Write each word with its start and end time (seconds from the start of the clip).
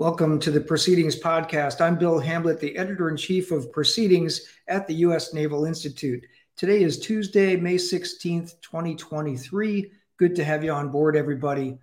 Welcome 0.00 0.38
to 0.38 0.50
the 0.50 0.62
Proceedings 0.62 1.20
Podcast. 1.20 1.82
I'm 1.82 1.98
Bill 1.98 2.18
Hamblet, 2.18 2.58
the 2.58 2.74
editor 2.78 3.10
in 3.10 3.18
chief 3.18 3.50
of 3.50 3.70
Proceedings 3.70 4.46
at 4.66 4.86
the 4.86 4.94
U.S. 4.94 5.34
Naval 5.34 5.66
Institute. 5.66 6.24
Today 6.56 6.82
is 6.82 6.98
Tuesday, 6.98 7.54
May 7.54 7.74
16th, 7.74 8.58
2023. 8.62 9.92
Good 10.16 10.34
to 10.36 10.42
have 10.42 10.64
you 10.64 10.72
on 10.72 10.88
board, 10.88 11.16
everybody. 11.16 11.76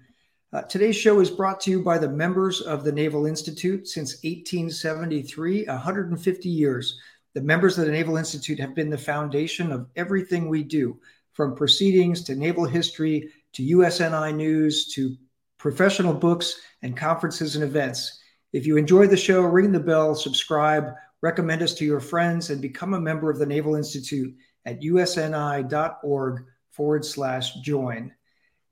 Uh, 0.52 0.64
today's 0.64 0.96
show 0.96 1.20
is 1.20 1.30
brought 1.30 1.62
to 1.62 1.70
you 1.70 1.84
by 1.84 2.00
the 2.00 2.10
members 2.10 2.62
of 2.62 2.84
the 2.84 2.92
Naval 2.92 3.28
Institute 3.28 3.88
since 3.88 4.14
1873, 4.24 5.66
150 5.66 6.50
years. 6.50 7.00
The 7.36 7.42
members 7.42 7.78
of 7.78 7.86
the 7.86 7.92
Naval 7.92 8.18
Institute 8.18 8.60
have 8.60 8.74
been 8.74 8.90
the 8.90 8.98
foundation 8.98 9.72
of 9.72 9.90
everything 9.96 10.50
we 10.50 10.64
do, 10.64 11.00
from 11.34 11.56
proceedings 11.56 12.24
to 12.24 12.36
naval 12.36 12.66
history 12.66 13.30
to 13.54 13.62
USNI 13.62 14.36
news 14.36 14.88
to 14.96 15.16
professional 15.58 16.14
books, 16.14 16.60
and 16.82 16.96
conferences 16.96 17.56
and 17.56 17.64
events. 17.64 18.20
If 18.54 18.66
you 18.66 18.78
enjoy 18.78 19.08
the 19.08 19.18
show, 19.18 19.42
ring 19.42 19.72
the 19.72 19.80
bell, 19.80 20.16
subscribe, 20.16 20.94
recommend 21.22 21.62
us 21.62 21.74
to 21.76 21.86
your 21.86 22.00
friends, 22.00 22.50
and 22.50 22.62
become 22.62 22.94
a 22.94 23.00
member 23.00 23.30
of 23.30 23.40
the 23.40 23.46
Naval 23.46 23.76
Institute 23.76 24.36
at 24.66 24.82
usni.org 24.82 26.46
forward 26.72 27.06
slash 27.06 27.56
join. 27.56 28.14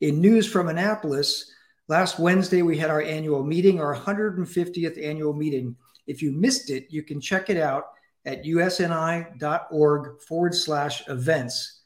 In 0.01 0.21
news 0.21 0.47
from 0.47 0.67
Annapolis, 0.67 1.51
last 1.87 2.19
Wednesday 2.19 2.61
we 2.61 2.77
had 2.77 2.89
our 2.89 3.01
annual 3.01 3.43
meeting, 3.43 3.79
our 3.79 3.95
150th 3.95 5.03
annual 5.03 5.33
meeting. 5.33 5.75
If 6.05 6.21
you 6.21 6.31
missed 6.31 6.69
it, 6.69 6.87
you 6.89 7.01
can 7.01 7.19
check 7.19 7.49
it 7.49 7.57
out 7.57 7.85
at 8.25 8.43
usni.org 8.43 10.21
forward 10.21 10.55
slash 10.55 11.07
events. 11.07 11.81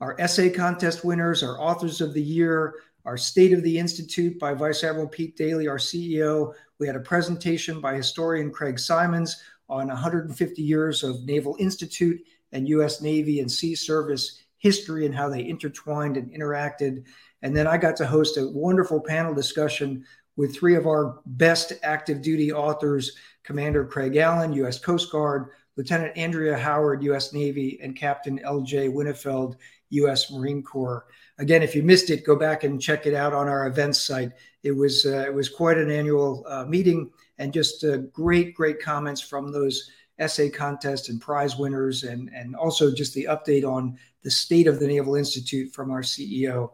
Our 0.00 0.20
essay 0.20 0.50
contest 0.50 1.04
winners, 1.04 1.42
our 1.42 1.60
authors 1.60 2.00
of 2.00 2.12
the 2.12 2.22
year, 2.22 2.74
our 3.06 3.16
State 3.16 3.52
of 3.52 3.62
the 3.62 3.78
Institute 3.78 4.36
by 4.38 4.52
Vice 4.52 4.82
Admiral 4.82 5.06
Pete 5.06 5.36
Daly, 5.36 5.68
our 5.68 5.78
CEO. 5.78 6.52
We 6.80 6.88
had 6.88 6.96
a 6.96 7.00
presentation 7.00 7.80
by 7.80 7.94
historian 7.94 8.50
Craig 8.50 8.80
Symonds 8.80 9.40
on 9.68 9.86
150 9.86 10.60
years 10.60 11.04
of 11.04 11.24
Naval 11.24 11.56
Institute 11.60 12.20
and 12.50 12.68
U.S. 12.68 13.00
Navy 13.00 13.38
and 13.38 13.50
Sea 13.50 13.76
Service 13.76 14.42
history 14.58 15.06
and 15.06 15.14
how 15.14 15.28
they 15.28 15.46
intertwined 15.46 16.16
and 16.16 16.32
interacted. 16.32 17.04
And 17.42 17.56
then 17.56 17.68
I 17.68 17.76
got 17.76 17.94
to 17.96 18.06
host 18.06 18.38
a 18.38 18.48
wonderful 18.48 19.00
panel 19.00 19.32
discussion 19.32 20.04
with 20.36 20.56
three 20.56 20.74
of 20.74 20.86
our 20.86 21.20
best 21.26 21.74
active 21.84 22.20
duty 22.22 22.52
authors 22.52 23.12
Commander 23.44 23.84
Craig 23.84 24.16
Allen, 24.16 24.52
U.S. 24.54 24.80
Coast 24.80 25.12
Guard, 25.12 25.50
Lieutenant 25.76 26.16
Andrea 26.16 26.58
Howard, 26.58 27.04
U.S. 27.04 27.32
Navy, 27.32 27.78
and 27.80 27.94
Captain 27.94 28.40
L.J. 28.40 28.88
Winnefeld, 28.88 29.54
U.S. 29.90 30.32
Marine 30.32 30.64
Corps 30.64 31.06
again, 31.38 31.62
if 31.62 31.74
you 31.74 31.82
missed 31.82 32.10
it, 32.10 32.24
go 32.24 32.36
back 32.36 32.64
and 32.64 32.80
check 32.80 33.06
it 33.06 33.14
out 33.14 33.32
on 33.32 33.48
our 33.48 33.66
events 33.66 34.00
site. 34.00 34.32
It 34.62 34.72
was 34.72 35.06
uh, 35.06 35.24
it 35.26 35.34
was 35.34 35.48
quite 35.48 35.78
an 35.78 35.90
annual 35.90 36.44
uh, 36.48 36.64
meeting, 36.64 37.10
and 37.38 37.52
just 37.52 37.84
uh, 37.84 37.98
great 38.12 38.54
great 38.54 38.80
comments 38.80 39.20
from 39.20 39.52
those 39.52 39.90
essay 40.18 40.48
contest 40.48 41.08
and 41.08 41.20
prize 41.20 41.56
winners, 41.56 42.04
and 42.04 42.30
and 42.34 42.56
also 42.56 42.92
just 42.92 43.14
the 43.14 43.28
update 43.30 43.64
on 43.64 43.98
the 44.22 44.30
state 44.30 44.66
of 44.66 44.80
the 44.80 44.86
Naval 44.86 45.14
Institute 45.14 45.72
from 45.72 45.90
our 45.90 46.02
CEO. 46.02 46.70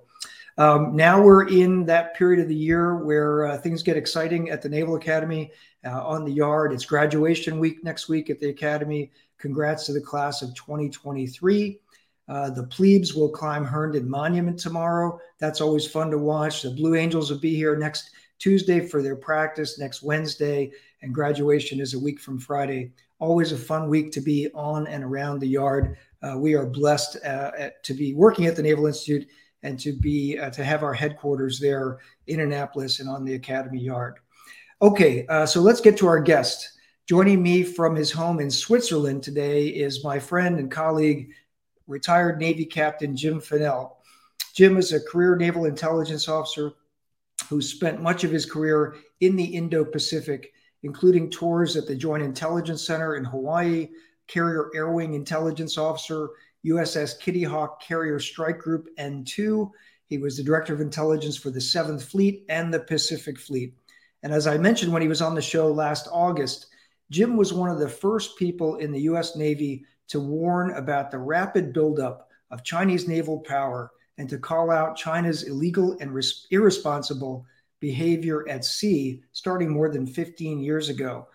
Um, 0.58 0.94
now 0.94 1.20
we're 1.22 1.48
in 1.48 1.86
that 1.86 2.14
period 2.14 2.40
of 2.40 2.48
the 2.48 2.54
year 2.54 2.96
where 3.04 3.46
uh, 3.46 3.58
things 3.58 3.82
get 3.82 3.96
exciting 3.96 4.50
at 4.50 4.60
the 4.60 4.68
Naval 4.68 4.96
Academy 4.96 5.50
uh, 5.84 6.06
on 6.06 6.24
the 6.24 6.32
yard. 6.32 6.72
It's 6.72 6.84
graduation 6.84 7.58
week 7.58 7.82
next 7.82 8.08
week 8.08 8.28
at 8.28 8.38
the 8.38 8.50
Academy. 8.50 9.12
Congrats 9.38 9.86
to 9.86 9.92
the 9.92 10.00
class 10.00 10.42
of 10.42 10.54
2023. 10.54 11.80
Uh, 12.28 12.50
the 12.50 12.64
plebes 12.64 13.14
will 13.14 13.28
climb 13.28 13.64
Herndon 13.64 14.08
Monument 14.08 14.58
tomorrow. 14.58 15.18
That's 15.38 15.60
always 15.60 15.86
fun 15.86 16.10
to 16.10 16.18
watch. 16.18 16.62
The 16.62 16.70
Blue 16.70 16.94
Angels 16.94 17.30
will 17.30 17.38
be 17.38 17.54
here 17.54 17.76
next 17.76 18.10
Tuesday 18.38 18.80
for 18.86 19.02
their 19.02 19.16
practice, 19.16 19.78
next 19.78 20.02
Wednesday, 20.02 20.72
and 21.02 21.14
graduation 21.14 21.80
is 21.80 21.94
a 21.94 21.98
week 21.98 22.20
from 22.20 22.38
Friday. 22.38 22.92
Always 23.18 23.52
a 23.52 23.56
fun 23.56 23.88
week 23.88 24.10
to 24.12 24.20
be 24.20 24.48
on 24.54 24.86
and 24.86 25.04
around 25.04 25.38
the 25.38 25.46
yard. 25.48 25.96
Uh, 26.22 26.36
we 26.38 26.54
are 26.54 26.66
blessed 26.66 27.18
uh, 27.24 27.52
at, 27.56 27.82
to 27.84 27.94
be 27.94 28.14
working 28.14 28.46
at 28.46 28.56
the 28.56 28.62
Naval 28.62 28.86
Institute 28.86 29.28
and 29.62 29.78
to 29.78 29.92
be 29.92 30.38
uh, 30.38 30.50
to 30.50 30.64
have 30.64 30.82
our 30.82 30.94
headquarters 30.94 31.60
there 31.60 31.98
in 32.26 32.40
Annapolis 32.40 33.00
and 33.00 33.08
on 33.08 33.24
the 33.24 33.34
Academy 33.34 33.80
Yard. 33.80 34.18
Okay, 34.80 35.24
uh, 35.28 35.46
so 35.46 35.60
let's 35.60 35.80
get 35.80 35.96
to 35.98 36.06
our 36.08 36.20
guest. 36.20 36.78
Joining 37.06 37.42
me 37.42 37.62
from 37.62 37.94
his 37.94 38.10
home 38.10 38.40
in 38.40 38.50
Switzerland 38.50 39.22
today 39.22 39.66
is 39.68 40.04
my 40.04 40.18
friend 40.18 40.58
and 40.58 40.70
colleague 40.70 41.30
retired 41.86 42.38
Navy 42.38 42.64
Captain 42.64 43.16
Jim 43.16 43.40
Fanell. 43.40 43.96
Jim 44.54 44.76
is 44.76 44.92
a 44.92 45.00
career 45.00 45.36
naval 45.36 45.64
intelligence 45.64 46.28
officer 46.28 46.72
who 47.48 47.60
spent 47.60 48.02
much 48.02 48.24
of 48.24 48.30
his 48.30 48.46
career 48.46 48.96
in 49.20 49.36
the 49.36 49.44
Indo 49.44 49.84
Pacific, 49.84 50.52
including 50.82 51.30
tours 51.30 51.76
at 51.76 51.86
the 51.86 51.94
Joint 51.94 52.22
Intelligence 52.22 52.86
Center 52.86 53.16
in 53.16 53.24
Hawaii, 53.24 53.88
Carrier 54.26 54.70
Air 54.74 54.90
Wing 54.90 55.14
Intelligence 55.14 55.76
Officer, 55.78 56.30
USS 56.64 57.18
Kitty 57.20 57.42
Hawk 57.42 57.82
Carrier 57.82 58.18
Strike 58.20 58.58
Group 58.58 58.88
N2. 58.98 59.70
He 60.06 60.18
was 60.18 60.36
the 60.36 60.42
Director 60.42 60.72
of 60.72 60.80
Intelligence 60.80 61.36
for 61.36 61.50
the 61.50 61.58
7th 61.58 62.02
Fleet 62.02 62.44
and 62.48 62.72
the 62.72 62.80
Pacific 62.80 63.38
Fleet. 63.38 63.74
And 64.22 64.32
as 64.32 64.46
I 64.46 64.56
mentioned 64.58 64.92
when 64.92 65.02
he 65.02 65.08
was 65.08 65.22
on 65.22 65.34
the 65.34 65.42
show 65.42 65.72
last 65.72 66.08
August, 66.12 66.68
Jim 67.10 67.36
was 67.36 67.52
one 67.52 67.70
of 67.70 67.78
the 67.78 67.88
first 67.88 68.38
people 68.38 68.76
in 68.76 68.92
the 68.92 69.02
US 69.02 69.36
Navy 69.36 69.84
to 70.12 70.20
warn 70.20 70.72
about 70.72 71.10
the 71.10 71.18
rapid 71.18 71.72
buildup 71.72 72.28
of 72.50 72.62
Chinese 72.62 73.08
naval 73.08 73.40
power 73.40 73.90
and 74.18 74.28
to 74.28 74.36
call 74.36 74.70
out 74.70 74.94
China's 74.94 75.44
illegal 75.44 75.96
and 76.00 76.12
res- 76.12 76.46
irresponsible 76.50 77.46
behavior 77.80 78.46
at 78.46 78.62
sea 78.62 79.22
starting 79.32 79.70
more 79.70 79.88
than 79.88 80.06
15 80.06 80.60
years 80.60 80.90
ago. 80.90 81.28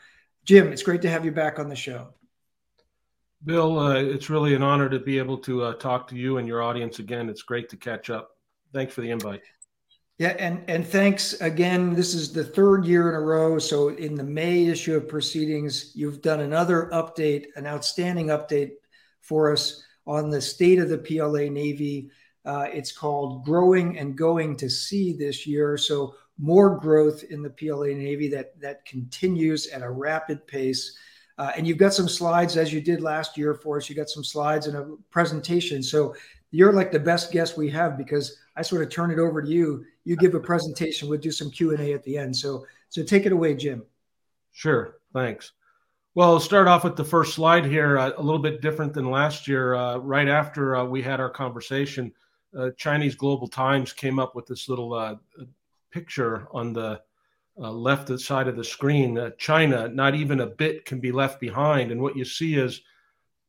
Jim, 0.46 0.72
it's 0.72 0.84
great 0.84 1.02
to 1.02 1.10
have 1.10 1.26
you 1.26 1.32
back 1.32 1.58
on 1.58 1.70
the 1.70 1.76
show. 1.76 2.14
Bill, 3.46 3.80
uh, 3.80 3.96
it's 3.96 4.30
really 4.30 4.54
an 4.54 4.62
honor 4.62 4.90
to 4.90 5.00
be 5.00 5.18
able 5.18 5.40
to 5.40 5.64
uh, 5.64 5.74
talk 5.74 6.08
to 6.10 6.16
you 6.16 6.38
and 6.38 6.48
your 6.48 6.62
audience 6.62 7.00
again. 7.00 7.30
It's 7.30 7.42
great 7.42 7.70
to 7.70 7.78
catch 7.78 8.12
up. 8.12 8.30
Thanks 8.74 8.94
for 8.94 9.02
the 9.02 9.10
invite. 9.10 9.42
Yeah, 10.20 10.36
and 10.40 10.68
and 10.68 10.86
thanks 10.86 11.34
again. 11.42 11.94
This 11.94 12.16
is 12.16 12.34
the 12.34 12.44
third 12.44 12.86
year 12.86 13.10
in 13.10 13.16
a 13.16 13.22
row. 13.22 13.60
So 13.60 13.90
in 13.90 14.16
the 14.16 14.24
May 14.24 14.66
issue 14.66 14.96
of 14.96 15.08
proceedings, 15.08 15.92
you've 15.94 16.24
done 16.24 16.40
another 16.40 16.90
update, 16.92 17.48
an 17.56 17.68
outstanding 17.68 18.28
update 18.28 18.72
for 19.22 19.52
us 19.52 19.84
on 20.08 20.32
the 20.32 20.42
state 20.42 20.80
of 20.80 20.90
the 20.90 20.98
PLA 20.98 21.52
Navy. 21.52 22.10
Uh, 22.46 22.66
it's 22.74 22.92
called 22.92 23.46
"Growing 23.46 24.00
and 24.00 24.18
Going 24.18 24.56
to 24.58 24.70
Sea" 24.70 25.14
this 25.14 25.46
year. 25.46 25.78
So 25.78 26.16
more 26.40 26.80
growth 26.80 27.24
in 27.30 27.44
the 27.44 27.52
PLA 27.52 27.94
Navy 27.94 28.28
that 28.30 28.60
that 28.60 28.86
continues 28.86 29.68
at 29.68 29.84
a 29.84 29.90
rapid 29.90 30.48
pace. 30.48 30.98
Uh, 31.38 31.52
and 31.56 31.68
you've 31.68 31.78
got 31.78 31.94
some 31.94 32.10
slides 32.10 32.58
as 32.58 32.74
you 32.74 32.82
did 32.82 33.02
last 33.02 33.38
year 33.38 33.54
for 33.54 33.78
us. 33.78 33.88
You 33.88 33.96
got 33.96 34.10
some 34.10 34.24
slides 34.24 34.66
and 34.66 34.76
a 34.76 34.96
presentation. 35.12 35.84
So 35.84 36.16
you're 36.50 36.74
like 36.74 36.92
the 36.92 37.00
best 37.00 37.32
guest 37.32 37.56
we 37.56 37.70
have 37.70 38.00
because 38.00 38.38
I 38.58 38.64
sort 38.64 38.82
of 38.82 38.90
turn 38.90 39.12
it 39.12 39.20
over 39.20 39.42
to 39.42 39.48
you. 39.48 39.86
You 40.04 40.16
give 40.18 40.34
a 40.34 40.40
presentation. 40.40 41.08
We'll 41.08 41.20
do 41.20 41.32
some 41.32 41.52
Q 41.52 41.72
and 41.72 41.80
A 41.80 41.94
at 41.94 42.04
the 42.04 42.18
end. 42.18 42.36
So 42.36 42.66
so 42.90 43.04
take 43.04 43.26
it 43.26 43.32
away, 43.32 43.54
Jim. 43.54 43.84
Sure. 44.52 44.98
Thanks. 45.14 45.52
Well, 46.16 46.32
I'll 46.32 46.40
start 46.40 46.68
off 46.68 46.84
with 46.84 46.96
the 46.96 47.06
first 47.06 47.36
slide 47.36 47.66
here. 47.66 48.00
Uh, 48.00 48.12
a 48.18 48.22
little 48.24 48.42
bit 48.42 48.60
different 48.60 48.94
than 48.94 49.12
last 49.12 49.48
year. 49.48 49.76
Uh, 49.76 49.98
right 49.98 50.28
after 50.28 50.76
uh, 50.76 50.84
we 50.84 51.04
had 51.04 51.20
our 51.20 51.30
conversation, 51.30 52.12
uh, 52.58 52.72
Chinese 52.76 53.14
Global 53.14 53.48
Times 53.48 53.94
came 53.94 54.18
up 54.18 54.34
with 54.36 54.48
this 54.48 54.68
little 54.68 54.96
uh, 54.96 55.16
picture 55.92 56.48
on 56.52 56.74
the 56.74 57.00
uh, 57.60 57.72
left 57.72 58.20
side 58.20 58.48
of 58.48 58.56
the 58.56 58.64
screen. 58.64 59.32
China, 59.38 59.88
not 59.90 60.16
even 60.16 60.40
a 60.40 60.48
bit 60.48 60.86
can 60.86 61.00
be 61.00 61.12
left 61.12 61.40
behind. 61.40 61.92
And 61.92 62.02
what 62.02 62.18
you 62.18 62.26
see 62.26 62.56
is 62.56 62.82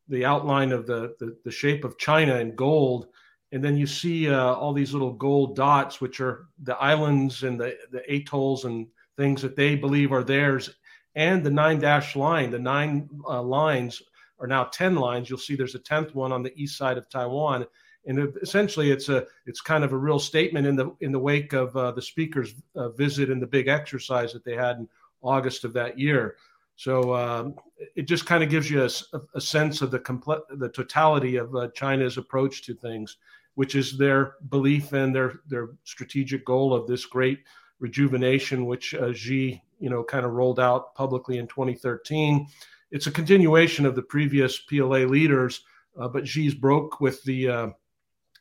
the 0.08 0.26
outline 0.26 0.72
of 0.72 0.86
the, 0.86 1.14
the, 1.18 1.38
the 1.44 1.50
shape 1.50 1.84
of 1.84 1.96
China 1.96 2.36
in 2.36 2.54
gold, 2.54 3.06
and 3.52 3.64
then 3.64 3.76
you 3.76 3.86
see 3.86 4.28
uh, 4.28 4.54
all 4.54 4.72
these 4.72 4.92
little 4.92 5.12
gold 5.12 5.56
dots, 5.56 6.00
which 6.00 6.20
are 6.20 6.46
the 6.62 6.76
islands 6.76 7.42
and 7.42 7.58
the, 7.58 7.76
the 7.90 8.02
atolls 8.12 8.64
and 8.64 8.86
things 9.16 9.42
that 9.42 9.56
they 9.56 9.74
believe 9.74 10.12
are 10.12 10.22
theirs, 10.22 10.70
and 11.14 11.42
the 11.42 11.50
nine 11.50 11.78
dash 11.78 12.14
line. 12.14 12.50
The 12.50 12.58
nine 12.58 13.08
uh, 13.26 13.42
lines 13.42 14.02
are 14.38 14.46
now 14.46 14.64
ten 14.64 14.94
lines. 14.96 15.28
You'll 15.28 15.38
see 15.38 15.56
there's 15.56 15.74
a 15.74 15.80
tenth 15.80 16.14
one 16.14 16.32
on 16.32 16.42
the 16.42 16.52
east 16.56 16.76
side 16.76 16.98
of 16.98 17.08
Taiwan, 17.08 17.66
and 18.06 18.32
essentially 18.42 18.90
it's 18.90 19.08
a 19.08 19.26
it's 19.46 19.60
kind 19.60 19.82
of 19.82 19.92
a 19.92 19.96
real 19.96 20.18
statement 20.18 20.66
in 20.66 20.76
the 20.76 20.94
in 21.00 21.12
the 21.12 21.18
wake 21.18 21.52
of 21.52 21.76
uh, 21.76 21.92
the 21.92 22.02
speaker's 22.02 22.54
uh, 22.76 22.90
visit 22.90 23.30
and 23.30 23.40
the 23.40 23.46
big 23.46 23.68
exercise 23.68 24.32
that 24.32 24.44
they 24.44 24.54
had 24.54 24.76
in 24.76 24.88
August 25.22 25.64
of 25.64 25.72
that 25.72 25.98
year. 25.98 26.36
So 26.76 27.12
um, 27.16 27.56
it 27.96 28.02
just 28.02 28.24
kind 28.24 28.44
of 28.44 28.50
gives 28.50 28.70
you 28.70 28.84
a, 28.84 28.90
a 29.34 29.40
sense 29.40 29.82
of 29.82 29.90
the 29.90 29.98
comple- 29.98 30.44
the 30.58 30.68
totality 30.68 31.34
of 31.34 31.52
uh, 31.56 31.68
China's 31.74 32.18
approach 32.18 32.62
to 32.66 32.74
things, 32.74 33.16
which 33.58 33.74
is 33.74 33.98
their 33.98 34.34
belief 34.50 34.92
and 34.92 35.12
their 35.12 35.40
their 35.48 35.70
strategic 35.82 36.44
goal 36.44 36.72
of 36.72 36.86
this 36.86 37.04
great 37.04 37.40
rejuvenation, 37.80 38.66
which 38.66 38.94
uh, 38.94 39.12
Xi 39.12 39.60
you 39.80 39.90
know 39.90 40.04
kind 40.04 40.24
of 40.24 40.30
rolled 40.30 40.60
out 40.60 40.94
publicly 40.94 41.38
in 41.38 41.48
2013. 41.48 42.46
It's 42.92 43.08
a 43.08 43.10
continuation 43.10 43.84
of 43.84 43.96
the 43.96 44.02
previous 44.02 44.60
PLA 44.60 45.06
leaders, 45.06 45.64
uh, 45.98 46.06
but 46.06 46.24
Xi's 46.24 46.54
broke 46.54 47.00
with 47.00 47.20
the 47.24 47.48
uh, 47.48 47.68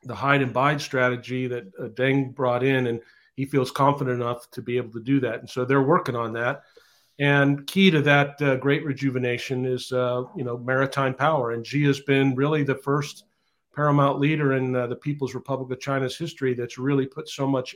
the 0.03 0.13
hide 0.13 0.43
and 0.43 0.53
bide 0.53 0.79
strategy 0.81 1.47
that 1.47 1.63
uh, 1.79 1.87
Deng 1.87 2.35
brought 2.35 2.63
in, 2.63 2.85
and 2.85 3.01
he 3.33 3.45
feels 3.45 3.71
confident 3.71 4.21
enough 4.21 4.51
to 4.51 4.61
be 4.61 4.77
able 4.77 4.91
to 4.91 5.01
do 5.03 5.19
that. 5.21 5.39
And 5.39 5.49
so 5.49 5.65
they're 5.65 5.81
working 5.81 6.15
on 6.15 6.33
that 6.33 6.61
And 7.19 7.65
key 7.65 7.89
to 7.89 8.03
that 8.03 8.39
uh, 8.39 8.57
great 8.57 8.85
rejuvenation 8.85 9.65
is, 9.65 9.91
uh, 9.91 10.25
you 10.35 10.43
know, 10.43 10.59
maritime 10.59 11.15
power. 11.15 11.53
And 11.53 11.65
Xi 11.65 11.83
has 11.85 12.01
been 12.01 12.35
really 12.35 12.63
the 12.63 12.75
first 12.75 13.23
paramount 13.77 14.19
leader 14.19 14.53
in 14.53 14.75
uh, 14.75 14.87
the 14.87 14.95
People's 14.95 15.35
Republic 15.35 15.71
of 15.71 15.79
China's 15.79 16.17
history 16.17 16.55
that's 16.55 16.79
really 16.79 17.05
put 17.05 17.29
so 17.29 17.45
much 17.45 17.75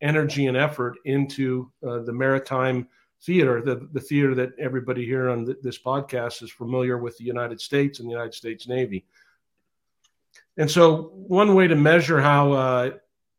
energy 0.00 0.46
and 0.46 0.56
effort 0.56 0.96
into 1.04 1.70
uh, 1.86 1.98
the 1.98 2.12
maritime 2.12 2.88
theater, 3.22 3.60
the, 3.60 3.86
the 3.92 4.00
theater 4.00 4.34
that 4.34 4.58
everybody 4.58 5.04
here 5.04 5.28
on 5.28 5.44
th- 5.44 5.58
this 5.62 5.78
podcast 5.78 6.42
is 6.42 6.50
familiar 6.50 6.96
with 6.96 7.18
the 7.18 7.24
United 7.24 7.60
States 7.60 8.00
and 8.00 8.08
the 8.08 8.12
United 8.12 8.32
States 8.32 8.66
Navy. 8.66 9.04
And 10.56 10.70
so, 10.70 11.12
one 11.12 11.54
way 11.54 11.66
to 11.66 11.76
measure 11.76 12.20
how 12.20 12.52
uh, 12.52 12.90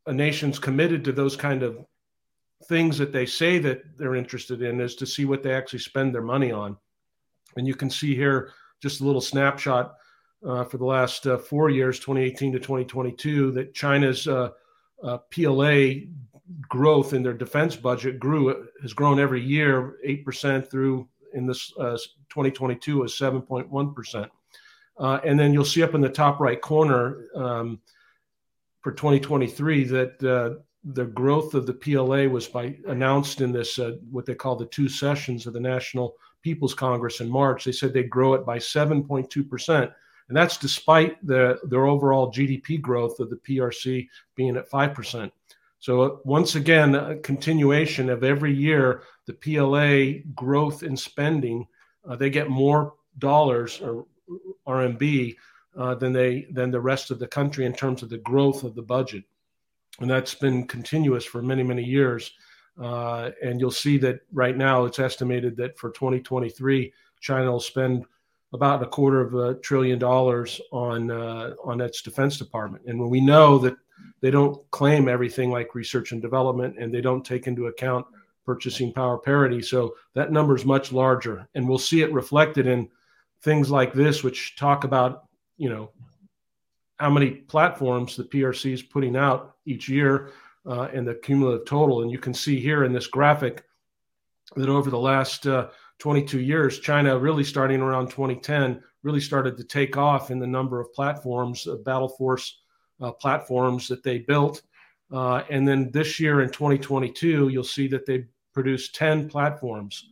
a 0.06 0.14
nation's 0.14 0.60
committed 0.60 1.04
to 1.06 1.14
those 1.14 1.36
kind 1.36 1.64
of 1.64 1.84
things 2.68 2.96
that 3.00 3.12
they 3.12 3.26
say 3.26 3.58
that 3.58 3.82
they're 3.98 4.16
interested 4.16 4.62
in 4.62 4.80
is 4.80 4.96
to 4.98 5.08
see 5.08 5.26
what 5.26 5.42
they 5.42 5.52
actually 5.52 5.80
spend 5.80 6.14
their 6.14 6.22
money 6.22 6.52
on. 6.52 6.78
And 7.58 7.68
you 7.68 7.74
can 7.74 7.90
see 7.90 8.14
here 8.16 8.52
just 8.84 9.02
a 9.02 9.04
little 9.04 9.20
snapshot 9.20 9.96
uh, 10.46 10.64
for 10.64 10.78
the 10.78 10.86
last 10.86 11.28
uh, 11.28 11.38
four 11.38 11.70
years, 11.70 12.00
2018 12.00 12.54
to 12.54 12.60
2022, 12.60 13.52
that 13.52 13.74
China's 13.74 14.28
uh, 14.28 14.50
uh 15.04 15.18
PLA 15.32 16.06
growth 16.70 17.14
in 17.14 17.24
their 17.24 17.34
defense 17.34 17.76
budget 17.76 18.20
grew 18.20 18.68
has 18.82 18.94
grown 18.94 19.20
every 19.20 19.42
year, 19.42 19.98
eight 20.04 20.24
percent 20.26 20.70
through 20.70 21.08
in 21.34 21.46
this 21.46 21.74
uh, 21.80 21.98
2022 22.30 23.00
was 23.00 23.14
7.1 23.14 23.96
percent. 23.96 24.32
Uh, 24.98 25.20
and 25.26 25.40
then 25.40 25.52
you'll 25.52 25.66
see 25.66 25.82
up 25.82 25.96
in 25.96 26.02
the 26.02 26.10
top 26.10 26.40
right 26.40 26.62
corner 26.62 27.26
um, 27.36 27.80
for 28.82 28.92
2023 28.92 29.86
that 29.86 30.20
the 30.84 31.06
growth 31.06 31.54
of 31.54 31.66
the 31.66 31.74
PLA 31.74 32.28
was 32.28 32.48
by 32.48 32.76
announced 32.88 33.42
in 33.42 33.52
this 33.52 33.80
uh, 33.80 33.94
what 34.12 34.26
they 34.26 34.36
call 34.36 34.56
the 34.56 34.66
two 34.66 34.90
sessions 34.90 35.48
of 35.48 35.54
the 35.54 35.60
National 35.60 36.16
People's 36.42 36.74
Congress 36.74 37.22
in 37.22 37.30
March. 37.30 37.64
They 37.64 37.72
said 37.72 37.94
they'd 37.94 38.10
grow 38.10 38.34
it 38.34 38.46
by 38.46 38.58
7.2 38.58 39.50
percent, 39.50 39.92
and 40.28 40.38
that's 40.38 40.58
despite 40.58 41.26
the 41.26 41.60
their 41.64 41.86
overall 41.86 42.32
GDP 42.32 42.82
growth 42.82 43.20
of 43.20 43.30
the 43.30 43.38
PRC 43.38 44.08
being 44.36 44.58
at 44.58 44.70
five 44.70 44.94
percent. 44.94 45.32
So 45.80 46.22
once 46.24 46.56
again, 46.56 46.96
a 46.96 47.18
continuation 47.18 48.10
of 48.10 48.24
every 48.24 48.54
year 48.54 49.04
the 49.26 49.34
PLA 49.34 50.22
growth 50.34 50.84
in 50.84 50.96
spending, 50.96 51.68
uh, 52.08 52.16
they 52.16 52.30
get 52.30 52.50
more 52.50 52.94
dollars 53.20 53.82
or 53.82 54.06
RMB 54.68 55.36
uh, 55.78 55.96
than 55.96 56.14
they 56.14 56.48
than 56.52 56.72
the 56.72 56.80
rest 56.80 57.12
of 57.12 57.20
the 57.20 57.28
country 57.28 57.66
in 57.66 57.74
terms 57.74 58.02
of 58.02 58.10
the 58.10 58.18
growth 58.20 58.64
of 58.64 58.76
the 58.76 58.82
budget 58.82 59.24
and 60.00 60.10
that's 60.10 60.34
been 60.34 60.68
continuous 60.68 61.26
for 61.26 61.42
many 61.42 61.64
many 61.64 61.84
years. 61.84 62.32
Uh, 62.82 63.30
and 63.44 63.60
you'll 63.60 63.70
see 63.70 64.00
that 64.00 64.22
right 64.32 64.58
now 64.58 64.86
it's 64.86 64.98
estimated 64.98 65.56
that 65.56 65.78
for 65.78 65.92
2023, 65.92 66.92
China 67.20 67.52
will 67.52 67.60
spend 67.60 68.04
about 68.54 68.84
a 68.84 68.88
quarter 68.88 69.20
of 69.20 69.34
a 69.34 69.56
trillion 69.56 70.00
dollars 70.00 70.62
on 70.72 71.10
uh, 71.12 71.54
on 71.64 71.82
its 71.82 72.02
defense 72.02 72.38
department. 72.38 72.86
And 72.88 73.00
when 73.00 73.10
we 73.10 73.20
know 73.20 73.58
that 73.60 73.76
they 74.22 74.32
don't 74.32 74.60
claim 74.72 75.10
everything 75.10 75.52
like 75.52 75.76
research 75.76 76.12
and 76.12 76.22
development, 76.22 76.78
and 76.80 76.94
they 76.94 77.02
don't 77.02 77.26
take 77.26 77.48
into 77.48 77.68
account 77.68 78.06
purchasing 78.46 78.94
power 78.94 79.18
parity, 79.18 79.62
so 79.62 79.96
that 80.14 80.32
number 80.32 80.56
is 80.56 80.66
much 80.66 80.92
larger. 80.92 81.48
And 81.56 81.68
we'll 81.68 81.78
see 81.78 82.02
it 82.02 82.14
reflected 82.14 82.68
in 82.68 82.90
things 83.42 83.72
like 83.72 83.94
this, 83.94 84.24
which 84.24 84.56
talk 84.56 84.84
about 84.84 85.26
you 85.58 85.70
know 85.70 85.90
how 86.98 87.10
many 87.10 87.32
platforms 87.32 88.16
the 88.16 88.24
PRC 88.24 88.74
is 88.74 88.84
putting 88.84 89.16
out 89.16 89.56
each 89.66 89.90
year 89.90 90.32
uh, 90.66 90.90
and 90.94 91.08
the 91.08 91.16
cumulative 91.16 91.66
total. 91.66 92.04
And 92.04 92.12
you 92.12 92.20
can 92.20 92.34
see 92.34 92.60
here 92.60 92.84
in 92.84 92.94
this 92.94 93.08
graphic 93.08 93.66
that 94.56 94.70
over 94.70 94.90
the 94.90 95.00
last 95.00 95.48
uh, 95.48 95.70
22 96.04 96.42
years, 96.42 96.82
China 96.82 97.18
really 97.18 97.46
starting 97.46 97.80
around 97.80 98.10
2010 98.10 98.84
really 99.04 99.22
started 99.22 99.56
to 99.56 99.64
take 99.64 99.96
off 99.96 100.32
in 100.32 100.38
the 100.38 100.46
number 100.46 100.82
of 100.82 100.92
platforms, 100.92 101.66
uh, 101.66 101.76
battle 101.76 102.10
force 102.10 102.60
uh, 103.00 103.10
platforms 103.10 103.88
that 103.88 104.04
they 104.04 104.18
built. 104.18 104.64
Uh, 105.14 105.44
and 105.50 105.66
then 105.66 105.90
this 105.92 106.20
year 106.20 106.42
in 106.42 106.50
2022, 106.50 107.48
you'll 107.48 107.64
see 107.64 107.88
that 107.88 108.06
they 108.06 108.26
produced 108.54 108.94
10 108.96 109.30
platforms. 109.30 110.10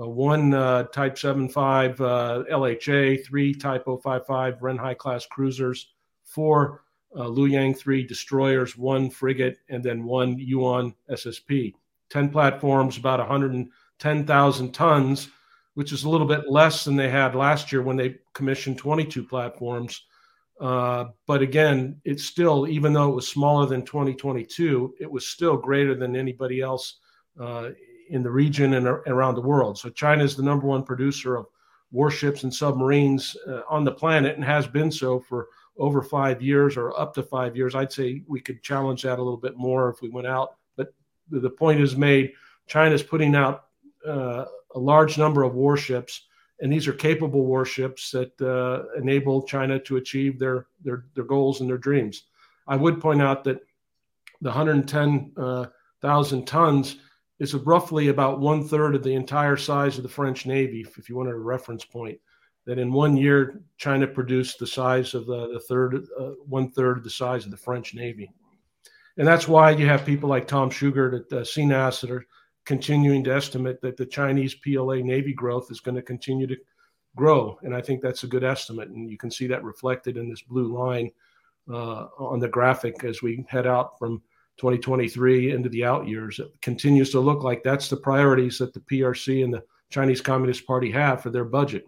Uh, 0.00 0.08
one 0.08 0.50
Type 0.92 1.18
75 1.18 1.98
LHA, 1.98 3.22
three 3.26 3.52
Type 3.52 3.84
055 3.84 4.60
Renhai 4.60 4.96
class 4.96 5.26
cruisers, 5.26 5.92
four 6.24 6.84
uh, 7.14 7.24
Luyang 7.24 7.76
3 7.76 8.02
destroyers, 8.06 8.78
one 8.78 9.10
frigate, 9.10 9.58
and 9.68 9.84
then 9.84 10.04
one 10.04 10.38
Yuan 10.38 10.94
SSP. 11.10 11.74
10 12.08 12.30
platforms, 12.30 12.96
about 12.96 13.20
110,000 14.04 14.72
tons, 14.72 15.28
which 15.74 15.92
is 15.92 16.04
a 16.04 16.08
little 16.08 16.26
bit 16.26 16.48
less 16.48 16.84
than 16.84 16.96
they 16.96 17.08
had 17.08 17.34
last 17.34 17.72
year 17.72 17.82
when 17.82 17.96
they 17.96 18.16
commissioned 18.34 18.78
22 18.78 19.24
platforms. 19.24 20.04
Uh, 20.60 21.06
but 21.26 21.42
again, 21.42 22.00
it's 22.04 22.24
still, 22.24 22.68
even 22.68 22.92
though 22.92 23.10
it 23.10 23.14
was 23.14 23.26
smaller 23.26 23.66
than 23.66 23.84
2022, 23.84 24.94
it 25.00 25.10
was 25.10 25.26
still 25.26 25.56
greater 25.56 25.94
than 25.94 26.14
anybody 26.14 26.60
else 26.60 26.98
uh, 27.40 27.70
in 28.10 28.22
the 28.22 28.30
region 28.30 28.74
and 28.74 28.86
around 28.86 29.34
the 29.34 29.40
world. 29.40 29.78
So 29.78 29.88
China 29.90 30.22
is 30.22 30.36
the 30.36 30.42
number 30.42 30.66
one 30.66 30.84
producer 30.84 31.36
of 31.36 31.46
warships 31.90 32.44
and 32.44 32.54
submarines 32.54 33.36
uh, 33.48 33.62
on 33.68 33.84
the 33.84 33.92
planet 33.92 34.36
and 34.36 34.44
has 34.44 34.66
been 34.66 34.90
so 34.90 35.18
for 35.20 35.48
over 35.76 36.02
five 36.02 36.40
years 36.40 36.76
or 36.76 36.98
up 36.98 37.14
to 37.14 37.22
five 37.22 37.56
years. 37.56 37.74
I'd 37.74 37.92
say 37.92 38.22
we 38.28 38.40
could 38.40 38.62
challenge 38.62 39.02
that 39.02 39.18
a 39.18 39.22
little 39.22 39.38
bit 39.38 39.56
more 39.56 39.88
if 39.88 40.02
we 40.02 40.10
went 40.10 40.26
out. 40.26 40.56
But 40.76 40.92
the 41.30 41.50
point 41.50 41.80
is 41.80 41.96
made. 41.96 42.32
China's 42.66 43.02
putting 43.02 43.34
out 43.34 43.64
uh, 44.06 44.44
a 44.74 44.78
large 44.78 45.18
number 45.18 45.42
of 45.42 45.54
warships, 45.54 46.26
and 46.60 46.72
these 46.72 46.86
are 46.86 46.92
capable 46.92 47.44
warships 47.44 48.10
that 48.10 48.40
uh, 48.40 48.98
enable 49.00 49.42
China 49.42 49.78
to 49.80 49.96
achieve 49.96 50.38
their, 50.38 50.66
their 50.82 51.06
their 51.14 51.24
goals 51.24 51.60
and 51.60 51.68
their 51.68 51.78
dreams. 51.78 52.24
I 52.66 52.76
would 52.76 53.00
point 53.00 53.22
out 53.22 53.44
that 53.44 53.60
the 54.40 54.50
110,000 54.50 55.34
uh, 55.36 56.44
tons 56.46 56.96
is 57.38 57.54
roughly 57.54 58.08
about 58.08 58.40
one 58.40 58.66
third 58.66 58.94
of 58.94 59.02
the 59.02 59.14
entire 59.14 59.56
size 59.56 59.96
of 59.96 60.02
the 60.02 60.08
French 60.08 60.46
Navy, 60.46 60.86
if 60.96 61.08
you 61.08 61.16
wanted 61.16 61.34
a 61.34 61.38
reference 61.38 61.84
point 61.84 62.18
that 62.66 62.78
in 62.78 62.92
one 62.92 63.16
year 63.16 63.62
China 63.76 64.06
produced 64.06 64.58
the 64.58 64.66
size 64.66 65.14
of 65.14 65.26
the, 65.26 65.52
the 65.52 65.60
third, 65.60 66.06
uh, 66.18 66.30
one 66.46 66.70
third 66.70 66.96
of 66.98 67.04
the 67.04 67.10
size 67.10 67.44
of 67.44 67.50
the 67.50 67.56
French 67.56 67.94
Navy, 67.94 68.30
and 69.16 69.26
that's 69.26 69.46
why 69.46 69.70
you 69.70 69.86
have 69.86 70.06
people 70.06 70.28
like 70.28 70.46
Tom 70.46 70.70
Shugart 70.70 71.14
at 71.14 71.38
uh, 71.38 71.42
CNAS 71.42 72.00
that 72.00 72.10
are 72.10 72.26
continuing 72.64 73.22
to 73.24 73.34
estimate 73.34 73.80
that 73.80 73.96
the 73.96 74.06
Chinese 74.06 74.54
PLA 74.54 74.96
Navy 74.96 75.32
growth 75.32 75.70
is 75.70 75.80
going 75.80 75.96
to 75.96 76.02
continue 76.02 76.46
to 76.46 76.56
grow, 77.16 77.58
and 77.62 77.74
I 77.74 77.80
think 77.80 78.00
that's 78.02 78.24
a 78.24 78.28
good 78.28 78.44
estimate, 78.44 78.88
and 78.88 79.10
you 79.10 79.16
can 79.16 79.30
see 79.30 79.46
that 79.48 79.62
reflected 79.62 80.16
in 80.16 80.28
this 80.28 80.42
blue 80.42 80.76
line 80.76 81.10
uh, 81.72 82.06
on 82.18 82.40
the 82.40 82.48
graphic 82.48 83.04
as 83.04 83.22
we 83.22 83.44
head 83.48 83.66
out 83.66 83.98
from 83.98 84.22
2023 84.58 85.52
into 85.52 85.68
the 85.68 85.84
out 85.84 86.06
years. 86.06 86.38
It 86.38 86.52
continues 86.60 87.10
to 87.10 87.20
look 87.20 87.42
like 87.42 87.62
that's 87.62 87.88
the 87.88 87.96
priorities 87.96 88.58
that 88.58 88.72
the 88.72 88.80
PRC 88.80 89.42
and 89.42 89.52
the 89.52 89.64
Chinese 89.90 90.20
Communist 90.20 90.66
Party 90.66 90.90
have 90.90 91.22
for 91.22 91.30
their 91.30 91.44
budget. 91.44 91.86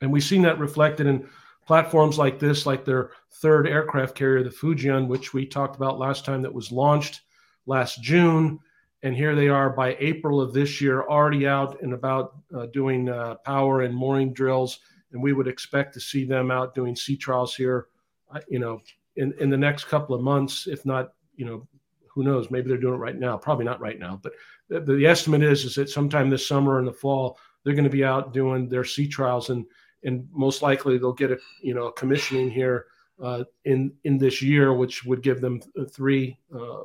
And 0.00 0.12
we've 0.12 0.24
seen 0.24 0.42
that 0.42 0.58
reflected 0.58 1.06
in 1.06 1.28
platforms 1.66 2.18
like 2.18 2.38
this, 2.38 2.66
like 2.66 2.84
their 2.84 3.10
third 3.30 3.66
aircraft 3.66 4.14
carrier, 4.14 4.42
the 4.42 4.50
Fujian, 4.50 5.06
which 5.06 5.32
we 5.32 5.46
talked 5.46 5.76
about 5.76 5.98
last 5.98 6.24
time, 6.24 6.42
that 6.42 6.52
was 6.52 6.72
launched 6.72 7.22
last 7.66 8.02
June. 8.02 8.58
And 9.04 9.14
here 9.14 9.36
they 9.36 9.48
are 9.48 9.70
by 9.70 9.96
April 10.00 10.40
of 10.40 10.52
this 10.52 10.80
year, 10.80 11.02
already 11.02 11.46
out 11.46 11.80
and 11.82 11.92
about 11.92 12.36
uh, 12.56 12.66
doing 12.66 13.08
uh, 13.08 13.36
power 13.44 13.82
and 13.82 13.94
mooring 13.94 14.32
drills. 14.32 14.80
And 15.12 15.22
we 15.22 15.32
would 15.32 15.46
expect 15.46 15.94
to 15.94 16.00
see 16.00 16.24
them 16.24 16.50
out 16.50 16.74
doing 16.74 16.96
sea 16.96 17.16
trials 17.16 17.54
here, 17.54 17.88
uh, 18.34 18.40
you 18.48 18.58
know, 18.58 18.80
in, 19.16 19.32
in 19.38 19.50
the 19.50 19.56
next 19.56 19.84
couple 19.84 20.14
of 20.14 20.22
months, 20.22 20.66
if 20.66 20.84
not, 20.84 21.12
you 21.36 21.44
know, 21.44 21.68
who 22.08 22.24
knows? 22.24 22.50
Maybe 22.50 22.68
they're 22.68 22.78
doing 22.78 22.94
it 22.94 22.98
right 22.98 23.18
now. 23.18 23.36
Probably 23.36 23.64
not 23.64 23.80
right 23.80 23.98
now, 23.98 24.18
but 24.22 24.32
the, 24.68 24.80
the 24.80 25.06
estimate 25.06 25.42
is 25.42 25.64
is 25.64 25.74
that 25.74 25.90
sometime 25.90 26.30
this 26.30 26.48
summer 26.48 26.78
in 26.78 26.84
the 26.84 26.92
fall 26.92 27.38
they're 27.62 27.74
going 27.74 27.84
to 27.84 27.90
be 27.90 28.04
out 28.04 28.32
doing 28.32 28.68
their 28.68 28.84
sea 28.84 29.06
trials 29.06 29.50
and 29.50 29.66
and 30.04 30.26
most 30.32 30.62
likely 30.62 30.96
they'll 30.96 31.12
get 31.12 31.30
a 31.30 31.38
you 31.62 31.74
know 31.74 31.86
a 31.86 31.92
commissioning 31.92 32.50
here 32.50 32.86
uh, 33.22 33.44
in 33.64 33.92
in 34.04 34.18
this 34.18 34.40
year, 34.42 34.72
which 34.72 35.04
would 35.04 35.22
give 35.22 35.40
them 35.40 35.60
three 35.90 36.38
uh, 36.54 36.84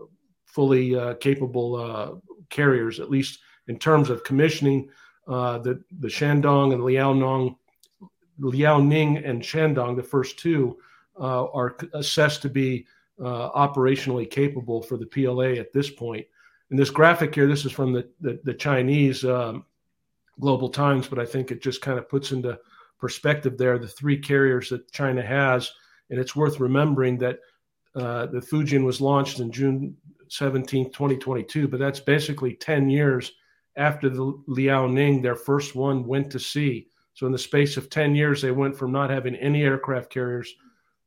fully 0.49 0.95
uh, 0.95 1.13
capable 1.15 1.75
uh, 1.75 2.11
carriers, 2.49 2.99
at 2.99 3.09
least 3.09 3.39
in 3.67 3.77
terms 3.77 4.09
of 4.09 4.23
commissioning. 4.23 4.89
Uh, 5.27 5.59
the 5.59 5.81
the 5.99 6.07
Shandong 6.07 6.73
and 6.73 6.81
Liaoning, 6.81 7.55
Liaoning 8.39 9.29
and 9.29 9.41
Shandong, 9.41 9.95
the 9.95 10.03
first 10.03 10.39
two, 10.39 10.77
uh, 11.19 11.45
are 11.45 11.77
assessed 11.93 12.41
to 12.41 12.49
be 12.49 12.85
operationally 13.19 14.29
capable 14.29 14.81
for 14.81 14.95
the 14.95 15.05
PLA 15.05 15.59
at 15.59 15.73
this 15.73 15.89
point. 15.89 16.25
In 16.71 16.77
this 16.77 16.89
graphic 16.89 17.35
here, 17.35 17.47
this 17.47 17.65
is 17.65 17.71
from 17.71 17.93
the 17.93 18.09
the, 18.21 18.39
the 18.43 18.53
Chinese 18.53 19.23
um, 19.23 19.65
Global 20.39 20.69
Times, 20.69 21.07
but 21.07 21.19
I 21.19 21.25
think 21.25 21.51
it 21.51 21.61
just 21.61 21.81
kind 21.81 21.99
of 21.99 22.09
puts 22.09 22.31
into 22.31 22.59
perspective 22.99 23.57
there, 23.57 23.77
the 23.77 23.87
three 23.87 24.17
carriers 24.17 24.69
that 24.69 24.91
China 24.91 25.21
has. 25.21 25.71
And 26.09 26.19
it's 26.19 26.35
worth 26.35 26.59
remembering 26.59 27.17
that 27.19 27.39
uh, 27.95 28.27
the 28.27 28.39
Fujian 28.39 28.85
was 28.85 29.01
launched 29.01 29.39
in 29.39 29.51
June 29.51 29.95
17, 30.29 30.85
2022, 30.85 31.67
but 31.67 31.79
that's 31.79 31.99
basically 31.99 32.53
10 32.55 32.89
years 32.89 33.31
after 33.75 34.09
the 34.09 34.33
Liaoning, 34.47 35.21
their 35.21 35.35
first 35.35 35.75
one 35.75 36.05
went 36.05 36.29
to 36.31 36.39
sea. 36.39 36.87
So 37.13 37.25
in 37.25 37.31
the 37.31 37.37
space 37.37 37.77
of 37.77 37.89
10 37.89 38.13
years, 38.13 38.41
they 38.41 38.51
went 38.51 38.77
from 38.77 38.91
not 38.91 39.09
having 39.09 39.35
any 39.35 39.63
aircraft 39.63 40.11
carriers 40.11 40.53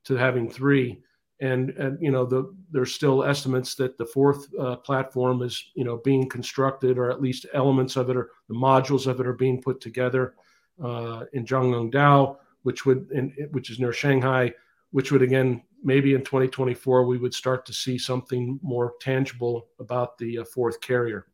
to 0.05 0.17
having 0.17 0.51
three. 0.51 1.03
And, 1.41 1.71
and 1.71 1.99
you 2.01 2.11
know, 2.11 2.25
the, 2.25 2.55
there's 2.71 2.95
still 2.95 3.25
estimates 3.25 3.75
that 3.77 3.99
the 3.99 4.07
fourth 4.07 4.47
uh, 4.59 4.77
platform 4.77 5.43
is, 5.43 5.73
you 5.75 5.85
know, 5.85 5.99
being 5.99 6.29
constructed, 6.29 6.99
or 6.99 7.11
at 7.11 7.21
least 7.21 7.47
elements 7.53 7.97
of 7.97 8.11
it, 8.11 8.17
or 8.17 8.31
the 8.49 8.55
modules 8.55 9.07
of 9.07 9.21
it 9.21 9.27
are 9.27 9.33
being 9.33 9.61
put 9.61 9.81
together 9.81 10.35
uh, 10.83 11.25
in 11.33 11.45
Zhangjiagang, 11.45 12.37
which 12.63 12.87
would, 12.87 13.09
in, 13.13 13.35
which 13.51 13.71
is 13.71 13.79
near 13.79 13.93
Shanghai, 13.93 14.53
which 14.93 15.13
would 15.13 15.23
again 15.23 15.63
maybe 15.83 16.15
in 16.15 16.23
2024 16.23 17.05
we 17.05 17.19
would 17.19 17.35
start 17.35 17.67
to 17.67 17.73
see 17.73 17.99
something 17.99 18.59
more 18.63 18.95
tangible 19.01 19.69
about 19.79 20.19
the 20.19 20.39
uh, 20.39 20.45
fourth 20.45 20.81
carrier. 20.81 21.27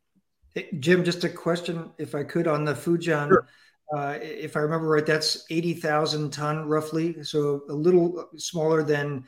Hey, 0.55 0.69
Jim, 0.81 1.05
just 1.05 1.25
a 1.25 1.29
question, 1.29 1.91
if 1.99 2.15
I 2.15 2.25
could, 2.25 2.47
on 2.47 2.65
the 2.65 2.75
Fujian. 2.75 3.29
Sure. 3.29 3.47
Uh, 3.95 4.19
if 4.21 4.57
I 4.57 4.61
remember 4.61 4.89
right, 4.89 5.07
that's 5.07 5.47
80,000 5.51 6.31
ton 6.31 6.69
roughly, 6.69 7.23
so 7.23 7.63
a 7.71 7.73
little 7.73 8.29
smaller 8.37 8.83
than 8.83 9.25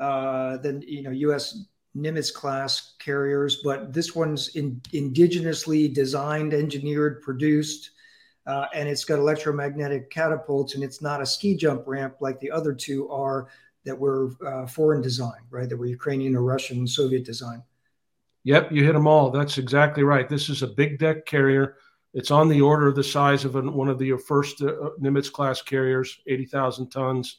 uh, 0.00 0.56
than 0.56 0.82
you 0.82 1.02
know 1.02 1.10
U.S. 1.10 1.64
Nimitz 1.96 2.32
class 2.32 2.94
carriers, 2.98 3.60
but 3.62 3.92
this 3.92 4.14
one's 4.14 4.56
in, 4.56 4.80
indigenously 4.92 5.92
designed, 5.92 6.54
engineered, 6.54 7.20
produced, 7.20 7.90
uh, 8.46 8.66
and 8.74 8.88
it's 8.88 9.04
got 9.04 9.18
electromagnetic 9.18 10.10
catapults, 10.10 10.74
and 10.74 10.82
it's 10.82 11.02
not 11.02 11.20
a 11.20 11.26
ski 11.26 11.56
jump 11.56 11.84
ramp 11.86 12.16
like 12.20 12.40
the 12.40 12.50
other 12.50 12.72
two 12.72 13.08
are 13.10 13.48
that 13.90 13.98
were 13.98 14.30
uh, 14.46 14.66
foreign 14.66 15.02
design, 15.02 15.40
right? 15.50 15.68
That 15.68 15.76
were 15.76 15.86
Ukrainian 15.86 16.36
or 16.36 16.42
Russian, 16.42 16.86
Soviet 16.86 17.24
design. 17.24 17.60
Yep, 18.44 18.70
you 18.70 18.84
hit 18.84 18.92
them 18.92 19.08
all. 19.08 19.30
That's 19.30 19.58
exactly 19.58 20.04
right. 20.04 20.28
This 20.28 20.48
is 20.48 20.62
a 20.62 20.68
big 20.68 21.00
deck 21.00 21.26
carrier. 21.26 21.76
It's 22.14 22.30
on 22.30 22.48
the 22.48 22.60
order 22.60 22.86
of 22.86 22.94
the 22.94 23.02
size 23.02 23.44
of 23.44 23.54
one 23.54 23.88
of 23.88 23.98
the 23.98 24.16
first 24.28 24.62
uh, 24.62 24.90
Nimitz 25.00 25.30
class 25.30 25.60
carriers, 25.60 26.20
80,000 26.28 26.88
tons. 26.88 27.38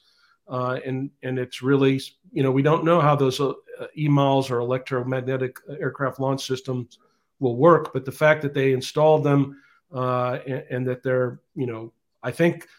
Uh, 0.50 0.79
and, 0.86 1.10
and 1.24 1.39
it's 1.39 1.62
really, 1.62 2.01
you 2.34 2.43
know, 2.43 2.51
we 2.51 2.62
don't 2.62 2.84
know 2.84 3.00
how 3.00 3.15
those 3.15 3.39
uh, 3.39 3.53
EMALS 3.98 4.51
or 4.51 4.60
electromagnetic 4.60 5.58
aircraft 5.79 6.20
launch 6.20 6.46
systems 6.46 7.00
will 7.39 7.55
work, 7.55 7.93
but 7.93 8.03
the 8.03 8.12
fact 8.12 8.41
that 8.41 8.53
they 8.53 8.74
installed 8.74 9.24
them 9.24 9.58
uh, 9.96 10.39
and, 10.46 10.63
and 10.70 10.88
that 10.88 11.01
they're, 11.01 11.39
you 11.55 11.65
know, 11.65 11.93
I 12.22 12.31
think– 12.31 12.67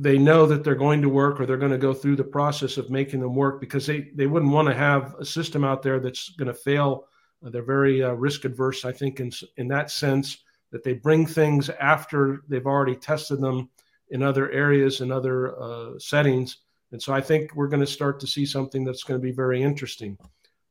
they 0.00 0.18
know 0.18 0.46
that 0.46 0.64
they're 0.64 0.74
going 0.74 1.02
to 1.02 1.08
work 1.08 1.40
or 1.40 1.46
they're 1.46 1.56
going 1.56 1.70
to 1.70 1.78
go 1.78 1.94
through 1.94 2.16
the 2.16 2.24
process 2.24 2.76
of 2.78 2.90
making 2.90 3.20
them 3.20 3.34
work 3.34 3.60
because 3.60 3.86
they, 3.86 4.10
they 4.14 4.26
wouldn't 4.26 4.52
want 4.52 4.66
to 4.66 4.74
have 4.74 5.14
a 5.20 5.24
system 5.24 5.64
out 5.64 5.82
there 5.82 6.00
that's 6.00 6.30
going 6.30 6.48
to 6.48 6.54
fail. 6.54 7.06
Uh, 7.44 7.50
they're 7.50 7.62
very 7.62 8.02
uh, 8.02 8.12
risk 8.12 8.44
adverse, 8.44 8.84
I 8.84 8.92
think, 8.92 9.20
in, 9.20 9.30
in 9.56 9.68
that 9.68 9.90
sense 9.90 10.38
that 10.72 10.82
they 10.82 10.94
bring 10.94 11.26
things 11.26 11.70
after 11.70 12.42
they've 12.48 12.66
already 12.66 12.96
tested 12.96 13.40
them 13.40 13.68
in 14.10 14.22
other 14.22 14.50
areas 14.50 15.00
and 15.00 15.12
other 15.12 15.56
uh, 15.62 15.98
settings. 15.98 16.58
And 16.90 17.00
so 17.00 17.12
I 17.12 17.20
think 17.20 17.54
we're 17.54 17.68
going 17.68 17.80
to 17.80 17.86
start 17.86 18.18
to 18.20 18.26
see 18.26 18.46
something 18.46 18.84
that's 18.84 19.04
going 19.04 19.20
to 19.20 19.24
be 19.24 19.32
very 19.32 19.62
interesting, 19.62 20.18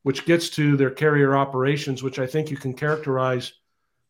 which 0.01 0.25
gets 0.25 0.49
to 0.51 0.75
their 0.75 0.91
carrier 0.91 1.35
operations, 1.35 2.03
which 2.03 2.19
I 2.19 2.27
think 2.27 2.49
you 2.49 2.57
can 2.57 2.73
characterize 2.73 3.53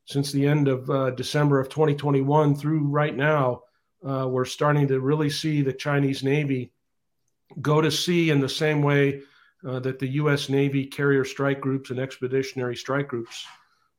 since 0.06 0.32
the 0.32 0.48
end 0.48 0.68
of 0.68 0.90
uh, 0.90 1.12
December 1.12 1.60
of 1.60 1.70
2021 1.70 2.56
through 2.56 2.88
right 2.88 3.16
now 3.16 3.62
uh, 4.08 4.28
we're 4.28 4.46
starting 4.46 4.88
to 4.88 5.00
really 5.00 5.30
see 5.30 5.62
the 5.62 5.74
Chinese 5.74 6.24
Navy 6.24 6.72
go 7.62 7.82
to 7.82 7.92
sea 7.92 8.30
in 8.30 8.40
the 8.40 8.50
same 8.50 8.82
way 8.82 9.22
uh, 9.68 9.80
that 9.80 10.00
the 10.00 10.08
U.S. 10.08 10.50
Navy 10.50 10.86
carrier 10.86 11.24
strike 11.24 11.62
groups 11.62 11.90
and 11.90 12.00
expeditionary 12.00 12.76
strike 12.76 13.08
groups 13.08 13.46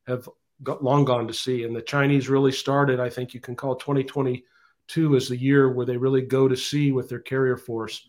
have 0.07 0.29
got, 0.63 0.85
long 0.85 1.05
gone 1.05 1.27
to 1.27 1.35
sea. 1.35 1.65
And 1.65 1.75
the 1.75 1.83
Chinese 1.83 2.29
really 2.29 2.53
started, 2.53 3.01
I 3.01 3.09
think 3.09 3.33
you 3.33 3.41
can 3.41 3.57
call 3.57 3.77
2022 3.77 5.17
as 5.17 5.29
the 5.29 5.37
year 5.37 5.73
where 5.73 5.87
they 5.87 5.97
really 5.97 6.23
go 6.23 6.49
to 6.49 6.57
sea 6.57 6.93
with 6.93 7.09
their 7.09 7.21
carrier 7.21 7.57
force. 7.57 8.09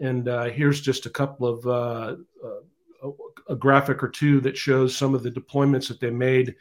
And 0.00 0.28
uh, 0.28 0.44
here's 0.44 0.80
just 0.80 1.06
a 1.06 1.10
couple 1.10 1.46
of 1.46 1.66
uh, 1.66 2.16
uh, 2.44 3.10
a 3.48 3.56
graphic 3.56 4.02
or 4.02 4.08
two 4.08 4.40
that 4.40 4.56
shows 4.56 4.96
some 4.96 5.14
of 5.14 5.22
the 5.22 5.30
deployments 5.30 5.88
that 5.88 6.00
they 6.00 6.10
made 6.10 6.56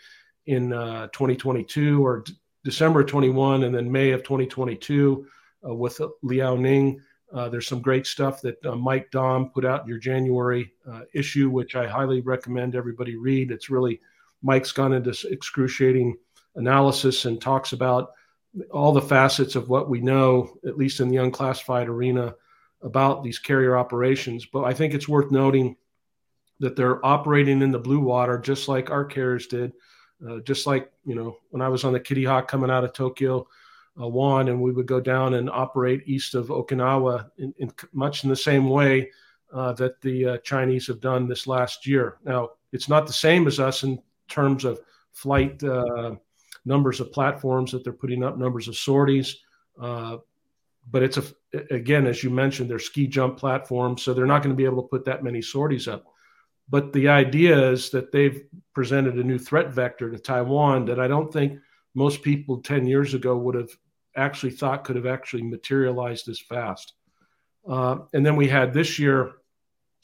in 0.45 0.71
uh, 0.71 1.07
2022 1.07 2.05
or 2.05 2.23
December 2.65 3.03
21 3.03 3.63
and 3.63 3.73
then 3.73 3.89
May 3.89 4.11
of 4.11 4.23
2022 4.23 5.25
uh, 5.65 5.73
with 5.73 6.01
Liaoning. 6.23 6.97
Uh, 7.31 7.47
there's 7.47 7.67
some 7.67 7.81
great 7.81 8.07
stuff 8.07 8.41
that 8.41 8.63
uh, 8.65 8.75
Mike 8.75 9.09
Dahm 9.11 9.53
put 9.53 9.65
out 9.65 9.83
in 9.83 9.87
your 9.87 9.99
January 9.99 10.73
uh, 10.91 11.01
issue, 11.13 11.49
which 11.49 11.75
I 11.75 11.87
highly 11.87 12.21
recommend 12.21 12.75
everybody 12.75 13.15
read. 13.15 13.51
It's 13.51 13.69
really 13.69 14.01
Mike's 14.41 14.71
gone 14.71 14.93
into 14.93 15.15
excruciating 15.29 16.17
analysis 16.55 17.25
and 17.25 17.39
talks 17.39 17.71
about 17.71 18.11
all 18.71 18.91
the 18.91 19.01
facets 19.01 19.55
of 19.55 19.69
what 19.69 19.89
we 19.89 20.01
know, 20.01 20.57
at 20.65 20.77
least 20.77 21.01
in 21.01 21.09
the 21.09 21.17
unclassified 21.17 21.87
arena, 21.87 22.33
about 22.81 23.23
these 23.23 23.37
carrier 23.37 23.77
operations. 23.77 24.45
But 24.45 24.63
I 24.63 24.73
think 24.73 24.93
it's 24.93 25.07
worth 25.07 25.31
noting 25.31 25.75
that 26.59 26.75
they're 26.75 27.05
operating 27.05 27.61
in 27.61 27.71
the 27.71 27.79
blue 27.79 27.99
water 27.99 28.39
just 28.39 28.67
like 28.67 28.89
our 28.89 29.05
carriers 29.05 29.47
did 29.47 29.73
uh, 30.27 30.39
just 30.39 30.67
like 30.67 30.91
you 31.05 31.15
know 31.15 31.37
when 31.49 31.61
I 31.61 31.69
was 31.69 31.83
on 31.83 31.93
the 31.93 31.99
Kitty 31.99 32.23
Hawk 32.23 32.47
coming 32.47 32.69
out 32.69 32.83
of 32.83 32.93
Tokyo 32.93 33.47
uh, 33.99 34.37
and 34.39 34.61
we 34.61 34.71
would 34.71 34.85
go 34.85 34.99
down 34.99 35.35
and 35.35 35.49
operate 35.49 36.03
east 36.05 36.35
of 36.35 36.47
Okinawa 36.47 37.29
in, 37.37 37.53
in 37.59 37.71
much 37.93 38.23
in 38.23 38.29
the 38.29 38.35
same 38.35 38.69
way 38.69 39.09
uh, 39.53 39.73
that 39.73 40.01
the 40.01 40.25
uh, 40.25 40.37
Chinese 40.39 40.87
have 40.87 40.99
done 40.99 41.27
this 41.27 41.47
last 41.47 41.87
year. 41.87 42.17
Now 42.23 42.51
it's 42.71 42.89
not 42.89 43.07
the 43.07 43.13
same 43.13 43.47
as 43.47 43.59
us 43.59 43.83
in 43.83 44.01
terms 44.27 44.65
of 44.65 44.79
flight 45.11 45.63
uh, 45.63 46.15
numbers 46.65 46.99
of 46.99 47.11
platforms 47.11 47.71
that 47.71 47.83
they're 47.83 47.93
putting 47.93 48.23
up, 48.23 48.37
numbers 48.37 48.67
of 48.67 48.75
sorties. 48.75 49.37
But 50.91 51.01
it's 51.01 51.17
a 51.17 51.23
again, 51.71 52.05
as 52.05 52.23
you 52.23 52.29
mentioned, 52.29 52.69
they're 52.69 52.79
ski 52.79 53.07
jump 53.07 53.37
platforms, 53.37 54.03
so 54.03 54.13
they're 54.13 54.25
not 54.25 54.43
going 54.43 54.53
to 54.53 54.57
be 54.57 54.65
able 54.65 54.81
to 54.83 54.87
put 54.87 55.05
that 55.05 55.23
many 55.23 55.41
sorties 55.41 55.87
up. 55.87 56.05
But 56.69 56.93
the 56.93 57.09
idea 57.09 57.71
is 57.71 57.91
that 57.91 58.11
they've 58.11 58.43
presented 58.73 59.15
a 59.15 59.23
new 59.23 59.37
threat 59.37 59.69
vector 59.69 60.11
to 60.11 60.19
Taiwan 60.19 60.85
that 60.85 60.99
I 60.99 61.07
don't 61.07 61.31
think 61.31 61.59
most 61.93 62.21
people 62.21 62.61
10 62.61 62.87
years 62.87 63.13
ago 63.13 63.37
would 63.37 63.55
have 63.55 63.69
actually 64.15 64.51
thought 64.51 64.83
could 64.83 64.95
have 64.95 65.05
actually 65.05 65.43
materialized 65.43 66.27
as 66.27 66.39
fast. 66.39 66.93
Uh, 67.67 67.99
and 68.13 68.25
then 68.25 68.35
we 68.35 68.47
had 68.47 68.73
this 68.73 68.99
year, 68.99 69.33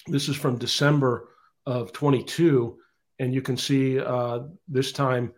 this 0.07 0.29
is 0.29 0.35
from 0.35 0.57
December 0.57 1.29
of 1.65 1.93
22, 1.93 2.77
and 3.19 3.33
you 3.33 3.41
can 3.41 3.57
see 3.57 3.99
uh, 3.99 4.39
this 4.67 4.91
time 4.91 5.33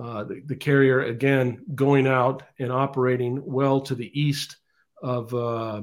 uh, 0.00 0.24
the, 0.24 0.42
the, 0.46 0.56
carrier 0.56 1.02
again 1.02 1.64
going 1.74 2.06
out 2.06 2.44
and 2.58 2.70
operating 2.70 3.42
well 3.44 3.80
to 3.80 3.94
the 3.96 4.10
east 4.20 4.56
of, 5.02 5.32
uh, 5.34 5.82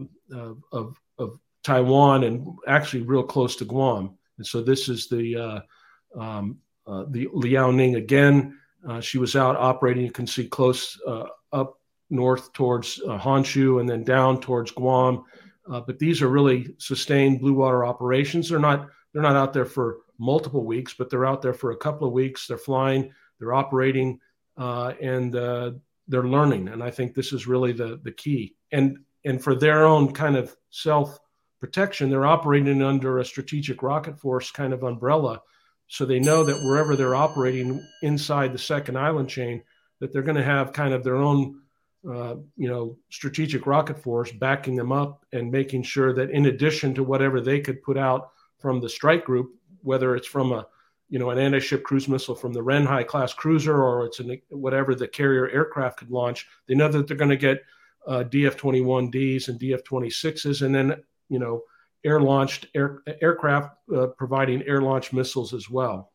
of, 0.72 0.98
of 1.18 1.40
Taiwan 1.64 2.24
and 2.24 2.48
actually 2.68 3.04
real 3.04 3.24
close 3.24 3.58
to 3.58 3.66
Guam. 3.66 4.18
And 4.38 4.46
so 4.46 4.62
this 4.62 4.90
is 4.90 5.08
the 5.08 5.36
uh, 5.36 6.20
um, 6.20 6.60
uh, 6.88 7.06
the 7.10 7.28
Liaoning 7.28 7.98
again. 7.98 8.60
Uh, 8.88 9.02
she 9.02 9.18
was 9.18 9.36
out 9.36 9.56
operating. 9.56 10.04
You 10.04 10.12
can 10.12 10.28
see 10.28 10.48
close 10.48 11.00
uh, 11.08 11.26
up 11.52 11.80
north 12.10 12.54
towards 12.54 13.02
uh, 13.08 13.18
Honshu 13.18 13.80
and 13.80 13.90
then 13.90 14.04
down 14.04 14.40
towards 14.40 14.72
Guam. 14.72 15.24
Uh, 15.72 15.82
but 15.82 15.98
these 15.98 16.22
are 16.22 16.28
really 16.28 16.68
sustained 16.78 17.40
blue 17.40 17.54
water 17.54 17.86
operations. 17.86 18.50
They're 18.50 18.60
not 18.60 18.88
they're 19.14 19.24
not 19.24 19.36
out 19.36 19.54
there 19.54 19.66
for 19.66 19.98
multiple 20.20 20.64
weeks, 20.64 20.94
but 20.94 21.10
they're 21.10 21.26
out 21.26 21.42
there 21.42 21.54
for 21.54 21.72
a 21.72 21.78
couple 21.78 22.08
of 22.08 22.14
weeks. 22.14 22.48
They're 22.48 22.58
flying. 22.58 23.12
They're 23.40 23.54
operating, 23.54 24.20
and 24.58 25.34
they're 25.34 26.28
learning. 26.28 26.68
And 26.68 26.84
I 26.84 26.92
think 26.92 27.16
this 27.16 27.34
is 27.34 27.48
really 27.48 27.72
the 27.72 28.00
the 28.04 28.12
key. 28.12 28.56
And 28.72 29.00
and 29.24 29.44
for 29.44 29.56
their 29.56 29.86
own 29.86 30.14
kind 30.14 30.36
of 30.38 30.56
self 30.70 31.18
protection, 31.60 32.10
they're 32.10 32.26
operating 32.26 32.82
under 32.82 33.20
a 33.20 33.26
strategic 33.26 33.82
rocket 33.82 34.20
force 34.20 34.52
kind 34.52 34.74
of 34.74 34.84
umbrella. 34.84 35.42
So 35.88 36.06
they 36.06 36.20
know 36.20 36.44
that 36.44 36.64
wherever 36.64 36.96
they're 36.96 37.16
operating 37.16 37.86
inside 38.02 38.54
the 38.54 38.60
second 38.60 38.98
island 38.98 39.30
chain, 39.30 39.64
that 40.00 40.12
they're 40.12 40.22
going 40.24 40.38
to 40.38 40.44
have 40.44 40.74
kind 40.74 40.94
of 40.94 41.04
their 41.04 41.18
own, 41.18 41.62
uh, 42.10 42.36
you 42.58 42.68
know, 42.68 42.98
strategic 43.10 43.68
rocket 43.68 43.98
force 43.98 44.32
backing 44.32 44.76
them 44.76 44.92
up 44.92 45.26
and 45.32 45.52
making 45.52 45.84
sure 45.84 46.14
that 46.14 46.32
in 46.32 46.48
addition 46.48 46.94
to 46.96 47.04
whatever 47.04 47.40
they 47.40 47.60
could 47.60 47.82
put 47.84 47.98
out 47.98 48.32
from 48.60 48.80
the 48.80 48.90
strike 48.90 49.26
group, 49.26 49.52
whether 49.82 50.16
it's 50.16 50.28
from 50.28 50.52
a, 50.52 50.68
you 51.10 51.20
know, 51.20 51.30
an 51.30 51.38
anti-ship 51.38 51.84
cruise 51.84 52.08
missile 52.08 52.36
from 52.36 52.52
the 52.52 52.64
Renhai 52.64 53.06
class 53.06 53.34
cruiser 53.34 53.82
or 53.82 54.06
it's 54.06 54.20
an, 54.20 54.42
whatever 54.50 54.96
the 54.96 55.08
carrier 55.08 55.48
aircraft 55.50 55.98
could 55.98 56.10
launch, 56.10 56.48
they 56.68 56.74
know 56.74 56.90
that 56.90 57.08
they're 57.08 57.16
going 57.16 57.30
to 57.30 57.38
get 57.38 57.64
uh, 58.08 58.24
DF-21Ds 58.24 59.48
and 59.50 59.60
DF-26s, 59.60 60.62
and 60.64 60.74
then 60.74 60.96
you 61.30 61.40
know, 61.40 61.62
air 62.04 62.22
launched 62.22 62.68
air, 62.76 63.02
aircraft 63.22 63.76
uh, 63.96 64.08
providing 64.08 64.64
air 64.64 64.82
launched 64.82 65.14
missiles 65.14 65.54
as 65.54 65.70
well. 65.70 66.12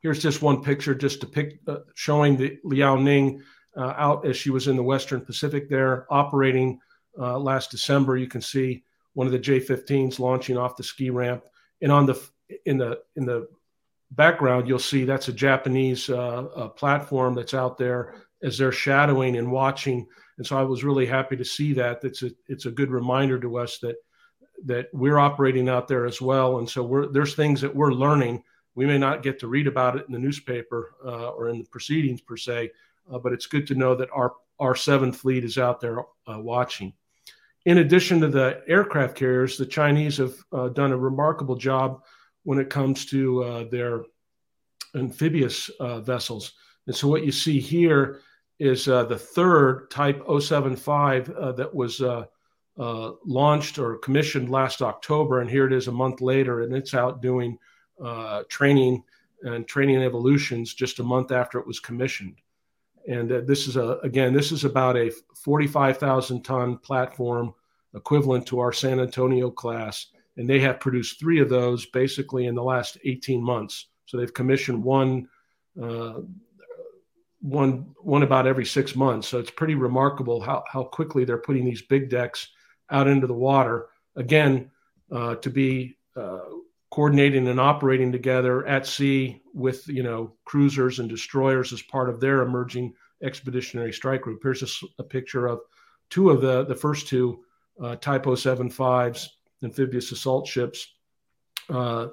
Here's 0.00 0.20
just 0.20 0.42
one 0.42 0.62
picture 0.62 0.94
just 0.94 1.20
to 1.20 1.26
pick, 1.26 1.60
uh, 1.68 1.78
showing 1.94 2.36
the 2.36 2.58
Liaoning 2.64 3.40
uh, 3.76 3.94
out 3.96 4.26
as 4.26 4.36
she 4.36 4.50
was 4.50 4.66
in 4.66 4.76
the 4.76 4.82
Western 4.82 5.20
Pacific 5.20 5.68
there 5.70 6.06
operating 6.10 6.80
uh, 7.18 7.38
last 7.38 7.70
December. 7.70 8.16
You 8.16 8.26
can 8.26 8.40
see 8.40 8.82
one 9.14 9.26
of 9.26 9.32
the 9.32 9.38
J-15s 9.38 10.18
launching 10.18 10.56
off 10.56 10.76
the 10.76 10.82
ski 10.82 11.10
ramp, 11.10 11.44
and 11.80 11.92
on 11.92 12.06
the 12.06 12.20
in 12.66 12.78
the 12.78 13.00
in 13.16 13.24
the 13.24 13.48
background, 14.10 14.68
you'll 14.68 14.78
see 14.78 15.04
that's 15.04 15.28
a 15.28 15.32
Japanese 15.32 16.10
uh, 16.10 16.68
platform 16.76 17.34
that's 17.34 17.54
out 17.54 17.78
there 17.78 18.14
as 18.42 18.58
they're 18.58 18.72
shadowing 18.72 19.36
and 19.36 19.50
watching. 19.50 20.06
And 20.38 20.46
so 20.46 20.58
I 20.58 20.62
was 20.62 20.84
really 20.84 21.06
happy 21.06 21.36
to 21.36 21.44
see 21.44 21.72
that. 21.74 22.02
It's 22.04 22.22
a 22.22 22.30
it's 22.48 22.66
a 22.66 22.70
good 22.70 22.90
reminder 22.90 23.38
to 23.40 23.58
us 23.58 23.78
that 23.78 23.96
that 24.64 24.88
we're 24.92 25.18
operating 25.18 25.68
out 25.68 25.88
there 25.88 26.06
as 26.06 26.20
well. 26.20 26.58
And 26.58 26.68
so 26.68 27.08
there's 27.12 27.34
things 27.34 27.60
that 27.60 27.74
we're 27.74 27.92
learning. 27.92 28.42
We 28.74 28.86
may 28.86 28.98
not 28.98 29.22
get 29.22 29.38
to 29.40 29.48
read 29.48 29.66
about 29.66 29.96
it 29.96 30.06
in 30.06 30.12
the 30.12 30.18
newspaper 30.18 30.94
uh, 31.04 31.30
or 31.30 31.48
in 31.48 31.58
the 31.58 31.64
proceedings 31.64 32.20
per 32.20 32.36
se, 32.36 32.70
uh, 33.12 33.18
but 33.18 33.32
it's 33.32 33.46
good 33.46 33.66
to 33.68 33.74
know 33.74 33.94
that 33.94 34.08
our 34.12 34.34
our 34.58 34.74
seventh 34.74 35.16
fleet 35.16 35.44
is 35.44 35.58
out 35.58 35.80
there 35.80 36.00
uh, 36.00 36.38
watching. 36.38 36.92
In 37.64 37.78
addition 37.78 38.20
to 38.20 38.28
the 38.28 38.62
aircraft 38.66 39.16
carriers, 39.16 39.56
the 39.56 39.66
Chinese 39.66 40.16
have 40.16 40.34
uh, 40.52 40.68
done 40.68 40.92
a 40.92 40.96
remarkable 40.96 41.56
job 41.56 42.02
when 42.44 42.58
it 42.58 42.70
comes 42.70 43.06
to 43.06 43.44
uh, 43.44 43.64
their 43.70 44.04
amphibious 44.94 45.68
uh, 45.80 46.00
vessels. 46.00 46.52
And 46.86 46.94
so 46.94 47.08
what 47.08 47.24
you 47.24 47.32
see 47.32 47.60
here 47.60 48.20
is 48.62 48.84
the 48.84 49.18
third 49.18 49.90
Type 49.90 50.22
075 50.40 51.26
that 51.56 51.74
was 51.74 52.00
uh, 52.78 53.12
launched 53.26 53.78
or 53.78 53.98
commissioned 53.98 54.50
last 54.50 54.82
October, 54.82 55.40
and 55.40 55.50
here 55.50 55.66
it 55.66 55.72
is 55.72 55.88
a 55.88 55.92
month 55.92 56.20
later, 56.20 56.62
and 56.62 56.74
it's 56.74 56.94
out 56.94 57.20
doing 57.20 57.58
uh, 58.02 58.42
training 58.48 59.02
and 59.42 59.66
training 59.66 60.02
evolutions 60.02 60.72
just 60.72 61.00
a 61.00 61.02
month 61.02 61.32
after 61.32 61.58
it 61.58 61.66
was 61.66 61.80
commissioned. 61.80 62.40
And 63.08 63.30
uh, 63.32 63.40
this 63.44 63.66
is 63.66 63.76
a 63.76 63.98
again, 64.04 64.32
this 64.32 64.52
is 64.52 64.64
about 64.64 64.96
a 64.96 65.12
45,000 65.34 66.42
ton 66.42 66.78
platform 66.78 67.52
equivalent 67.94 68.46
to 68.46 68.60
our 68.60 68.72
San 68.72 69.00
Antonio 69.00 69.50
class, 69.50 70.06
and 70.36 70.48
they 70.48 70.60
have 70.60 70.80
produced 70.80 71.18
three 71.18 71.40
of 71.40 71.48
those 71.48 71.84
basically 71.86 72.46
in 72.46 72.54
the 72.54 72.62
last 72.62 72.96
18 73.04 73.42
months. 73.42 73.88
So 74.06 74.16
they've 74.16 74.32
commissioned 74.32 74.82
one. 74.82 75.28
One 77.42 77.94
one 77.98 78.22
about 78.22 78.46
every 78.46 78.64
six 78.64 78.94
months. 78.94 79.28
So 79.28 79.38
it's 79.38 79.50
pretty 79.50 79.74
remarkable 79.74 80.40
how, 80.40 80.64
how 80.70 80.84
quickly 80.84 81.24
they're 81.24 81.38
putting 81.38 81.64
these 81.64 81.82
big 81.82 82.08
decks 82.08 82.48
out 82.90 83.08
into 83.08 83.26
the 83.26 83.34
water 83.34 83.88
again 84.16 84.70
uh, 85.10 85.34
to 85.36 85.50
be 85.50 85.96
uh, 86.16 86.38
coordinating 86.90 87.48
and 87.48 87.58
operating 87.58 88.12
together 88.12 88.66
at 88.66 88.86
sea 88.86 89.42
with 89.54 89.88
you 89.88 90.02
know 90.02 90.34
cruisers 90.44 91.00
and 91.00 91.08
destroyers 91.08 91.72
as 91.72 91.82
part 91.82 92.08
of 92.08 92.20
their 92.20 92.42
emerging 92.42 92.94
expeditionary 93.22 93.92
strike 93.92 94.22
group. 94.22 94.40
Here's 94.42 94.62
a, 94.62 94.86
a 95.00 95.04
picture 95.04 95.46
of 95.46 95.60
two 96.10 96.30
of 96.30 96.40
the 96.40 96.64
the 96.64 96.76
first 96.76 97.08
two 97.08 97.44
uh, 97.82 97.96
Type 97.96 98.24
075s 98.24 99.28
amphibious 99.62 100.12
assault 100.12 100.46
ships. 100.46 100.94
Uh, 101.68 102.08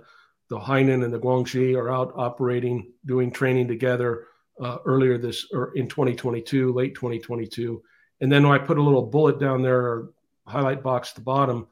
the 0.49 0.59
Hainan 0.59 1.03
and 1.03 1.13
the 1.13 1.19
Guangxi 1.19 1.75
are 1.75 1.91
out 1.91 2.13
operating, 2.15 2.91
doing 3.05 3.31
training 3.31 3.67
together 3.67 4.25
uh, 4.59 4.77
earlier 4.85 5.17
this 5.17 5.47
or 5.53 5.75
in 5.75 5.87
2022, 5.87 6.73
late 6.73 6.95
2022. 6.95 7.81
And 8.21 8.31
then 8.31 8.45
I 8.45 8.57
put 8.57 8.77
a 8.77 8.83
little 8.83 9.05
bullet 9.05 9.39
down 9.39 9.61
there, 9.61 10.09
highlight 10.45 10.83
box 10.83 11.09
at 11.09 11.15
the 11.15 11.21
bottom, 11.21 11.67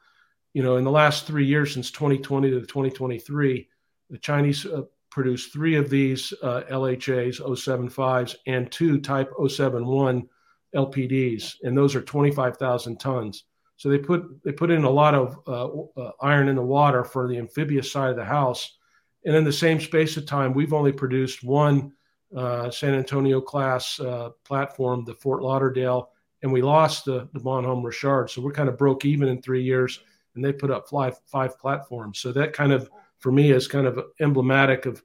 you 0.53 0.63
know, 0.63 0.77
in 0.77 0.83
the 0.83 0.91
last 0.91 1.27
three 1.27 1.45
years 1.45 1.73
since 1.73 1.91
2020 1.91 2.49
to 2.49 2.61
2023, 2.61 3.67
the 4.09 4.17
Chinese 4.17 4.65
uh, 4.65 4.81
produced 5.11 5.53
three 5.53 5.75
of 5.75 5.89
these 5.89 6.33
uh, 6.41 6.61
LHAs, 6.71 7.41
075s, 7.41 8.35
and 8.47 8.71
two 8.71 8.99
Type 8.99 9.31
071 9.37 10.27
LPDs, 10.75 11.55
and 11.63 11.77
those 11.77 11.95
are 11.95 12.01
25,000 12.01 12.99
tons. 12.99 13.43
So 13.75 13.89
they 13.89 13.99
put 13.99 14.43
they 14.43 14.51
put 14.51 14.71
in 14.71 14.83
a 14.83 14.89
lot 14.89 15.13
of 15.13 15.39
uh, 15.47 16.01
uh, 16.01 16.11
iron 16.21 16.49
in 16.49 16.55
the 16.55 16.63
water 16.63 17.03
for 17.03 17.27
the 17.27 17.37
amphibious 17.37 17.91
side 17.91 18.09
of 18.09 18.15
the 18.15 18.25
house, 18.25 18.77
and 19.25 19.35
in 19.35 19.43
the 19.43 19.53
same 19.53 19.79
space 19.79 20.17
of 20.17 20.25
time, 20.25 20.53
we've 20.53 20.73
only 20.73 20.91
produced 20.91 21.43
one 21.43 21.93
uh, 22.35 22.69
San 22.69 22.93
Antonio 22.93 23.39
class 23.41 23.99
uh, 23.99 24.29
platform, 24.43 25.05
the 25.05 25.13
Fort 25.15 25.41
Lauderdale, 25.41 26.09
and 26.43 26.51
we 26.51 26.61
lost 26.61 27.05
the, 27.05 27.27
the 27.33 27.39
Bonhomme 27.39 27.85
Richard. 27.85 28.29
So 28.29 28.41
we're 28.41 28.51
kind 28.51 28.69
of 28.69 28.77
broke 28.77 29.05
even 29.05 29.27
in 29.27 29.41
three 29.41 29.63
years, 29.63 29.99
and 30.35 30.43
they 30.43 30.53
put 30.53 30.71
up 30.71 30.89
five, 30.89 31.19
five 31.25 31.57
platforms. 31.59 32.19
So 32.19 32.31
that 32.33 32.53
kind 32.53 32.71
of, 32.71 32.89
for 33.19 33.31
me, 33.31 33.51
is 33.51 33.67
kind 33.67 33.87
of 33.87 33.99
emblematic 34.19 34.85
of 34.85 35.03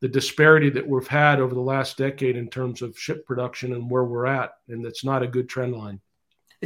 the 0.00 0.08
disparity 0.08 0.70
that 0.70 0.86
we've 0.86 1.06
had 1.06 1.40
over 1.40 1.54
the 1.54 1.60
last 1.60 1.96
decade 1.96 2.36
in 2.36 2.48
terms 2.48 2.82
of 2.82 2.98
ship 2.98 3.26
production 3.26 3.74
and 3.74 3.90
where 3.90 4.04
we're 4.04 4.26
at. 4.26 4.52
And 4.68 4.84
it's 4.84 5.04
not 5.04 5.22
a 5.22 5.28
good 5.28 5.48
trend 5.48 5.74
line. 5.74 6.00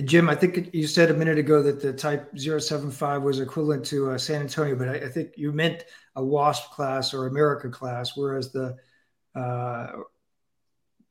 Jim, 0.04 0.28
I 0.28 0.34
think 0.34 0.74
you 0.74 0.88
said 0.88 1.10
a 1.10 1.14
minute 1.14 1.38
ago 1.38 1.62
that 1.62 1.80
the 1.80 1.92
Type 1.92 2.36
075 2.36 3.22
was 3.22 3.38
equivalent 3.38 3.84
to 3.86 4.10
uh, 4.10 4.18
San 4.18 4.40
Antonio, 4.40 4.74
but 4.74 4.88
I, 4.88 4.94
I, 4.94 5.08
think 5.08 5.34
you 5.36 5.52
meant 5.52 5.84
a 6.16 6.24
WASP 6.24 6.72
class 6.72 7.14
or 7.14 7.28
America 7.28 7.68
class, 7.68 8.16
whereas 8.16 8.50
the 8.50 8.76
uh, 9.34 9.88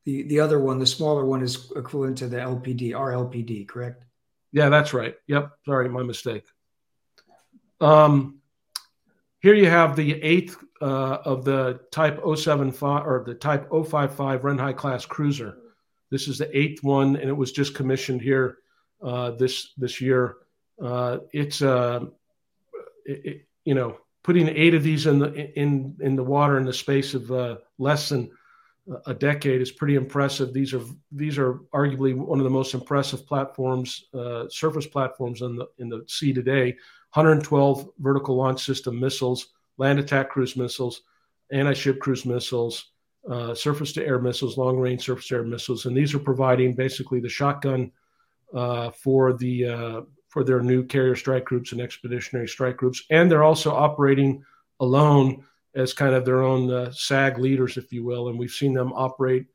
the 0.06 0.24
the 0.24 0.40
other 0.40 0.60
one, 0.60 0.80
the 0.80 0.86
smaller 0.86 1.26
one, 1.26 1.42
is 1.42 1.72
equivalent 1.76 2.18
to 2.20 2.28
the 2.28 2.38
LPD, 2.38 2.92
RLPD, 2.92 3.68
correct? 3.68 4.06
Yeah, 4.52 4.70
that's 4.70 4.94
right. 4.94 5.16
Yep. 5.28 5.52
Sorry, 5.66 5.90
my 5.90 6.04
mistake. 6.04 6.46
Um, 7.82 8.40
here 9.40 9.56
you 9.56 9.70
have 9.70 9.96
the 9.96 10.22
eighth 10.22 10.58
uh, 10.82 11.18
of 11.26 11.44
the 11.44 11.82
Type 11.92 12.22
075 12.24 13.06
or 13.06 13.24
the 13.26 13.34
Type 13.34 13.70
055 13.72 14.42
Renhai 14.42 14.76
class 14.76 15.06
cruiser. 15.06 15.58
This 16.12 16.28
is 16.28 16.38
the 16.38 16.58
eighth 16.58 16.84
one, 16.84 17.16
and 17.16 17.30
it 17.30 17.36
was 17.36 17.52
just 17.52 17.74
commissioned 17.74 18.22
here 18.22 18.60
uh, 19.02 19.32
this 19.32 19.74
this 19.78 20.00
year. 20.00 20.38
Uh, 20.82 21.20
it's 21.32 21.62
uh, 21.62 22.06
it, 23.06 23.26
it, 23.26 23.48
you 23.66 23.74
know 23.74 23.98
putting 24.24 24.48
eight 24.48 24.74
of 24.74 24.84
these 24.84 25.06
in 25.06 25.20
the 25.20 25.60
in 25.60 25.96
in 26.02 26.16
the 26.16 26.24
water 26.24 26.58
in 26.58 26.66
the 26.66 26.74
space 26.74 27.14
of 27.14 27.32
uh, 27.32 27.58
less 27.78 28.10
than 28.10 28.32
a 29.06 29.14
decade 29.14 29.62
is 29.62 29.72
pretty 29.72 29.96
impressive. 29.96 30.54
These 30.54 30.74
are 30.74 30.82
these 31.12 31.38
are 31.38 31.60
arguably 31.74 32.16
one 32.16 32.40
of 32.40 32.44
the 32.44 32.50
most 32.50 32.74
impressive 32.74 33.26
platforms, 33.26 34.06
uh, 34.14 34.50
surface 34.50 34.88
platforms 34.88 35.42
in 35.42 35.56
the 35.56 35.68
in 35.78 35.90
the 35.90 36.04
sea 36.08 36.34
today. 36.34 36.76
112 37.14 37.90
vertical 38.00 38.36
launch 38.36 38.66
system 38.66 39.00
missiles, 39.00 39.54
land 39.78 40.00
attack 40.00 40.32
cruise 40.32 40.58
missiles, 40.58 41.04
anti-ship 41.52 42.00
cruise 42.00 42.26
missiles, 42.26 42.92
uh, 43.30 43.54
surface 43.54 43.94
to 43.94 44.06
air 44.06 44.20
missiles, 44.20 44.58
long 44.58 44.78
range 44.78 45.06
surface 45.06 45.32
air 45.32 45.44
missiles, 45.44 45.86
and 45.86 45.96
these 45.96 46.14
are 46.14 46.20
providing 46.20 46.74
basically 46.74 47.20
the 47.20 47.30
shotgun 47.30 47.92
uh, 48.54 48.90
for 48.90 49.34
the 49.34 49.66
uh, 49.66 50.02
for 50.34 50.44
their 50.44 50.64
new 50.64 50.84
carrier 50.84 51.16
strike 51.16 51.46
groups 51.46 51.74
and 51.74 51.80
expeditionary 51.80 52.48
strike 52.48 52.76
groups, 52.76 53.04
and 53.12 53.30
they're 53.30 53.44
also 53.44 53.72
operating 53.72 54.44
alone 54.80 55.46
as 55.76 55.94
kind 55.94 56.16
of 56.16 56.26
their 56.26 56.42
own 56.42 56.72
uh, 56.72 56.92
SAG 56.92 57.38
leaders, 57.38 57.78
if 57.78 57.94
you 57.94 58.04
will. 58.04 58.30
And 58.30 58.40
we've 58.40 58.50
seen 58.50 58.74
them 58.74 58.92
operate 58.94 59.46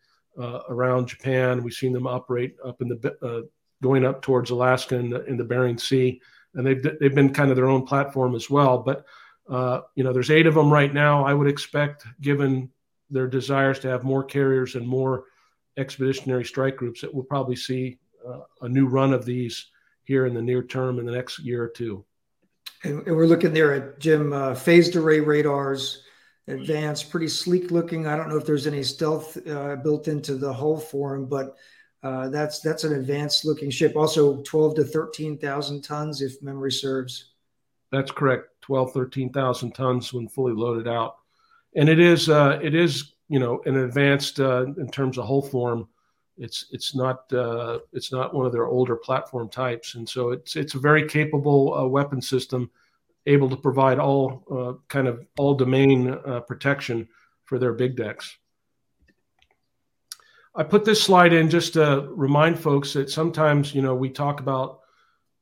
uh, 0.41 0.61
around 0.69 1.09
Japan. 1.09 1.65
We've 1.65 1.73
seen 1.75 1.93
them 1.93 2.07
operate 2.07 2.55
up 2.65 2.81
in 2.81 2.89
the 2.91 3.17
uh, 3.21 3.49
going 3.83 4.05
up 4.05 4.23
towards 4.23 4.51
Alaska 4.51 4.95
in 4.95 5.11
the, 5.11 5.25
in 5.25 5.37
the 5.37 5.43
Bering 5.43 5.79
Sea, 5.79 6.21
and 6.55 6.65
they've 6.65 6.81
they've 7.01 7.15
been 7.15 7.35
kind 7.35 7.51
of 7.51 7.57
their 7.57 7.69
own 7.69 7.85
platform 7.85 8.37
as 8.37 8.49
well. 8.49 8.79
But 8.79 9.05
uh, 9.51 9.81
you 9.97 10.05
know, 10.05 10.13
there's 10.13 10.31
eight 10.31 10.47
of 10.47 10.55
them 10.55 10.73
right 10.73 10.95
now. 10.95 11.25
I 11.25 11.35
would 11.35 11.49
expect, 11.49 12.07
given 12.21 12.71
their 13.11 13.27
desires 13.27 13.81
to 13.81 13.89
have 13.89 14.05
more 14.05 14.23
carriers 14.23 14.77
and 14.77 14.87
more 14.87 15.25
expeditionary 15.77 16.45
strike 16.45 16.77
groups, 16.77 17.01
that 17.01 17.13
we'll 17.13 17.25
probably 17.25 17.57
see 17.57 17.99
uh, 18.25 18.43
a 18.63 18.69
new 18.69 18.87
run 18.87 19.13
of 19.13 19.25
these 19.25 19.73
here 20.09 20.27
in 20.27 20.33
the 20.33 20.43
near 20.43 20.65
term 20.65 20.99
in 20.99 21.05
the 21.05 21.13
next 21.13 21.39
year 21.39 21.63
or 21.63 21.69
two. 21.69 22.05
And, 22.83 23.05
we're 23.05 23.27
looking 23.27 23.53
there 23.53 23.75
at 23.75 24.01
Jim 24.01 24.33
uh, 24.33 24.55
phased 24.55 24.97
array 24.97 25.21
radars 25.21 26.03
advanced, 26.49 27.11
pretty 27.11 27.29
sleek 27.29 27.71
looking. 27.71 28.07
I 28.07 28.17
don't 28.17 28.31
know 28.31 28.39
if 28.39 28.47
there's 28.47 28.67
any 28.67 28.83
stealth 28.83 29.37
uh, 29.47 29.77
built 29.77 30.09
into 30.09 30.35
the 30.37 30.53
hull 30.53 30.79
form, 30.79 31.27
but 31.27 31.57
uh, 32.03 32.31
that's 32.31 32.61
that's 32.61 32.85
an 32.85 32.95
advanced 32.95 33.45
looking 33.45 33.71
ship. 33.71 33.97
Also, 33.97 34.41
twelve 34.43 34.77
to 34.77 34.85
thirteen 34.85 35.37
thousand 35.37 35.83
tons, 35.83 36.23
if 36.23 36.43
memory 36.43 36.73
serves. 36.73 37.33
That's 37.91 38.11
correct. 38.11 38.49
12, 38.63 38.93
13,000 38.93 39.73
tons 39.73 40.13
when 40.13 40.29
fully 40.29 40.53
loaded 40.53 40.87
out, 40.87 41.17
and 41.75 41.89
it 41.89 41.99
is 41.99 42.29
uh, 42.29 42.59
it 42.63 42.75
is 42.75 43.15
you 43.29 43.39
know 43.39 43.63
an 43.65 43.77
advanced 43.77 44.41
uh, 44.41 44.67
in 44.77 44.91
terms 44.91 45.19
of 45.19 45.27
hull 45.27 45.43
form. 45.43 45.89
It's 46.39 46.67
it's 46.71 46.95
not 46.95 47.31
uh, 47.33 47.81
it's 47.93 48.13
not 48.13 48.33
one 48.33 48.47
of 48.47 48.53
their 48.53 48.67
older 48.67 48.97
platform 48.97 49.49
types, 49.49 49.97
and 49.97 50.09
so 50.09 50.31
it's 50.31 50.55
it's 50.57 50.75
a 50.75 50.79
very 50.79 51.07
capable 51.07 51.75
uh, 51.75 51.87
weapon 51.87 52.23
system 52.23 52.71
able 53.27 53.51
to 53.51 53.57
provide 53.57 53.99
all 53.99 54.45
uh, 54.51 54.73
kind 54.89 55.09
of 55.09 55.27
all 55.37 55.55
domain 55.55 56.17
uh, 56.27 56.41
protection 56.41 57.09
for 57.45 57.59
their 57.59 57.73
big 57.73 57.97
decks. 57.97 58.37
I 60.55 60.63
put 60.63 60.85
this 60.85 61.03
slide 61.03 61.33
in 61.33 61.51
just 61.51 61.75
to 61.75 62.09
remind 62.11 62.59
folks 62.59 62.93
that 62.95 63.11
sometimes, 63.11 63.75
you 63.75 63.83
know, 63.83 63.95
we 63.95 64.09
talk 64.09 64.41
about, 64.41 64.81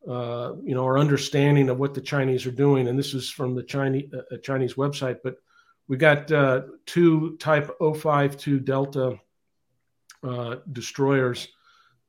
uh, 0.07 0.55
you 0.63 0.75
know, 0.75 0.85
our 0.85 0.99
understanding 0.99 1.71
of 1.71 1.79
what 1.79 1.95
the 1.95 2.01
Chinese 2.01 2.45
are 2.47 2.51
doing, 2.51 2.89
and 2.89 2.99
this 2.99 3.15
is 3.15 3.31
from 3.31 3.55
the 3.55 3.63
Chinese 3.63 4.11
uh, 4.15 4.37
Chinese 4.43 4.75
website. 4.75 5.19
But 5.23 5.37
we 5.89 5.97
got 5.99 6.27
two 6.87 7.37
Type 7.37 7.71
052 7.81 8.61
Delta 8.61 9.19
uh, 10.27 10.57
destroyers. 10.73 11.49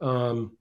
Um, 0.02 0.58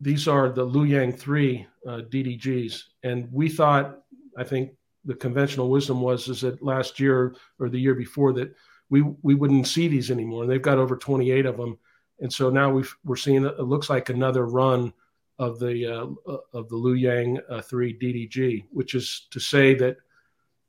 these 0.00 0.26
are 0.26 0.48
the 0.48 0.66
Luyang 0.66 1.16
3 1.16 1.66
DDGs, 1.86 2.82
and 3.02 3.28
we 3.32 3.48
thought 3.48 4.00
I 4.36 4.44
think 4.44 4.72
the 5.04 5.14
conventional 5.14 5.68
wisdom 5.70 6.00
was 6.00 6.28
is 6.28 6.42
that 6.42 6.62
last 6.62 7.00
year 7.00 7.34
or 7.58 7.68
the 7.68 7.78
year 7.78 7.94
before 7.94 8.32
that 8.34 8.54
we 8.90 9.02
we 9.22 9.34
wouldn't 9.34 9.66
see 9.66 9.88
these 9.88 10.10
anymore. 10.10 10.42
And 10.42 10.50
they've 10.50 10.60
got 10.60 10.78
over 10.78 10.96
28 10.96 11.46
of 11.46 11.56
them, 11.56 11.78
and 12.20 12.32
so 12.32 12.50
now 12.50 12.70
we 12.70 12.84
are 13.08 13.16
seeing 13.16 13.44
it 13.44 13.58
looks 13.60 13.88
like 13.88 14.08
another 14.08 14.46
run 14.46 14.92
of 15.38 15.58
the 15.58 15.86
uh, 15.86 16.32
of 16.52 16.68
the 16.68 16.76
Luyang 16.76 17.40
uh, 17.48 17.62
three 17.62 17.98
DDG, 17.98 18.64
which 18.70 18.94
is 18.94 19.26
to 19.30 19.40
say 19.40 19.74
that 19.74 19.96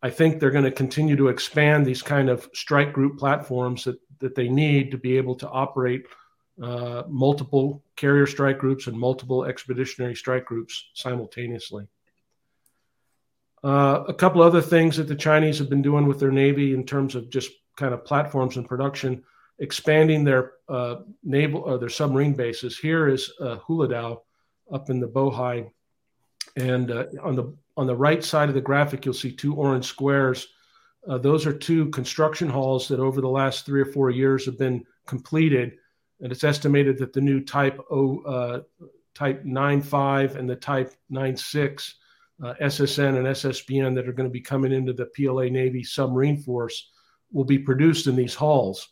I 0.01 0.09
think 0.09 0.39
they're 0.39 0.51
going 0.51 0.63
to 0.63 0.71
continue 0.71 1.15
to 1.17 1.27
expand 1.27 1.85
these 1.85 2.01
kind 2.01 2.29
of 2.29 2.49
strike 2.53 2.93
group 2.93 3.19
platforms 3.19 3.83
that 3.83 3.99
that 4.19 4.35
they 4.35 4.47
need 4.47 4.89
to 4.91 4.97
be 4.97 5.17
able 5.17 5.35
to 5.35 5.49
operate 5.49 6.05
uh, 6.61 7.03
multiple 7.07 7.83
carrier 7.95 8.27
strike 8.27 8.59
groups 8.59 8.87
and 8.87 8.97
multiple 8.97 9.45
expeditionary 9.45 10.15
strike 10.15 10.45
groups 10.45 10.89
simultaneously. 10.93 11.87
Uh, 13.63 14.03
a 14.07 14.13
couple 14.13 14.41
other 14.41 14.61
things 14.61 14.97
that 14.97 15.07
the 15.07 15.15
Chinese 15.15 15.57
have 15.57 15.69
been 15.69 15.81
doing 15.81 16.05
with 16.05 16.19
their 16.19 16.31
navy 16.31 16.73
in 16.73 16.85
terms 16.85 17.15
of 17.15 17.29
just 17.29 17.51
kind 17.77 17.93
of 17.93 18.05
platforms 18.05 18.57
and 18.57 18.67
production, 18.67 19.23
expanding 19.59 20.23
their 20.23 20.53
uh, 20.67 20.97
naval 21.23 21.61
or 21.61 21.77
their 21.77 21.89
submarine 21.89 22.33
bases. 22.33 22.77
Here 22.77 23.07
is 23.07 23.31
uh, 23.39 23.57
Huludao 23.67 24.19
up 24.71 24.89
in 24.89 24.99
the 24.99 25.07
Bohai, 25.07 25.69
and 26.57 26.91
uh, 26.91 27.05
on 27.21 27.35
the 27.35 27.55
on 27.75 27.87
the 27.87 27.95
right 27.95 28.23
side 28.23 28.49
of 28.49 28.55
the 28.55 28.61
graphic, 28.61 29.05
you'll 29.05 29.13
see 29.13 29.31
two 29.31 29.55
orange 29.55 29.85
squares. 29.85 30.47
Uh, 31.07 31.17
those 31.17 31.45
are 31.45 31.53
two 31.53 31.89
construction 31.89 32.49
halls 32.49 32.87
that 32.87 32.99
over 32.99 33.19
the 33.19 33.27
last 33.27 33.65
three 33.65 33.81
or 33.81 33.85
four 33.85 34.09
years 34.09 34.45
have 34.45 34.59
been 34.59 34.85
completed, 35.07 35.77
and 36.23 36.31
it's 36.31 36.45
estimated 36.45 36.97
that 36.97 37.13
the 37.13 37.21
new 37.21 37.41
Type 37.41 37.79
O, 37.91 38.21
uh, 38.23 38.61
Type 39.13 39.43
95 39.43 40.37
and 40.37 40.49
the 40.49 40.55
Type 40.55 40.93
96 41.09 41.95
uh, 42.41 42.53
SSN 42.61 43.17
and 43.17 43.27
SSBN 43.27 43.93
that 43.93 44.07
are 44.07 44.13
going 44.13 44.27
to 44.27 44.33
be 44.33 44.41
coming 44.41 44.71
into 44.71 44.93
the 44.93 45.05
PLA 45.15 45.49
Navy 45.49 45.83
submarine 45.83 46.37
force 46.37 46.89
will 47.31 47.43
be 47.43 47.59
produced 47.59 48.07
in 48.07 48.15
these 48.15 48.33
halls. 48.33 48.87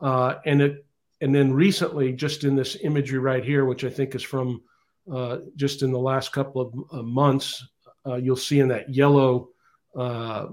Uh, 0.00 0.34
and 0.44 0.60
it, 0.60 0.86
and 1.20 1.34
then 1.34 1.52
recently, 1.52 2.12
just 2.12 2.44
in 2.44 2.54
this 2.54 2.76
imagery 2.82 3.18
right 3.18 3.44
here, 3.44 3.64
which 3.64 3.84
I 3.84 3.90
think 3.90 4.14
is 4.14 4.22
from 4.22 4.62
uh, 5.10 5.38
just 5.56 5.82
in 5.82 5.90
the 5.90 5.98
last 5.98 6.32
couple 6.32 6.60
of 6.60 6.74
uh, 6.92 7.02
months, 7.02 7.66
uh, 8.06 8.16
you'll 8.16 8.36
see 8.36 8.60
in 8.60 8.68
that 8.68 8.94
yellow 8.94 9.48
uh, 9.96 10.48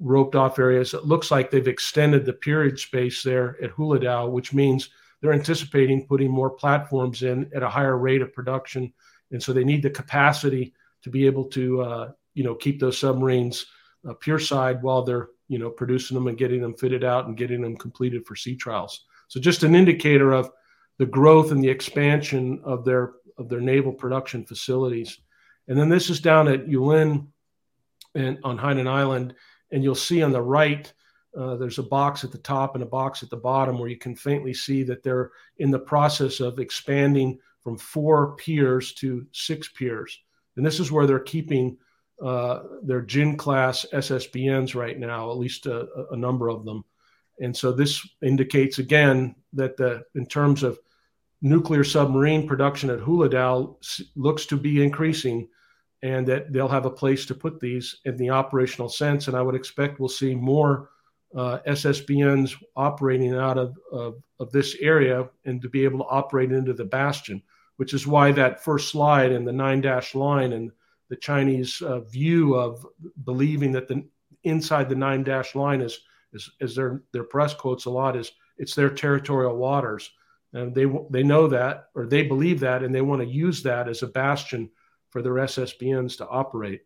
roped 0.00 0.36
off 0.36 0.58
areas, 0.58 0.94
it 0.94 1.04
looks 1.04 1.30
like 1.30 1.50
they've 1.50 1.68
extended 1.68 2.24
the 2.24 2.32
period 2.32 2.78
space 2.78 3.22
there 3.22 3.56
at 3.62 3.72
Huludao, 3.72 4.30
which 4.30 4.54
means 4.54 4.88
they're 5.20 5.32
anticipating 5.32 6.06
putting 6.06 6.30
more 6.30 6.50
platforms 6.50 7.22
in 7.22 7.50
at 7.54 7.62
a 7.62 7.68
higher 7.68 7.96
rate 7.96 8.22
of 8.22 8.32
production. 8.32 8.92
And 9.30 9.42
so 9.42 9.52
they 9.52 9.64
need 9.64 9.82
the 9.82 9.90
capacity 9.90 10.74
to 11.02 11.10
be 11.10 11.26
able 11.26 11.44
to, 11.44 11.82
uh, 11.82 12.10
you 12.34 12.44
know, 12.44 12.54
keep 12.54 12.80
those 12.80 12.98
submarines 12.98 13.66
uh, 14.08 14.14
pure 14.14 14.38
side 14.38 14.82
while 14.82 15.02
they're, 15.02 15.28
you 15.48 15.58
know, 15.58 15.70
producing 15.70 16.14
them 16.14 16.26
and 16.26 16.38
getting 16.38 16.60
them 16.60 16.74
fitted 16.74 17.04
out 17.04 17.26
and 17.26 17.36
getting 17.36 17.62
them 17.62 17.76
completed 17.76 18.26
for 18.26 18.36
sea 18.36 18.56
trials. 18.56 19.04
So 19.28 19.40
just 19.40 19.62
an 19.62 19.74
indicator 19.74 20.32
of 20.32 20.50
the 20.98 21.06
growth 21.06 21.50
and 21.50 21.62
the 21.62 21.70
expansion 21.70 22.60
of 22.64 22.84
their 22.84 23.14
of 23.36 23.48
their 23.48 23.60
naval 23.60 23.92
production 23.92 24.44
facilities. 24.44 25.18
And 25.66 25.78
then 25.78 25.88
this 25.88 26.08
is 26.10 26.20
down 26.20 26.48
at 26.48 26.66
Yulin 26.66 27.26
and 28.14 28.38
on 28.44 28.58
Hainan 28.58 28.86
Island, 28.86 29.34
and 29.72 29.82
you'll 29.82 29.94
see 29.94 30.22
on 30.22 30.32
the 30.32 30.42
right 30.42 30.92
uh, 31.36 31.56
there's 31.56 31.78
a 31.78 31.82
box 31.82 32.24
at 32.24 32.30
the 32.30 32.38
top 32.38 32.74
and 32.74 32.82
a 32.82 32.86
box 32.86 33.22
at 33.22 33.30
the 33.30 33.36
bottom 33.36 33.78
where 33.78 33.88
you 33.88 33.96
can 33.96 34.14
faintly 34.14 34.54
see 34.54 34.82
that 34.84 35.02
they're 35.02 35.32
in 35.58 35.70
the 35.70 35.78
process 35.78 36.40
of 36.40 36.58
expanding 36.58 37.38
from 37.60 37.76
four 37.76 38.36
piers 38.36 38.92
to 38.92 39.26
six 39.32 39.68
piers. 39.68 40.20
And 40.56 40.64
this 40.64 40.78
is 40.78 40.92
where 40.92 41.06
they're 41.06 41.18
keeping 41.18 41.76
uh, 42.22 42.60
their 42.82 43.00
Jin 43.00 43.36
class 43.36 43.84
SSBNs 43.92 44.74
right 44.74 44.98
now, 44.98 45.30
at 45.30 45.38
least 45.38 45.66
a, 45.66 45.88
a, 46.12 46.16
number 46.16 46.48
of 46.48 46.64
them. 46.64 46.84
And 47.40 47.56
so 47.56 47.72
this 47.72 48.06
indicates 48.22 48.78
again 48.78 49.34
that 49.54 49.76
the 49.76 50.04
in 50.14 50.26
terms 50.26 50.62
of 50.62 50.78
nuclear 51.42 51.82
submarine 51.82 52.46
production 52.46 52.90
at 52.90 53.00
Huludao 53.00 54.06
looks 54.14 54.46
to 54.46 54.56
be 54.56 54.84
increasing 54.84 55.48
and 56.02 56.26
that 56.28 56.52
they'll 56.52 56.68
have 56.68 56.86
a 56.86 56.90
place 56.90 57.26
to 57.26 57.34
put 57.34 57.58
these 57.58 57.96
in 58.04 58.16
the 58.16 58.30
operational 58.30 58.88
sense. 58.88 59.26
And 59.26 59.36
I 59.36 59.42
would 59.42 59.56
expect 59.56 59.98
we'll 59.98 60.08
see 60.08 60.34
more 60.34 60.90
uh, 61.34 61.58
SSBNs 61.66 62.54
operating 62.76 63.34
out 63.34 63.58
of, 63.58 63.76
of, 63.90 64.22
of, 64.38 64.52
this 64.52 64.76
area 64.80 65.28
and 65.44 65.60
to 65.60 65.68
be 65.68 65.84
able 65.84 65.98
to 65.98 66.04
operate 66.04 66.52
into 66.52 66.72
the 66.72 66.84
bastion, 66.84 67.42
which 67.76 67.92
is 67.92 68.06
why 68.06 68.30
that 68.30 68.62
first 68.62 68.90
slide 68.90 69.32
and 69.32 69.46
the 69.46 69.52
nine 69.52 69.80
dash 69.80 70.14
line 70.14 70.52
and 70.52 70.70
the 71.08 71.16
Chinese 71.16 71.82
uh, 71.82 72.00
view 72.00 72.54
of 72.54 72.86
believing 73.24 73.72
that 73.72 73.88
the 73.88 74.04
inside 74.44 74.88
the 74.88 74.94
nine 74.94 75.24
dash 75.24 75.54
line 75.54 75.80
is, 75.80 76.00
is, 76.32 76.50
is 76.60 76.76
their, 76.76 77.02
their 77.12 77.24
press 77.24 77.52
quotes 77.52 77.86
a 77.86 77.90
lot 77.90 78.16
is 78.16 78.30
it's 78.58 78.74
their 78.74 78.90
territorial 78.90 79.56
waters 79.56 80.10
and 80.54 80.74
they 80.74 80.86
they 81.10 81.22
know 81.22 81.48
that 81.48 81.88
or 81.94 82.06
they 82.06 82.22
believe 82.22 82.60
that 82.60 82.82
and 82.82 82.94
they 82.94 83.00
want 83.00 83.20
to 83.20 83.28
use 83.28 83.62
that 83.62 83.88
as 83.88 84.02
a 84.02 84.06
bastion 84.06 84.70
for 85.10 85.20
their 85.20 85.34
SSBNs 85.34 86.16
to 86.18 86.28
operate. 86.28 86.82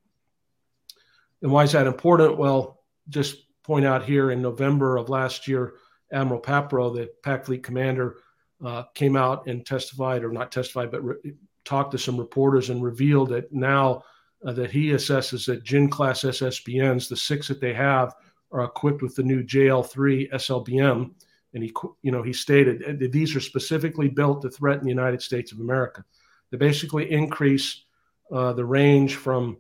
And 1.43 1.53
why 1.53 1.65
is 1.65 1.73
that 1.73 1.87
important? 1.87 2.39
Well, 2.39 2.83
just 3.09 3.37
point 3.69 3.85
out 3.85 4.03
here 4.03 4.31
in 4.31 4.41
November 4.41 4.97
of 4.97 5.11
last 5.11 5.47
year, 5.47 5.75
Admiral 6.11 6.41
Paparo, 6.41 6.93
the 6.93 7.11
Pac 7.23 7.45
Fleet 7.45 7.63
commander, 7.63 8.17
uh, 8.65 8.85
came 8.95 9.15
out 9.15 9.47
and 9.47 9.65
testified, 9.67 10.25
or 10.25 10.33
not 10.33 10.51
testified, 10.51 10.91
but 10.91 11.05
re- 11.05 11.35
talked 11.67 11.93
to 11.93 11.99
some 11.99 12.17
reporters 12.17 12.71
and 12.71 12.83
revealed 12.83 13.29
that 13.29 13.53
now 13.53 14.03
uh, 14.47 14.53
that 14.53 14.71
he 14.71 14.93
assesses 14.93 15.45
that 15.45 15.65
Jin 15.65 15.91
class 15.91 16.23
SSBNs, 16.23 17.11
the 17.11 17.17
six 17.17 17.47
that 17.49 17.61
they 17.61 17.75
have, 17.75 18.15
are 18.53 18.65
equipped 18.65 19.03
with 19.03 19.15
the 19.15 19.23
new 19.23 19.43
JL3 19.43 20.33
SLBM 20.33 21.11
and 21.55 21.63
he 21.63 21.73
you 22.03 22.11
know 22.13 22.23
he 22.23 22.33
stated 22.33 22.99
that 23.01 23.13
these 23.13 23.35
are 23.35 23.41
specifically 23.41 24.09
built 24.09 24.43
to 24.43 24.51
threaten 24.51 24.85
the 24.85 24.91
United 24.91 25.23
States 25.23 25.53
of 25.53 25.61
America. 25.61 26.05
They 26.51 26.57
basically 26.57 27.11
increase 27.11 27.85
uh, 28.33 28.53
the 28.55 28.65
range 28.65 29.17
from 29.17 29.59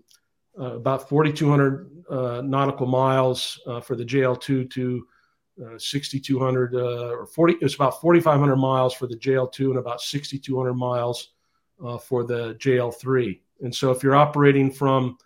about 0.58 1.08
4,200 1.08 2.04
uh, 2.10 2.42
nautical 2.44 2.86
miles 2.86 3.60
uh, 3.66 3.80
for 3.80 3.94
the 3.94 4.04
JL2 4.04 4.70
to 4.70 5.06
uh, 5.64 5.78
6,200 5.78 6.74
uh, 6.74 6.78
or 7.10 7.26
40. 7.26 7.56
It's 7.60 7.74
about 7.74 8.00
4,500 8.00 8.56
miles 8.56 8.94
for 8.94 9.06
the 9.06 9.16
JL2 9.16 9.70
and 9.70 9.78
about 9.78 10.00
6,200 10.00 10.74
miles 10.74 11.30
for 12.02 12.24
the 12.24 12.54
JL3. 12.54 13.40
And 13.60 13.74
so 13.74 13.90
if 13.90 14.02
you're 14.02 14.16
operating 14.16 14.70
from, 14.70 15.18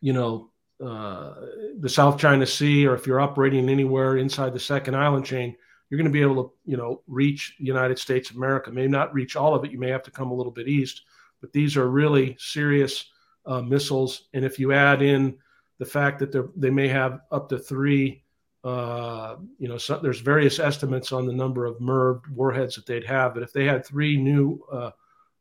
you 0.00 0.12
know, 0.12 0.50
uh, 0.84 1.34
the 1.80 1.88
South 1.88 2.18
China 2.18 2.46
Sea, 2.46 2.86
or 2.86 2.94
if 2.94 3.06
you're 3.06 3.20
operating 3.20 3.68
anywhere 3.68 4.18
inside 4.18 4.52
the 4.52 4.60
second 4.60 4.94
island 4.94 5.24
chain, 5.24 5.56
you're 5.88 5.98
going 5.98 6.10
to 6.10 6.12
be 6.12 6.20
able 6.20 6.44
to, 6.44 6.52
you 6.64 6.76
know, 6.76 7.02
reach 7.06 7.54
the 7.58 7.64
United 7.64 7.98
States 7.98 8.30
of 8.30 8.36
America. 8.36 8.70
May 8.70 8.86
not 8.86 9.14
reach 9.14 9.36
all 9.36 9.54
of 9.54 9.64
it. 9.64 9.70
You 9.70 9.78
may 9.78 9.88
have 9.88 10.02
to 10.02 10.10
come 10.10 10.30
a 10.30 10.34
little 10.34 10.52
bit 10.52 10.68
east, 10.68 11.02
but 11.40 11.52
these 11.52 11.76
are 11.76 11.88
really 11.88 12.36
serious 12.38 13.06
uh, 13.46 13.62
missiles. 13.62 14.28
And 14.34 14.44
if 14.44 14.58
you 14.58 14.72
add 14.72 15.02
in 15.02 15.36
the 15.78 15.84
fact 15.84 16.18
that 16.20 16.52
they 16.56 16.70
may 16.70 16.88
have 16.88 17.20
up 17.30 17.48
to 17.50 17.58
three, 17.58 18.22
uh, 18.64 19.36
you 19.58 19.68
know, 19.68 19.78
so 19.78 19.98
there's 19.98 20.20
various 20.20 20.58
estimates 20.58 21.12
on 21.12 21.26
the 21.26 21.32
number 21.32 21.66
of 21.66 21.78
MIRV 21.78 22.28
warheads 22.30 22.74
that 22.74 22.86
they'd 22.86 23.04
have. 23.04 23.34
But 23.34 23.42
if 23.42 23.52
they 23.52 23.64
had 23.64 23.86
three 23.86 24.16
new 24.16 24.60
uh, 24.72 24.90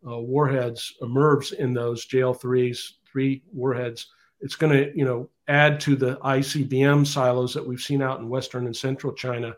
uh 0.07 0.19
warheads, 0.19 0.93
uh, 1.01 1.05
MIRVs 1.05 1.53
in 1.53 1.73
those 1.73 2.05
JL3s, 2.05 2.93
three 3.11 3.41
warheads, 3.51 4.07
it's 4.41 4.55
going 4.55 4.73
to, 4.73 4.95
you 4.95 5.05
know, 5.05 5.29
add 5.47 5.79
to 5.79 5.95
the 5.95 6.17
ICBM 6.17 7.07
silos 7.07 7.53
that 7.53 7.65
we've 7.65 7.81
seen 7.81 8.01
out 8.01 8.19
in 8.19 8.29
Western 8.29 8.65
and 8.65 8.75
Central 8.75 9.13
China, 9.13 9.55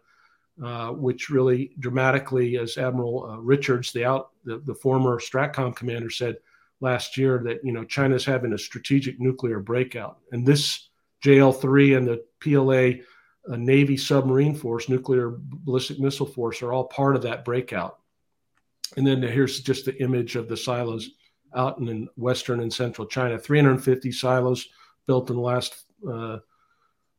uh, 0.63 0.89
which 0.91 1.29
really 1.29 1.71
dramatically, 1.79 2.57
as 2.57 2.77
Admiral 2.77 3.25
uh, 3.29 3.38
Richards, 3.38 3.91
the 3.91 4.05
out 4.05 4.29
the, 4.45 4.60
the 4.60 4.75
former 4.75 5.19
Stratcom 5.19 5.75
commander, 5.75 6.10
said 6.10 6.38
last 6.79 7.17
year, 7.17 7.41
that 7.45 7.59
you 7.63 7.71
know 7.71 7.83
China's 7.83 8.25
having 8.25 8.53
a 8.53 8.57
strategic 8.57 9.19
nuclear 9.19 9.59
breakout, 9.59 10.19
and 10.31 10.45
this 10.45 10.89
JL3 11.23 11.97
and 11.97 12.07
the 12.07 12.23
PLA 12.39 13.03
uh, 13.51 13.57
Navy 13.57 13.97
submarine 13.97 14.55
force, 14.55 14.89
nuclear 14.89 15.35
ballistic 15.37 15.99
missile 15.99 16.25
force, 16.25 16.61
are 16.61 16.73
all 16.73 16.85
part 16.85 17.15
of 17.15 17.21
that 17.23 17.45
breakout. 17.45 17.99
And 18.95 19.05
then 19.05 19.21
here's 19.21 19.61
just 19.61 19.85
the 19.85 20.01
image 20.01 20.35
of 20.35 20.47
the 20.47 20.57
silos 20.57 21.09
out 21.55 21.79
in 21.79 22.07
Western 22.15 22.61
and 22.61 22.73
Central 22.73 23.07
China. 23.07 23.37
350 23.37 24.11
silos 24.11 24.67
built 25.07 25.29
in 25.29 25.35
the 25.35 25.41
last 25.41 25.85
uh, 26.09 26.37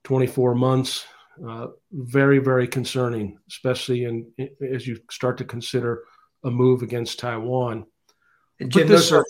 24 0.05 0.55
months. 0.55 1.05
Uh, 1.47 1.69
very, 1.93 2.41
very 2.41 2.67
concerning, 2.67 3.39
especially 3.49 4.05
in, 4.05 4.29
in, 4.39 4.49
as 4.73 4.89
you 4.89 4.99
start 5.09 5.39
to 5.39 5.45
consider 5.45 6.03
a 6.43 6.51
move 6.51 6.83
against 6.83 7.21
Taiwan. 7.21 7.87
And 8.59 8.73
Jim, 8.73 8.89
those 8.89 9.13
are 9.13 9.25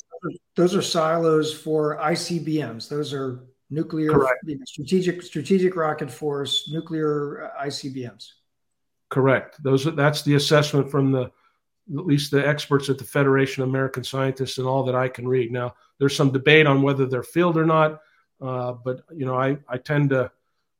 those 0.56 0.74
are 0.74 0.82
silos 0.82 1.52
for 1.52 1.98
ICBMs. 1.98 2.88
Those 2.88 3.12
are 3.12 3.44
nuclear 3.70 4.12
you 4.44 4.56
know, 4.56 4.64
strategic 4.66 5.22
strategic 5.22 5.76
rocket 5.76 6.10
force 6.10 6.70
nuclear 6.72 7.44
uh, 7.44 7.66
ICBMs. 7.66 8.30
Correct. 9.10 9.62
Those 9.62 9.86
are, 9.86 9.90
that's 9.92 10.22
the 10.22 10.34
assessment 10.34 10.90
from 10.90 11.12
the 11.12 11.30
at 11.96 12.06
least 12.06 12.30
the 12.30 12.46
experts 12.46 12.90
at 12.90 12.98
the 12.98 13.04
Federation 13.04 13.62
of 13.62 13.68
American 13.70 14.04
Scientists 14.04 14.58
and 14.58 14.66
all 14.66 14.84
that 14.84 14.94
I 14.94 15.08
can 15.08 15.26
read. 15.26 15.50
Now, 15.50 15.74
there's 15.98 16.14
some 16.14 16.30
debate 16.30 16.66
on 16.66 16.82
whether 16.82 17.06
they're 17.06 17.22
filled 17.22 17.56
or 17.56 17.64
not. 17.64 18.00
Uh, 18.40 18.72
but 18.72 19.02
you 19.14 19.26
know, 19.26 19.36
I 19.36 19.58
I 19.68 19.78
tend 19.78 20.10
to 20.10 20.30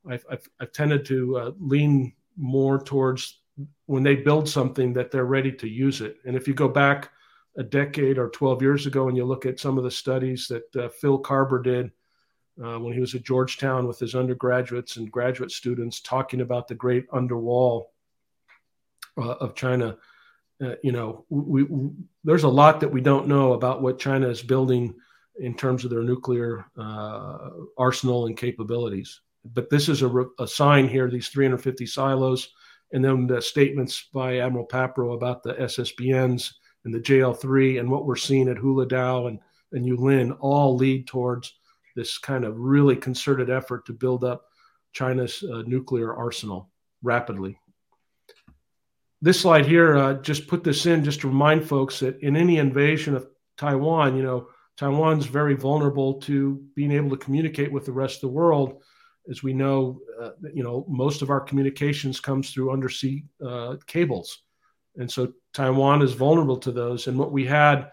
I've, 0.08 0.24
I've, 0.30 0.48
I've 0.60 0.72
tended 0.72 1.04
to 1.06 1.38
uh, 1.38 1.50
lean 1.58 2.12
more 2.36 2.78
towards 2.78 3.40
when 3.86 4.02
they 4.02 4.14
build 4.14 4.48
something 4.48 4.92
that 4.92 5.10
they're 5.10 5.24
ready 5.24 5.52
to 5.52 5.68
use 5.68 6.00
it. 6.00 6.18
And 6.24 6.36
if 6.36 6.46
you 6.46 6.54
go 6.54 6.68
back 6.68 7.10
a 7.58 7.62
decade 7.62 8.18
or 8.18 8.30
12 8.30 8.62
years 8.62 8.86
ago 8.86 9.08
and 9.08 9.16
you 9.16 9.24
look 9.24 9.44
at 9.44 9.58
some 9.58 9.76
of 9.76 9.84
the 9.84 9.90
studies 9.90 10.46
that 10.46 10.76
uh, 10.76 10.88
Phil 10.88 11.20
Karber 11.20 11.62
did 11.62 11.90
uh, 12.62 12.78
when 12.78 12.92
he 12.92 13.00
was 13.00 13.14
at 13.14 13.24
Georgetown 13.24 13.86
with 13.86 13.98
his 13.98 14.14
undergraduates 14.14 14.96
and 14.96 15.10
graduate 15.10 15.50
students 15.50 16.00
talking 16.00 16.40
about 16.40 16.68
the 16.68 16.74
great 16.74 17.06
underwall 17.12 17.92
uh, 19.16 19.34
of 19.34 19.54
China, 19.54 19.96
uh, 20.64 20.74
you 20.82 20.92
know, 20.92 21.24
we, 21.28 21.64
we, 21.64 21.90
there's 22.24 22.44
a 22.44 22.48
lot 22.48 22.80
that 22.80 22.90
we 22.90 23.00
don't 23.00 23.28
know 23.28 23.52
about 23.52 23.82
what 23.82 23.98
China 23.98 24.28
is 24.28 24.42
building 24.42 24.94
in 25.40 25.54
terms 25.54 25.84
of 25.84 25.90
their 25.90 26.02
nuclear 26.02 26.64
uh, 26.76 27.50
arsenal 27.76 28.26
and 28.26 28.36
capabilities. 28.36 29.20
But 29.44 29.70
this 29.70 29.88
is 29.88 30.02
a, 30.02 30.24
a 30.40 30.46
sign 30.48 30.88
here, 30.88 31.08
these 31.10 31.28
350 31.28 31.86
silos, 31.86 32.48
and 32.92 33.04
then 33.04 33.26
the 33.26 33.40
statements 33.40 34.08
by 34.12 34.38
Admiral 34.38 34.66
Paparo 34.66 35.14
about 35.14 35.42
the 35.42 35.54
SSBNs 35.54 36.54
and 36.88 36.94
the 36.94 37.06
JL3 37.06 37.80
and 37.80 37.90
what 37.90 38.06
we're 38.06 38.16
seeing 38.16 38.48
at 38.48 38.56
Huludao 38.56 39.28
and, 39.28 39.38
and 39.72 39.84
Yulin 39.84 40.34
all 40.40 40.74
lead 40.74 41.06
towards 41.06 41.52
this 41.94 42.16
kind 42.16 42.46
of 42.46 42.58
really 42.58 42.96
concerted 42.96 43.50
effort 43.50 43.84
to 43.84 43.92
build 43.92 44.24
up 44.24 44.46
China's 44.94 45.44
uh, 45.52 45.62
nuclear 45.66 46.14
arsenal 46.14 46.70
rapidly. 47.02 47.58
This 49.20 49.38
slide 49.38 49.66
here, 49.66 49.98
uh, 49.98 50.14
just 50.14 50.48
put 50.48 50.64
this 50.64 50.86
in 50.86 51.04
just 51.04 51.20
to 51.20 51.28
remind 51.28 51.68
folks 51.68 52.00
that 52.00 52.18
in 52.20 52.36
any 52.36 52.56
invasion 52.56 53.14
of 53.14 53.28
Taiwan, 53.58 54.16
you 54.16 54.22
know, 54.22 54.48
Taiwan's 54.78 55.26
very 55.26 55.54
vulnerable 55.54 56.14
to 56.22 56.64
being 56.74 56.92
able 56.92 57.10
to 57.10 57.22
communicate 57.22 57.70
with 57.70 57.84
the 57.84 57.92
rest 57.92 58.16
of 58.16 58.20
the 58.22 58.28
world. 58.34 58.82
As 59.28 59.42
we 59.42 59.52
know, 59.52 60.00
uh, 60.22 60.30
you 60.54 60.62
know, 60.62 60.86
most 60.88 61.20
of 61.20 61.28
our 61.28 61.40
communications 61.40 62.18
comes 62.18 62.50
through 62.50 62.72
undersea 62.72 63.24
uh, 63.46 63.76
cables. 63.86 64.44
And 64.96 65.10
so 65.10 65.34
Taiwan 65.58 66.02
is 66.02 66.12
vulnerable 66.12 66.58
to 66.58 66.70
those. 66.70 67.08
And 67.08 67.18
what 67.18 67.32
we 67.32 67.44
had 67.44 67.90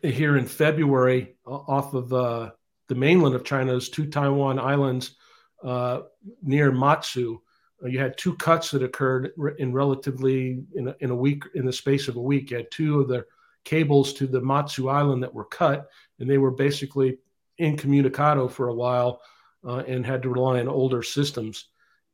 here 0.00 0.38
in 0.38 0.46
February 0.46 1.36
off 1.44 1.92
of 1.92 2.10
uh, 2.10 2.52
the 2.88 2.94
mainland 2.94 3.34
of 3.34 3.44
China 3.44 3.76
is 3.76 3.90
two 3.90 4.06
Taiwan 4.06 4.58
islands 4.58 5.16
uh, 5.62 6.00
near 6.42 6.72
Matsu. 6.72 7.38
Uh, 7.82 7.88
you 7.88 7.98
had 7.98 8.16
two 8.16 8.34
cuts 8.36 8.70
that 8.70 8.82
occurred 8.82 9.32
in 9.58 9.74
relatively 9.74 10.64
in 10.74 10.88
a, 10.88 10.96
in 11.00 11.10
a 11.10 11.14
week 11.14 11.44
in 11.54 11.66
the 11.66 11.72
space 11.72 12.08
of 12.08 12.16
a 12.16 12.22
week. 12.22 12.50
You 12.50 12.56
had 12.56 12.70
two 12.70 12.98
of 12.98 13.08
the 13.08 13.26
cables 13.66 14.14
to 14.14 14.26
the 14.26 14.40
Matsu 14.40 14.88
Island 14.88 15.22
that 15.22 15.34
were 15.34 15.44
cut, 15.44 15.90
and 16.18 16.30
they 16.30 16.38
were 16.38 16.50
basically 16.50 17.18
incommunicado 17.60 18.48
for 18.48 18.68
a 18.68 18.74
while 18.74 19.20
uh, 19.68 19.82
and 19.86 20.06
had 20.06 20.22
to 20.22 20.30
rely 20.30 20.60
on 20.60 20.68
older 20.68 21.02
systems. 21.02 21.66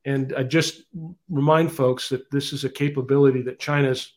And 0.04 0.34
I 0.36 0.42
just 0.42 0.82
remind 1.28 1.70
folks 1.70 2.08
that 2.08 2.28
this 2.32 2.52
is 2.52 2.64
a 2.64 2.68
capability 2.68 3.42
that 3.42 3.60
China's 3.60 4.14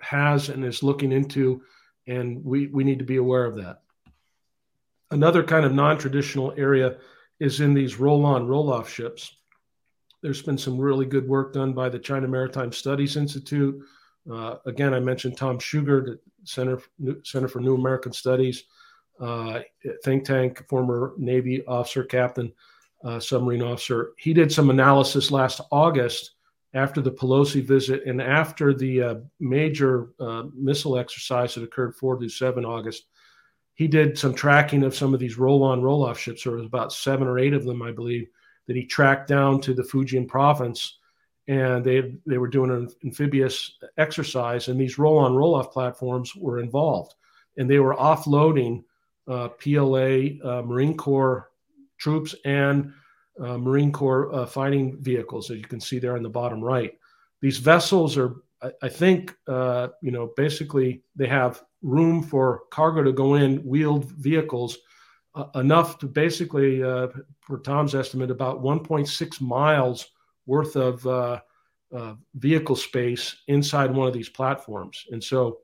has 0.00 0.48
and 0.48 0.64
is 0.64 0.82
looking 0.82 1.12
into, 1.12 1.62
and 2.06 2.44
we, 2.44 2.66
we 2.68 2.84
need 2.84 2.98
to 2.98 3.04
be 3.04 3.16
aware 3.16 3.44
of 3.44 3.56
that. 3.56 3.82
Another 5.10 5.42
kind 5.42 5.64
of 5.64 5.72
non 5.72 5.98
traditional 5.98 6.52
area 6.56 6.98
is 7.40 7.60
in 7.60 7.74
these 7.74 7.98
roll 7.98 8.24
on, 8.24 8.46
roll 8.46 8.72
off 8.72 8.88
ships. 8.88 9.36
There's 10.22 10.42
been 10.42 10.58
some 10.58 10.78
really 10.78 11.06
good 11.06 11.26
work 11.26 11.54
done 11.54 11.72
by 11.72 11.88
the 11.88 11.98
China 11.98 12.28
Maritime 12.28 12.72
Studies 12.72 13.16
Institute. 13.16 13.82
Uh, 14.30 14.56
again, 14.66 14.92
I 14.92 15.00
mentioned 15.00 15.36
Tom 15.36 15.58
Shugart, 15.58 16.12
at 16.12 16.18
Center 16.44 16.80
Center 17.24 17.48
for 17.48 17.60
New 17.60 17.74
American 17.74 18.12
Studies, 18.12 18.64
uh, 19.18 19.60
think 20.04 20.24
tank, 20.24 20.66
former 20.68 21.14
Navy 21.16 21.64
officer, 21.66 22.04
captain, 22.04 22.52
uh, 23.04 23.18
submarine 23.18 23.62
officer. 23.62 24.12
He 24.18 24.32
did 24.32 24.52
some 24.52 24.70
analysis 24.70 25.30
last 25.30 25.60
August 25.70 26.32
after 26.74 27.00
the 27.00 27.10
Pelosi 27.10 27.62
visit 27.62 28.04
and 28.06 28.22
after 28.22 28.72
the 28.72 29.02
uh, 29.02 29.14
major 29.40 30.10
uh, 30.20 30.44
missile 30.54 30.98
exercise 30.98 31.54
that 31.54 31.64
occurred 31.64 31.96
4 31.96 32.18
to 32.18 32.28
7 32.28 32.64
August. 32.64 33.06
He 33.74 33.88
did 33.88 34.18
some 34.18 34.34
tracking 34.34 34.84
of 34.84 34.94
some 34.94 35.14
of 35.14 35.20
these 35.20 35.38
roll 35.38 35.62
on, 35.62 35.82
roll 35.82 36.04
off 36.04 36.18
ships. 36.18 36.44
There 36.44 36.52
was 36.52 36.66
about 36.66 36.92
seven 36.92 37.26
or 37.26 37.38
eight 37.38 37.54
of 37.54 37.64
them, 37.64 37.82
I 37.82 37.92
believe, 37.92 38.28
that 38.66 38.76
he 38.76 38.84
tracked 38.84 39.26
down 39.26 39.60
to 39.62 39.74
the 39.74 39.82
Fujian 39.82 40.28
province. 40.28 40.98
And 41.48 41.84
they, 41.84 42.14
they 42.26 42.38
were 42.38 42.46
doing 42.46 42.70
an 42.70 42.88
amphibious 43.04 43.78
exercise, 43.96 44.68
and 44.68 44.78
these 44.78 44.98
roll 44.98 45.18
on, 45.18 45.34
roll 45.34 45.54
off 45.56 45.72
platforms 45.72 46.36
were 46.36 46.60
involved. 46.60 47.14
And 47.56 47.68
they 47.68 47.80
were 47.80 47.96
offloading 47.96 48.84
uh, 49.26 49.48
PLA, 49.48 50.38
uh, 50.44 50.62
Marine 50.62 50.96
Corps 50.96 51.50
troops, 51.98 52.34
and 52.44 52.92
uh, 53.40 53.56
Marine 53.58 53.92
Corps 53.92 54.32
uh, 54.34 54.46
fighting 54.46 54.98
vehicles, 55.00 55.50
as 55.50 55.56
you 55.56 55.64
can 55.64 55.80
see 55.80 55.98
there 55.98 56.16
in 56.16 56.22
the 56.22 56.28
bottom 56.28 56.62
right. 56.62 56.92
These 57.40 57.58
vessels 57.58 58.18
are, 58.18 58.36
I, 58.62 58.70
I 58.82 58.88
think, 58.88 59.34
uh, 59.48 59.88
you 60.02 60.10
know, 60.10 60.32
basically 60.36 61.02
they 61.16 61.26
have 61.26 61.62
room 61.82 62.22
for 62.22 62.62
cargo 62.70 63.02
to 63.02 63.12
go 63.12 63.34
in, 63.34 63.58
wheeled 63.58 64.04
vehicles, 64.12 64.78
uh, 65.34 65.46
enough 65.54 65.98
to 66.00 66.06
basically, 66.06 66.82
uh, 66.82 67.08
for 67.40 67.58
Tom's 67.58 67.94
estimate, 67.94 68.30
about 68.30 68.62
1.6 68.62 69.40
miles 69.40 70.06
worth 70.46 70.76
of 70.76 71.06
uh, 71.06 71.40
vehicle 72.34 72.76
space 72.76 73.36
inside 73.48 73.94
one 73.94 74.06
of 74.06 74.14
these 74.14 74.28
platforms. 74.28 75.06
And 75.10 75.22
so, 75.22 75.60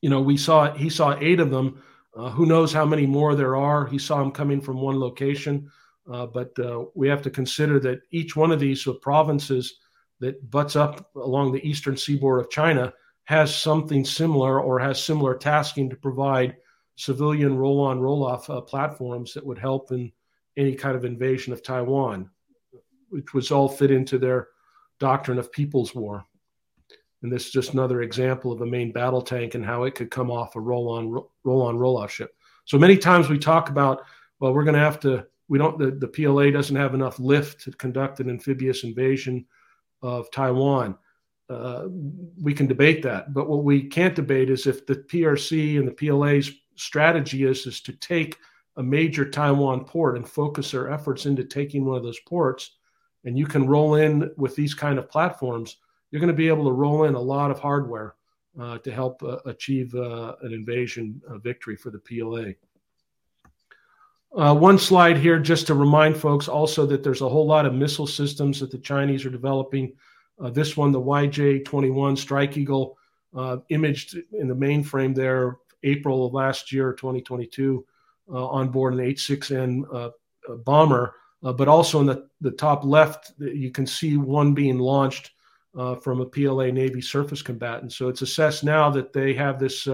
you 0.00 0.10
know, 0.10 0.20
we 0.20 0.36
saw 0.36 0.72
he 0.74 0.90
saw 0.90 1.16
eight 1.20 1.40
of 1.40 1.50
them. 1.50 1.82
who 2.14 2.46
knows 2.46 2.72
how 2.72 2.84
many 2.84 3.06
more 3.06 3.34
there 3.34 3.56
are? 3.56 3.86
He 3.86 3.98
saw 3.98 4.18
them 4.18 4.32
coming 4.32 4.60
from 4.60 4.80
one 4.80 4.98
location. 4.98 5.70
Uh, 6.10 6.26
but 6.26 6.58
uh, 6.58 6.84
we 6.94 7.08
have 7.08 7.22
to 7.22 7.30
consider 7.30 7.78
that 7.80 8.00
each 8.10 8.34
one 8.34 8.50
of 8.50 8.60
these 8.60 8.86
provinces 9.02 9.78
that 10.20 10.50
butts 10.50 10.74
up 10.74 11.10
along 11.16 11.52
the 11.52 11.68
eastern 11.68 11.96
seaboard 11.96 12.40
of 12.40 12.50
China 12.50 12.92
has 13.24 13.54
something 13.54 14.04
similar 14.04 14.60
or 14.60 14.78
has 14.78 15.02
similar 15.02 15.36
tasking 15.36 15.90
to 15.90 15.96
provide 15.96 16.56
civilian 16.96 17.56
roll 17.56 17.80
on, 17.80 18.00
roll 18.00 18.24
off 18.26 18.48
uh, 18.48 18.60
platforms 18.60 19.34
that 19.34 19.44
would 19.44 19.58
help 19.58 19.92
in 19.92 20.10
any 20.56 20.74
kind 20.74 20.96
of 20.96 21.04
invasion 21.04 21.52
of 21.52 21.62
Taiwan, 21.62 22.28
which 23.10 23.34
was 23.34 23.52
all 23.52 23.68
fit 23.68 23.90
into 23.90 24.18
their 24.18 24.48
doctrine 24.98 25.38
of 25.38 25.52
people's 25.52 25.94
war. 25.94 26.24
And 27.22 27.30
this 27.30 27.46
is 27.46 27.52
just 27.52 27.74
another 27.74 28.02
example 28.02 28.50
of 28.50 28.62
a 28.62 28.66
main 28.66 28.92
battle 28.92 29.22
tank 29.22 29.54
and 29.54 29.64
how 29.64 29.84
it 29.84 29.94
could 29.94 30.10
come 30.10 30.30
off 30.30 30.56
a 30.56 30.60
roll 30.60 30.88
on, 30.90 31.12
roll 31.44 31.62
on, 31.62 31.76
roll 31.76 31.98
off 31.98 32.10
ship. 32.10 32.34
So 32.64 32.78
many 32.78 32.96
times 32.96 33.28
we 33.28 33.38
talk 33.38 33.68
about, 33.70 34.02
well, 34.40 34.54
we're 34.54 34.64
going 34.64 34.74
to 34.74 34.80
have 34.80 35.00
to 35.00 35.26
we 35.48 35.58
don't 35.58 35.78
the, 35.78 35.90
the 35.90 36.08
PLA 36.08 36.50
doesn't 36.50 36.76
have 36.76 36.94
enough 36.94 37.18
lift 37.18 37.62
to 37.64 37.72
conduct 37.72 38.20
an 38.20 38.30
amphibious 38.30 38.84
invasion 38.84 39.46
of 40.02 40.30
Taiwan. 40.30 40.96
Uh, 41.48 41.86
we 42.42 42.52
can 42.52 42.66
debate 42.66 43.02
that, 43.02 43.32
but 43.32 43.48
what 43.48 43.64
we 43.64 43.82
can't 43.82 44.14
debate 44.14 44.50
is 44.50 44.66
if 44.66 44.86
the 44.86 44.94
PRC 44.94 45.78
and 45.78 45.88
the 45.88 45.92
PLA's 45.92 46.52
strategy 46.76 47.44
is 47.44 47.66
is 47.66 47.80
to 47.80 47.92
take 47.94 48.36
a 48.76 48.82
major 48.82 49.28
Taiwan 49.28 49.84
port 49.84 50.16
and 50.16 50.28
focus 50.28 50.70
their 50.70 50.90
efforts 50.90 51.26
into 51.26 51.42
taking 51.42 51.84
one 51.84 51.96
of 51.96 52.02
those 52.02 52.20
ports, 52.20 52.76
and 53.24 53.36
you 53.36 53.46
can 53.46 53.66
roll 53.66 53.94
in 53.94 54.30
with 54.36 54.54
these 54.54 54.74
kind 54.74 54.98
of 54.98 55.08
platforms, 55.08 55.76
you're 56.10 56.20
going 56.20 56.28
to 56.28 56.36
be 56.36 56.48
able 56.48 56.64
to 56.64 56.72
roll 56.72 57.04
in 57.04 57.14
a 57.14 57.20
lot 57.20 57.50
of 57.50 57.58
hardware 57.58 58.14
uh, 58.60 58.78
to 58.78 58.92
help 58.92 59.22
uh, 59.22 59.38
achieve 59.46 59.94
uh, 59.94 60.34
an 60.42 60.52
invasion 60.52 61.20
victory 61.42 61.76
for 61.76 61.90
the 61.90 61.98
PLA. 61.98 62.52
Uh, 64.36 64.54
one 64.54 64.78
slide 64.78 65.16
here 65.16 65.38
just 65.38 65.66
to 65.66 65.74
remind 65.74 66.16
folks 66.16 66.48
also 66.48 66.84
that 66.84 67.02
there's 67.02 67.22
a 67.22 67.28
whole 67.28 67.46
lot 67.46 67.64
of 67.64 67.74
missile 67.74 68.06
systems 68.06 68.60
that 68.60 68.70
the 68.70 68.78
Chinese 68.78 69.24
are 69.24 69.30
developing. 69.30 69.92
Uh, 70.38 70.50
this 70.50 70.76
one, 70.76 70.92
the 70.92 71.00
YJ-21 71.00 72.16
Strike 72.16 72.56
Eagle, 72.56 72.98
uh, 73.34 73.58
imaged 73.70 74.18
in 74.32 74.48
the 74.48 74.54
mainframe 74.54 75.14
there 75.14 75.58
April 75.82 76.26
of 76.26 76.34
last 76.34 76.72
year, 76.72 76.92
2022, 76.92 77.84
uh, 78.30 78.46
on 78.48 78.68
board 78.68 78.94
an 78.94 79.00
H-6N 79.00 79.82
uh, 79.92 80.10
bomber. 80.64 81.14
Uh, 81.42 81.52
but 81.52 81.68
also 81.68 82.00
in 82.00 82.06
the, 82.06 82.28
the 82.40 82.50
top 82.50 82.84
left, 82.84 83.32
you 83.38 83.70
can 83.70 83.86
see 83.86 84.16
one 84.16 84.54
being 84.54 84.78
launched 84.78 85.32
from 86.02 86.20
a 86.20 86.26
PLA 86.26 86.72
Navy 86.72 87.00
surface 87.00 87.40
combatant. 87.40 87.92
So 87.92 88.08
it's 88.08 88.22
assessed 88.22 88.64
now 88.64 88.90
that 88.90 89.12
they 89.12 89.32
have 89.34 89.60
this, 89.60 89.86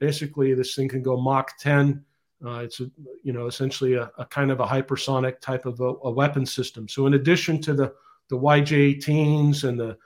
basically 0.00 0.54
this 0.54 0.74
thing 0.74 0.88
can 0.88 1.02
go 1.02 1.16
Mach 1.16 1.56
10 1.58 2.04
uh, 2.44 2.60
it's 2.60 2.80
a, 2.80 2.90
you 3.22 3.32
know 3.32 3.46
essentially 3.46 3.94
a, 3.94 4.10
a, 4.18 4.24
kind 4.26 4.50
of 4.50 4.60
a 4.60 4.66
hypersonic 4.66 5.40
type 5.40 5.66
of 5.66 5.80
a, 5.80 5.94
a, 6.04 6.10
weapon 6.10 6.46
system. 6.46 6.88
So 6.88 7.06
in 7.06 7.14
addition 7.14 7.60
to 7.62 7.74
the 7.74 7.92
the 8.28 8.36
YJ-18s 8.36 9.64
and 9.64 9.80
the 9.80 9.96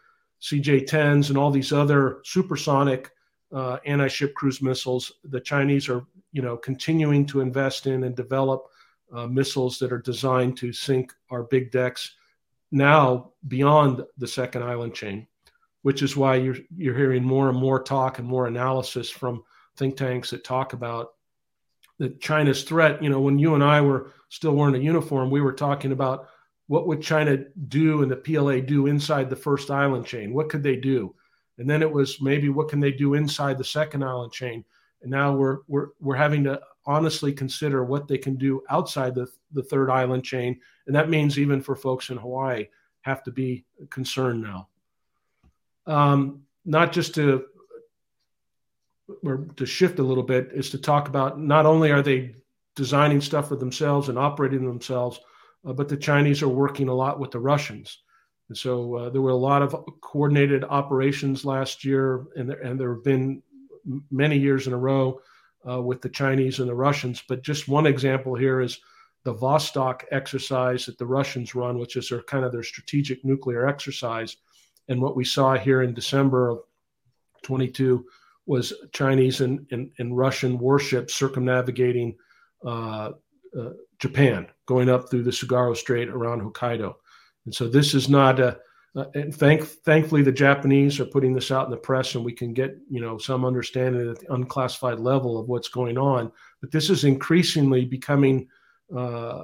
CJ-10s 0.40 1.28
and 1.28 1.36
all 1.36 1.50
these 1.50 1.72
other 1.72 2.20
supersonic 2.24 3.10
uh, 3.52 3.78
anti-ship 3.84 4.34
cruise 4.34 4.62
missiles, 4.62 5.12
the 5.24 5.40
Chinese 5.40 5.88
are 5.88 6.06
you 6.32 6.42
know 6.42 6.56
continuing 6.56 7.26
to 7.26 7.40
invest 7.40 7.86
in 7.86 8.04
and 8.04 8.16
develop 8.16 8.66
uh, 9.12 9.26
missiles 9.26 9.78
that 9.78 9.92
are 9.92 10.00
designed 10.00 10.56
to 10.56 10.72
sink 10.72 11.12
our 11.30 11.42
big 11.42 11.70
decks 11.70 12.16
now 12.70 13.32
beyond 13.48 14.02
the 14.16 14.26
second 14.26 14.62
island 14.62 14.94
chain, 14.94 15.26
which 15.82 16.02
is 16.02 16.16
why 16.16 16.36
you're 16.36 16.56
you're 16.74 16.96
hearing 16.96 17.22
more 17.22 17.50
and 17.50 17.58
more 17.58 17.82
talk 17.82 18.18
and 18.18 18.26
more 18.26 18.46
analysis 18.46 19.10
from 19.10 19.44
think 19.76 19.96
tanks 19.96 20.30
that 20.30 20.44
talk 20.44 20.72
about 20.72 21.10
the 21.98 22.10
China's 22.10 22.62
threat. 22.62 23.02
You 23.02 23.10
know, 23.10 23.20
when 23.20 23.38
you 23.38 23.54
and 23.54 23.62
I 23.64 23.80
were 23.80 24.12
still 24.28 24.52
wearing 24.52 24.74
a 24.74 24.78
uniform, 24.78 25.30
we 25.30 25.40
were 25.40 25.52
talking 25.52 25.92
about 25.92 26.28
what 26.66 26.86
would 26.86 27.02
China 27.02 27.38
do 27.68 28.02
and 28.02 28.10
the 28.10 28.16
PLA 28.16 28.60
do 28.60 28.86
inside 28.86 29.28
the 29.28 29.36
first 29.36 29.70
island 29.70 30.06
chain? 30.06 30.32
What 30.32 30.48
could 30.48 30.62
they 30.62 30.76
do? 30.76 31.14
And 31.58 31.68
then 31.68 31.82
it 31.82 31.90
was 31.90 32.20
maybe 32.20 32.48
what 32.48 32.68
can 32.68 32.80
they 32.80 32.92
do 32.92 33.14
inside 33.14 33.58
the 33.58 33.64
second 33.64 34.02
island 34.02 34.32
chain? 34.32 34.64
And 35.02 35.10
now 35.10 35.34
we're 35.34 35.58
we're 35.68 35.88
we're 36.00 36.16
having 36.16 36.44
to 36.44 36.60
honestly 36.86 37.32
consider 37.32 37.84
what 37.84 38.08
they 38.08 38.18
can 38.18 38.36
do 38.36 38.62
outside 38.70 39.14
the, 39.14 39.30
the 39.52 39.62
third 39.62 39.90
island 39.90 40.24
chain. 40.24 40.58
And 40.86 40.96
that 40.96 41.10
means 41.10 41.38
even 41.38 41.60
for 41.60 41.76
folks 41.76 42.10
in 42.10 42.16
Hawaii 42.16 42.66
have 43.02 43.22
to 43.24 43.30
be 43.30 43.64
concerned 43.90 44.42
now. 44.42 44.68
Um, 45.86 46.42
not 46.64 46.92
just 46.92 47.14
to 47.16 47.46
or 49.24 49.46
to 49.56 49.66
shift 49.66 49.98
a 49.98 50.02
little 50.02 50.22
bit 50.22 50.50
is 50.52 50.70
to 50.70 50.78
talk 50.78 51.08
about 51.08 51.40
not 51.40 51.66
only 51.66 51.90
are 51.90 52.02
they 52.02 52.34
designing 52.76 53.20
stuff 53.20 53.48
for 53.48 53.56
themselves 53.56 54.08
and 54.08 54.18
operating 54.18 54.66
themselves, 54.66 55.20
uh, 55.66 55.72
but 55.72 55.88
the 55.88 55.96
Chinese 55.96 56.42
are 56.42 56.48
working 56.48 56.88
a 56.88 56.94
lot 56.94 57.20
with 57.20 57.30
the 57.30 57.38
Russians. 57.38 58.02
And 58.48 58.56
so 58.56 58.96
uh, 58.96 59.10
there 59.10 59.22
were 59.22 59.30
a 59.30 59.36
lot 59.36 59.62
of 59.62 59.74
coordinated 60.00 60.64
operations 60.64 61.44
last 61.44 61.84
year, 61.84 62.26
and 62.36 62.48
there, 62.48 62.60
and 62.60 62.78
there 62.78 62.94
have 62.94 63.04
been 63.04 63.42
many 64.10 64.38
years 64.38 64.66
in 64.66 64.72
a 64.72 64.78
row 64.78 65.20
uh, 65.68 65.80
with 65.80 66.02
the 66.02 66.08
Chinese 66.08 66.60
and 66.60 66.68
the 66.68 66.74
Russians. 66.74 67.22
But 67.26 67.42
just 67.42 67.68
one 67.68 67.86
example 67.86 68.34
here 68.34 68.60
is 68.60 68.78
the 69.24 69.34
Vostok 69.34 70.02
exercise 70.10 70.86
that 70.86 70.98
the 70.98 71.06
Russians 71.06 71.54
run, 71.54 71.78
which 71.78 71.96
is 71.96 72.08
their 72.08 72.22
kind 72.22 72.44
of 72.44 72.52
their 72.52 72.62
strategic 72.62 73.24
nuclear 73.24 73.66
exercise. 73.66 74.36
And 74.88 75.00
what 75.00 75.16
we 75.16 75.24
saw 75.24 75.56
here 75.56 75.82
in 75.82 75.94
December 75.94 76.50
of 76.50 76.60
22 77.42 78.04
was 78.46 78.72
Chinese 78.92 79.40
and, 79.40 79.66
and, 79.70 79.90
and 79.98 80.16
Russian 80.16 80.58
warships 80.58 81.14
circumnavigating 81.14 82.16
uh, 82.66 83.10
uh, 83.58 83.70
Japan, 83.98 84.46
going 84.66 84.88
up 84.88 85.10
through 85.10 85.22
the 85.22 85.30
Tsugaru 85.30 85.76
Strait 85.76 86.08
around 86.08 86.40
Hokkaido. 86.40 86.94
And 87.44 87.54
so 87.54 87.68
this 87.68 87.94
is 87.94 88.08
not 88.08 88.40
a, 88.40 88.58
uh, 88.94 89.04
and 89.14 89.34
thank, 89.34 89.64
thankfully 89.64 90.22
the 90.22 90.32
Japanese 90.32 91.00
are 91.00 91.06
putting 91.06 91.32
this 91.32 91.50
out 91.50 91.64
in 91.64 91.70
the 91.70 91.76
press, 91.76 92.14
and 92.14 92.24
we 92.24 92.32
can 92.32 92.52
get 92.52 92.76
you 92.90 93.00
know 93.00 93.16
some 93.16 93.44
understanding 93.44 94.10
at 94.10 94.18
the 94.18 94.34
unclassified 94.34 95.00
level 95.00 95.38
of 95.38 95.48
what's 95.48 95.68
going 95.68 95.96
on. 95.96 96.30
But 96.60 96.70
this 96.72 96.90
is 96.90 97.04
increasingly 97.04 97.86
becoming, 97.86 98.48
uh, 98.94 99.42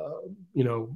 you 0.53 0.65
know, 0.65 0.95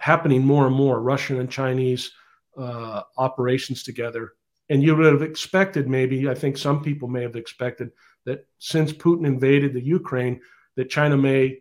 happening 0.00 0.44
more 0.44 0.66
and 0.66 0.76
more. 0.76 1.00
Russian 1.00 1.40
and 1.40 1.50
Chinese 1.50 2.12
uh, 2.58 3.02
operations 3.16 3.82
together, 3.82 4.32
and 4.70 4.82
you 4.82 4.96
would 4.96 5.12
have 5.12 5.22
expected 5.22 5.88
maybe. 5.88 6.28
I 6.28 6.34
think 6.34 6.56
some 6.56 6.82
people 6.82 7.08
may 7.08 7.22
have 7.22 7.36
expected 7.36 7.90
that 8.24 8.46
since 8.58 8.92
Putin 8.92 9.26
invaded 9.26 9.74
the 9.74 9.84
Ukraine, 9.84 10.40
that 10.76 10.90
China 10.90 11.16
may 11.16 11.60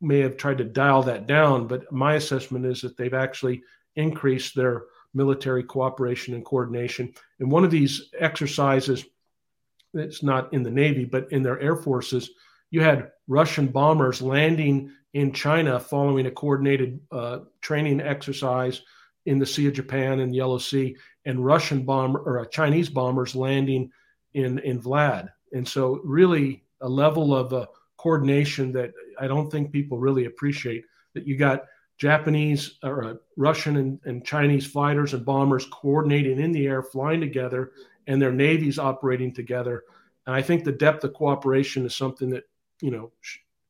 may 0.00 0.18
have 0.18 0.36
tried 0.36 0.58
to 0.58 0.64
dial 0.64 1.02
that 1.02 1.26
down. 1.26 1.66
But 1.66 1.90
my 1.90 2.14
assessment 2.14 2.66
is 2.66 2.80
that 2.82 2.96
they've 2.96 3.14
actually 3.14 3.62
increased 3.96 4.54
their 4.54 4.84
military 5.14 5.62
cooperation 5.62 6.34
and 6.34 6.44
coordination. 6.44 7.14
And 7.38 7.50
one 7.50 7.64
of 7.64 7.70
these 7.70 8.10
exercises, 8.18 9.04
it's 9.94 10.22
not 10.22 10.52
in 10.52 10.62
the 10.62 10.70
Navy, 10.70 11.04
but 11.04 11.30
in 11.32 11.42
their 11.42 11.60
air 11.60 11.76
forces, 11.76 12.30
you 12.70 12.80
had 12.80 13.12
Russian 13.28 13.68
bombers 13.68 14.20
landing 14.20 14.90
in 15.14 15.32
China 15.32 15.78
following 15.78 16.26
a 16.26 16.30
coordinated 16.30 17.00
uh, 17.12 17.40
training 17.60 18.00
exercise 18.00 18.82
in 19.26 19.38
the 19.38 19.46
Sea 19.46 19.68
of 19.68 19.74
Japan 19.74 20.20
and 20.20 20.34
Yellow 20.34 20.58
Sea, 20.58 20.96
and 21.24 21.44
Russian 21.44 21.84
bomber 21.84 22.20
or 22.20 22.40
uh, 22.40 22.44
Chinese 22.46 22.88
bombers 22.88 23.34
landing 23.34 23.90
in 24.34 24.58
in 24.60 24.80
Vlad. 24.80 25.28
And 25.52 25.66
so, 25.66 26.00
really, 26.04 26.64
a 26.80 26.88
level 26.88 27.34
of 27.34 27.52
uh, 27.52 27.66
coordination 27.96 28.72
that 28.72 28.92
I 29.18 29.26
don't 29.26 29.50
think 29.50 29.72
people 29.72 29.98
really 29.98 30.26
appreciate. 30.26 30.84
That 31.14 31.26
you 31.26 31.36
got 31.36 31.64
Japanese 31.96 32.78
or 32.82 33.04
uh, 33.04 33.14
Russian 33.36 33.76
and, 33.76 34.00
and, 34.04 34.24
Chinese 34.24 34.66
fighters 34.66 35.14
and 35.14 35.24
bombers 35.24 35.66
coordinating 35.70 36.40
in 36.40 36.50
the 36.50 36.66
air, 36.66 36.82
flying 36.82 37.20
together, 37.20 37.72
and 38.08 38.20
their 38.20 38.32
navies 38.32 38.80
operating 38.80 39.32
together. 39.32 39.84
And 40.26 40.34
I 40.34 40.42
think 40.42 40.64
the 40.64 40.72
depth 40.72 41.04
of 41.04 41.14
cooperation 41.14 41.86
is 41.86 41.94
something 41.94 42.30
that 42.30 42.44
you 42.80 42.90
know 42.90 43.12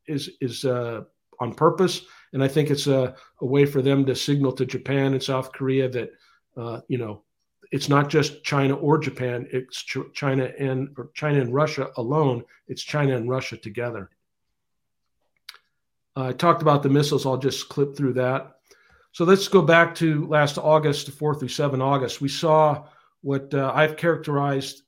is 0.07 0.31
is 0.41 0.65
uh, 0.65 1.03
on 1.41 1.55
purpose, 1.55 2.03
and 2.35 2.43
I 2.43 2.49
think 2.49 2.71
it's 2.71 2.89
a, 2.89 3.15
a, 3.41 3.47
way 3.47 3.65
for 3.65 3.81
them 3.81 4.05
to 4.05 4.15
signal 4.15 4.53
to 4.53 4.67
Japan 4.67 5.13
and 5.13 5.23
South 5.23 5.53
Korea 5.53 5.89
that 5.89 6.11
uh, 6.57 6.81
you 6.89 6.99
know 6.99 7.23
it's 7.71 7.89
not 7.89 8.11
just 8.11 8.45
China 8.45 8.75
or 8.75 8.99
Japan; 8.99 9.47
it's 9.51 9.83
Ch- 9.83 10.13
China 10.13 10.51
and 10.59 10.89
or 10.99 11.11
China 11.15 11.41
and 11.41 11.55
Russia 11.55 11.91
alone. 11.97 12.45
It's 12.67 12.83
China 12.83 13.17
and 13.17 13.31
Russia 13.31 13.57
together. 13.57 14.11
I 16.17 16.33
talked 16.33 16.61
about 16.61 16.83
the 16.83 16.89
missiles. 16.89 17.25
I'll 17.25 17.39
just 17.39 17.69
clip 17.69 17.97
through 17.97 18.15
that. 18.15 18.57
So 19.13 19.25
let's 19.25 19.49
go 19.49 19.63
back 19.63 19.95
to 19.97 20.27
last 20.27 20.59
August, 20.59 21.11
4 21.11 21.35
through 21.37 21.49
7 21.49 21.81
August. 21.81 22.21
We 22.21 22.29
saw 22.29 22.85
what 23.23 23.53
uh, 23.55 23.73
I've 23.75 23.97
characterized. 23.97 24.83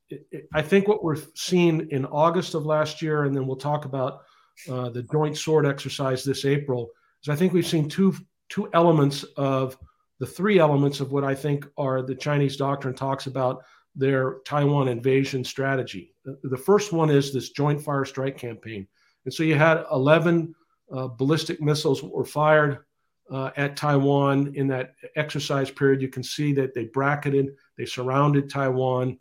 I 0.53 0.63
think 0.63 0.87
what 0.87 1.03
we're 1.03 1.19
seeing 1.35 1.89
in 1.91 2.05
August 2.07 2.55
of 2.55 2.67
last 2.67 3.03
year, 3.03 3.25
and 3.25 3.35
then 3.35 3.47
we'll 3.47 3.57
talk 3.57 3.85
about 3.85 4.23
uh, 4.69 4.91
the 4.91 5.03
joint 5.03 5.37
sword 5.37 5.67
exercise 5.67 6.25
this 6.25 6.45
April, 6.45 6.91
is 7.23 7.29
I 7.29 7.37
think 7.37 7.53
we've 7.53 7.67
seen 7.67 7.89
two 7.89 8.15
two 8.49 8.69
elements 8.73 9.25
of 9.37 9.77
the 10.19 10.27
three 10.27 10.59
elements 10.59 11.01
of 11.01 11.13
what 11.13 11.25
I 11.25 11.35
think 11.35 11.67
are 11.77 12.03
the 12.03 12.15
Chinese 12.15 12.57
doctrine 12.57 12.95
talks 12.95 13.27
about 13.27 13.63
their 13.95 14.37
Taiwan 14.45 14.89
invasion 14.89 15.45
strategy. 15.45 16.15
The 16.25 16.57
first 16.57 16.93
one 16.93 17.11
is 17.11 17.33
this 17.33 17.51
joint 17.51 17.81
fire 17.81 18.05
strike 18.05 18.39
campaign. 18.39 18.87
And 19.25 19.33
so 19.33 19.43
you 19.43 19.57
had 19.57 19.85
11 19.91 20.55
uh, 20.93 21.09
ballistic 21.09 21.61
missiles 21.61 22.03
were 22.03 22.25
fired 22.25 22.85
uh, 23.31 23.51
at 23.57 23.77
Taiwan 23.77 24.55
in 24.55 24.69
that 24.69 24.95
exercise 25.17 25.71
period. 25.71 26.01
You 26.01 26.09
can 26.09 26.23
see 26.23 26.53
that 26.55 26.75
they 26.75 26.85
bracketed, 26.85 27.57
they 27.77 27.87
surrounded 27.87 28.49
Taiwan. 28.49 29.19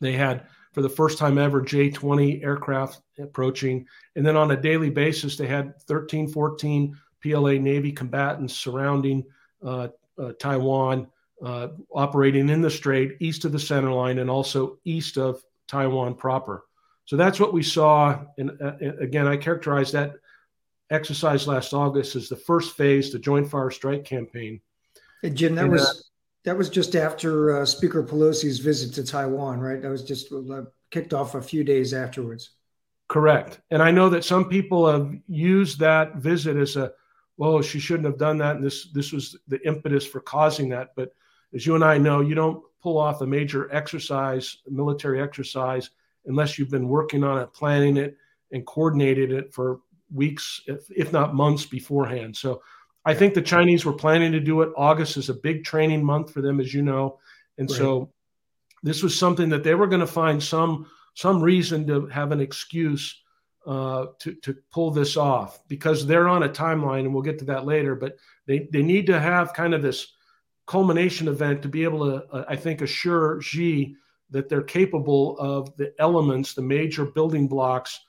They 0.00 0.12
had, 0.12 0.46
for 0.72 0.82
the 0.82 0.88
first 0.88 1.18
time 1.18 1.38
ever, 1.38 1.60
J 1.60 1.90
20 1.90 2.42
aircraft 2.42 3.00
approaching. 3.18 3.86
And 4.16 4.26
then 4.26 4.36
on 4.36 4.50
a 4.50 4.56
daily 4.56 4.90
basis, 4.90 5.36
they 5.36 5.46
had 5.46 5.78
13, 5.82 6.28
14 6.28 6.96
PLA 7.22 7.52
Navy 7.52 7.92
combatants 7.92 8.54
surrounding 8.54 9.24
uh, 9.64 9.88
uh, 10.18 10.32
Taiwan, 10.38 11.06
uh, 11.44 11.68
operating 11.94 12.48
in 12.48 12.62
the 12.62 12.70
strait 12.70 13.16
east 13.20 13.44
of 13.44 13.52
the 13.52 13.58
center 13.58 13.92
line 13.92 14.18
and 14.18 14.30
also 14.30 14.78
east 14.84 15.18
of 15.18 15.42
Taiwan 15.68 16.14
proper. 16.14 16.64
So 17.04 17.16
that's 17.16 17.40
what 17.40 17.52
we 17.52 17.62
saw. 17.62 18.24
And 18.38 18.52
uh, 18.62 18.74
again, 19.00 19.26
I 19.26 19.36
characterize 19.36 19.92
that 19.92 20.14
exercise 20.90 21.46
last 21.46 21.72
August 21.72 22.16
as 22.16 22.28
the 22.28 22.36
first 22.36 22.76
phase, 22.76 23.12
the 23.12 23.18
Joint 23.18 23.50
Fire 23.50 23.70
Strike 23.70 24.04
campaign. 24.04 24.60
Hey, 25.22 25.30
Jim, 25.30 25.54
that 25.56 25.64
and, 25.64 25.72
was 25.72 25.86
uh, 25.86 25.92
that 26.44 26.56
was 26.56 26.68
just 26.68 26.96
after 26.96 27.60
uh, 27.60 27.64
Speaker 27.64 28.02
Pelosi's 28.02 28.58
visit 28.58 28.94
to 28.94 29.04
Taiwan, 29.04 29.60
right? 29.60 29.80
That 29.80 29.90
was 29.90 30.02
just 30.02 30.32
uh, 30.32 30.62
kicked 30.90 31.14
off 31.14 31.34
a 31.34 31.42
few 31.42 31.64
days 31.64 31.94
afterwards. 31.94 32.50
Correct. 33.08 33.60
And 33.70 33.82
I 33.82 33.90
know 33.90 34.08
that 34.08 34.24
some 34.24 34.48
people 34.48 34.90
have 34.90 35.14
used 35.28 35.78
that 35.80 36.16
visit 36.16 36.56
as 36.56 36.76
a, 36.76 36.92
well, 37.36 37.60
she 37.62 37.78
shouldn't 37.78 38.06
have 38.06 38.18
done 38.18 38.38
that, 38.38 38.56
and 38.56 38.64
this 38.64 38.90
this 38.92 39.12
was 39.12 39.36
the 39.48 39.64
impetus 39.66 40.06
for 40.06 40.20
causing 40.20 40.68
that. 40.70 40.90
But 40.96 41.12
as 41.54 41.66
you 41.66 41.74
and 41.74 41.84
I 41.84 41.98
know, 41.98 42.20
you 42.20 42.34
don't 42.34 42.62
pull 42.82 42.98
off 42.98 43.20
a 43.20 43.26
major 43.26 43.72
exercise, 43.72 44.58
military 44.68 45.20
exercise, 45.20 45.90
unless 46.26 46.58
you've 46.58 46.70
been 46.70 46.88
working 46.88 47.24
on 47.24 47.38
it, 47.38 47.52
planning 47.52 47.96
it, 47.96 48.16
and 48.50 48.66
coordinated 48.66 49.32
it 49.32 49.52
for 49.52 49.80
weeks, 50.12 50.62
if, 50.66 50.90
if 50.94 51.12
not 51.12 51.34
months 51.34 51.64
beforehand. 51.64 52.36
So 52.36 52.62
I 53.04 53.14
think 53.14 53.34
the 53.34 53.42
Chinese 53.42 53.84
were 53.84 53.92
planning 53.92 54.32
to 54.32 54.40
do 54.40 54.62
it. 54.62 54.70
August 54.76 55.16
is 55.16 55.28
a 55.28 55.34
big 55.34 55.64
training 55.64 56.04
month 56.04 56.32
for 56.32 56.40
them, 56.40 56.60
as 56.60 56.72
you 56.72 56.82
know. 56.82 57.18
And 57.58 57.70
right. 57.70 57.76
so 57.76 58.12
this 58.82 59.02
was 59.02 59.18
something 59.18 59.48
that 59.50 59.64
they 59.64 59.74
were 59.74 59.86
going 59.86 60.00
to 60.00 60.06
find 60.06 60.42
some 60.42 60.86
some 61.14 61.42
reason 61.42 61.86
to 61.86 62.06
have 62.06 62.32
an 62.32 62.40
excuse 62.40 63.22
uh, 63.66 64.06
to 64.20 64.34
to 64.36 64.56
pull 64.70 64.90
this 64.90 65.16
off 65.16 65.66
because 65.68 66.06
they're 66.06 66.28
on 66.28 66.44
a 66.44 66.48
timeline, 66.48 67.00
and 67.00 67.12
we'll 67.12 67.22
get 67.22 67.38
to 67.40 67.44
that 67.46 67.66
later. 67.66 67.94
But 67.94 68.16
they 68.46 68.68
they 68.72 68.82
need 68.82 69.06
to 69.06 69.20
have 69.20 69.52
kind 69.52 69.74
of 69.74 69.82
this 69.82 70.06
culmination 70.66 71.28
event 71.28 71.62
to 71.62 71.68
be 71.68 71.84
able 71.84 72.06
to, 72.06 72.24
uh, 72.32 72.44
I 72.48 72.56
think, 72.56 72.80
assure 72.80 73.40
Xi 73.40 73.96
that 74.30 74.48
they're 74.48 74.62
capable 74.62 75.38
of 75.38 75.76
the 75.76 75.92
elements, 75.98 76.54
the 76.54 76.62
major 76.62 77.04
building 77.04 77.46
blocks 77.46 78.00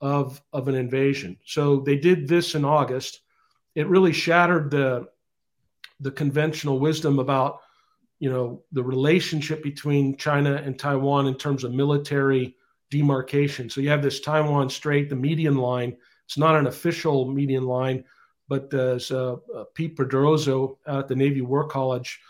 of, 0.00 0.40
of 0.52 0.68
an 0.68 0.74
invasion. 0.74 1.36
So 1.44 1.80
they 1.80 1.96
did 1.96 2.28
this 2.28 2.54
in 2.54 2.64
August. 2.64 3.21
It 3.74 3.88
really 3.88 4.12
shattered 4.12 4.70
the, 4.70 5.08
the 6.00 6.10
conventional 6.10 6.78
wisdom 6.78 7.18
about 7.18 7.60
you 8.18 8.30
know 8.30 8.62
the 8.70 8.82
relationship 8.84 9.64
between 9.64 10.16
China 10.16 10.54
and 10.54 10.78
Taiwan 10.78 11.26
in 11.26 11.34
terms 11.34 11.64
of 11.64 11.72
military 11.72 12.54
demarcation. 12.88 13.68
So 13.68 13.80
you 13.80 13.88
have 13.88 14.02
this 14.02 14.20
Taiwan 14.20 14.70
Strait, 14.70 15.08
the 15.08 15.16
median 15.16 15.56
line. 15.56 15.96
It's 16.24 16.38
not 16.38 16.54
an 16.54 16.68
official 16.68 17.28
median 17.28 17.64
line, 17.64 18.04
but 18.48 18.72
as 18.74 19.10
uh, 19.10 19.36
uh, 19.52 19.64
Pete 19.74 19.96
Pedrozo 19.96 20.76
at 20.86 21.08
the 21.08 21.16
Navy 21.16 21.40
War 21.40 21.66
College 21.66 22.20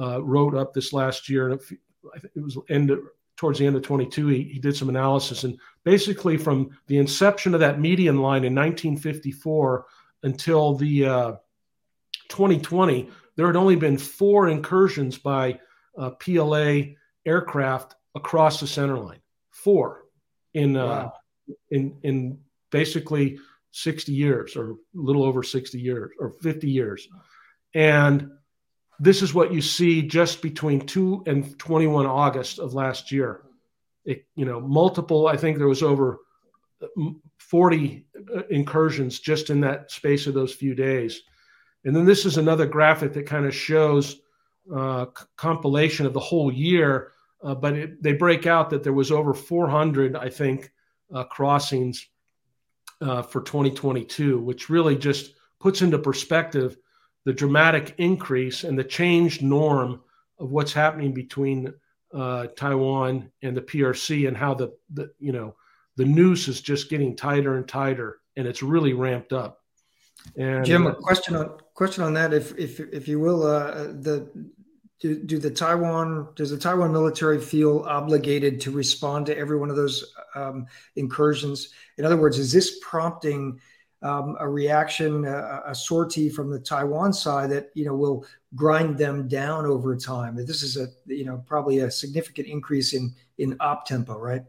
uh, 0.00 0.22
wrote 0.22 0.54
up 0.54 0.72
this 0.72 0.94
last 0.94 1.28
year, 1.28 1.50
and 1.50 1.60
it 2.34 2.42
was 2.42 2.56
end 2.70 2.90
towards 3.36 3.58
the 3.58 3.66
end 3.66 3.76
of 3.76 3.82
22, 3.82 4.28
he, 4.28 4.44
he 4.44 4.58
did 4.58 4.76
some 4.76 4.88
analysis. 4.88 5.44
And 5.44 5.58
basically, 5.84 6.36
from 6.36 6.70
the 6.86 6.98
inception 6.98 7.54
of 7.54 7.60
that 7.60 7.80
median 7.80 8.18
line 8.18 8.44
in 8.44 8.54
1954 8.54 9.84
until 10.22 10.74
the 10.74 11.06
uh, 11.06 11.32
2020, 12.28 13.08
there 13.36 13.46
had 13.46 13.56
only 13.56 13.76
been 13.76 13.98
four 13.98 14.48
incursions 14.48 15.18
by 15.18 15.58
uh, 15.98 16.10
PLA 16.10 16.94
aircraft 17.26 17.94
across 18.14 18.60
the 18.60 18.66
center 18.66 18.98
line. 18.98 19.20
Four 19.50 20.04
in 20.54 20.76
uh, 20.76 20.86
wow. 20.86 21.12
in 21.70 21.96
in 22.02 22.38
basically 22.70 23.38
60 23.72 24.12
years, 24.12 24.56
or 24.56 24.72
a 24.72 24.76
little 24.94 25.24
over 25.24 25.42
60 25.42 25.80
years, 25.80 26.10
or 26.18 26.34
50 26.42 26.68
years, 26.68 27.08
and 27.74 28.30
this 29.02 29.20
is 29.22 29.34
what 29.34 29.52
you 29.52 29.60
see 29.60 30.02
just 30.02 30.42
between 30.42 30.80
2 30.80 31.24
and 31.26 31.58
21 31.58 32.06
August 32.06 32.58
of 32.58 32.74
last 32.74 33.10
year. 33.10 33.42
It, 34.04 34.26
you 34.36 34.44
know, 34.44 34.60
multiple, 34.60 35.26
I 35.26 35.36
think 35.36 35.58
there 35.58 35.68
was 35.68 35.82
over 35.82 36.18
40 37.38 38.06
uh, 38.34 38.42
incursions 38.50 39.18
just 39.20 39.50
in 39.50 39.60
that 39.60 39.90
space 39.90 40.26
of 40.26 40.34
those 40.34 40.52
few 40.52 40.74
days. 40.74 41.22
And 41.84 41.94
then 41.94 42.04
this 42.04 42.24
is 42.24 42.36
another 42.36 42.66
graphic 42.66 43.12
that 43.14 43.26
kind 43.26 43.46
of 43.46 43.54
shows 43.54 44.20
uh, 44.74 45.06
compilation 45.36 46.06
of 46.06 46.12
the 46.12 46.20
whole 46.20 46.52
year, 46.52 47.12
uh, 47.42 47.54
but 47.54 47.74
it, 47.74 48.02
they 48.02 48.12
break 48.12 48.46
out 48.46 48.70
that 48.70 48.82
there 48.82 48.92
was 48.92 49.10
over 49.10 49.34
400, 49.34 50.16
I 50.16 50.28
think, 50.28 50.70
uh, 51.12 51.24
crossings 51.24 52.06
uh, 53.00 53.22
for 53.22 53.42
2022, 53.42 54.38
which 54.38 54.70
really 54.70 54.96
just 54.96 55.34
puts 55.58 55.82
into 55.82 55.98
perspective 55.98 56.76
the 57.24 57.32
dramatic 57.32 57.94
increase 57.98 58.64
and 58.64 58.78
the 58.78 58.84
changed 58.84 59.42
norm 59.42 60.00
of 60.38 60.50
what's 60.50 60.72
happening 60.72 61.12
between 61.12 61.72
uh, 62.14 62.46
Taiwan 62.56 63.30
and 63.42 63.56
the 63.56 63.62
PRC 63.62 64.28
and 64.28 64.36
how 64.36 64.54
the, 64.54 64.72
the 64.92 65.12
you 65.18 65.32
know 65.32 65.54
the 65.96 66.04
noose 66.04 66.48
is 66.48 66.60
just 66.60 66.90
getting 66.90 67.16
tighter 67.16 67.56
and 67.56 67.68
tighter 67.68 68.18
and 68.36 68.46
it's 68.46 68.62
really 68.62 68.92
ramped 68.92 69.32
up. 69.32 69.60
And 70.36 70.64
Jim, 70.64 70.86
a 70.86 70.90
uh, 70.90 70.94
question 70.94 71.36
on 71.36 71.58
question 71.74 72.04
on 72.04 72.14
that, 72.14 72.32
if 72.32 72.56
if 72.58 72.80
if 72.80 73.08
you 73.08 73.18
will, 73.18 73.44
uh, 73.44 73.88
the 73.88 74.30
do, 75.00 75.20
do 75.24 75.38
the 75.38 75.50
Taiwan 75.50 76.28
does 76.36 76.50
the 76.50 76.58
Taiwan 76.58 76.92
military 76.92 77.40
feel 77.40 77.80
obligated 77.80 78.60
to 78.62 78.70
respond 78.70 79.26
to 79.26 79.36
every 79.36 79.58
one 79.58 79.68
of 79.68 79.76
those 79.76 80.14
um, 80.34 80.66
incursions? 80.94 81.70
In 81.98 82.04
other 82.04 82.16
words, 82.16 82.38
is 82.38 82.52
this 82.52 82.78
prompting 82.80 83.60
um, 84.02 84.36
a 84.40 84.48
reaction, 84.48 85.24
a, 85.24 85.62
a, 85.66 85.74
sortie 85.74 86.28
from 86.28 86.50
the 86.50 86.58
Taiwan 86.58 87.12
side 87.12 87.50
that 87.50 87.70
you 87.74 87.84
know 87.84 87.94
will 87.94 88.26
grind 88.54 88.98
them 88.98 89.28
down 89.28 89.64
over 89.64 89.96
time. 89.96 90.34
This 90.34 90.62
is 90.62 90.76
a 90.76 90.88
you 91.06 91.24
know 91.24 91.42
probably 91.46 91.80
a 91.80 91.90
significant 91.90 92.48
increase 92.48 92.94
in 92.94 93.14
in 93.38 93.56
op 93.60 93.86
tempo, 93.86 94.18
right? 94.18 94.42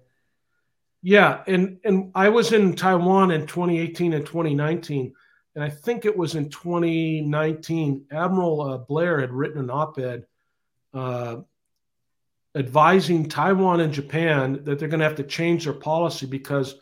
Yeah, 1.06 1.44
and 1.48 1.80
and 1.84 2.12
I 2.16 2.30
was 2.30 2.54
in 2.54 2.76
Taiwan 2.76 3.32
in 3.32 3.46
2018 3.46 4.14
and 4.14 4.26
2019, 4.26 5.14
and 5.54 5.64
I 5.64 5.70
think 5.70 6.06
it 6.06 6.18
was 6.18 6.36
in 6.36 6.50
2019. 6.50 8.06
Admiral 8.10 8.62
uh, 8.62 8.78
Blair 8.78 9.20
had 9.20 9.34
written 9.34 9.60
an 9.60 9.70
op-ed 9.70 10.26
uh, 10.94 11.38
advising 12.56 13.28
Taiwan 13.28 13.82
and 13.82 13.94
Japan 13.94 14.64
that 14.64 14.80
they're 14.80 14.88
going 14.88 15.02
to 15.02 15.08
have 15.08 15.18
to 15.18 15.24
change 15.24 15.66
their 15.66 15.74
policy 15.74 16.26
because 16.26 16.76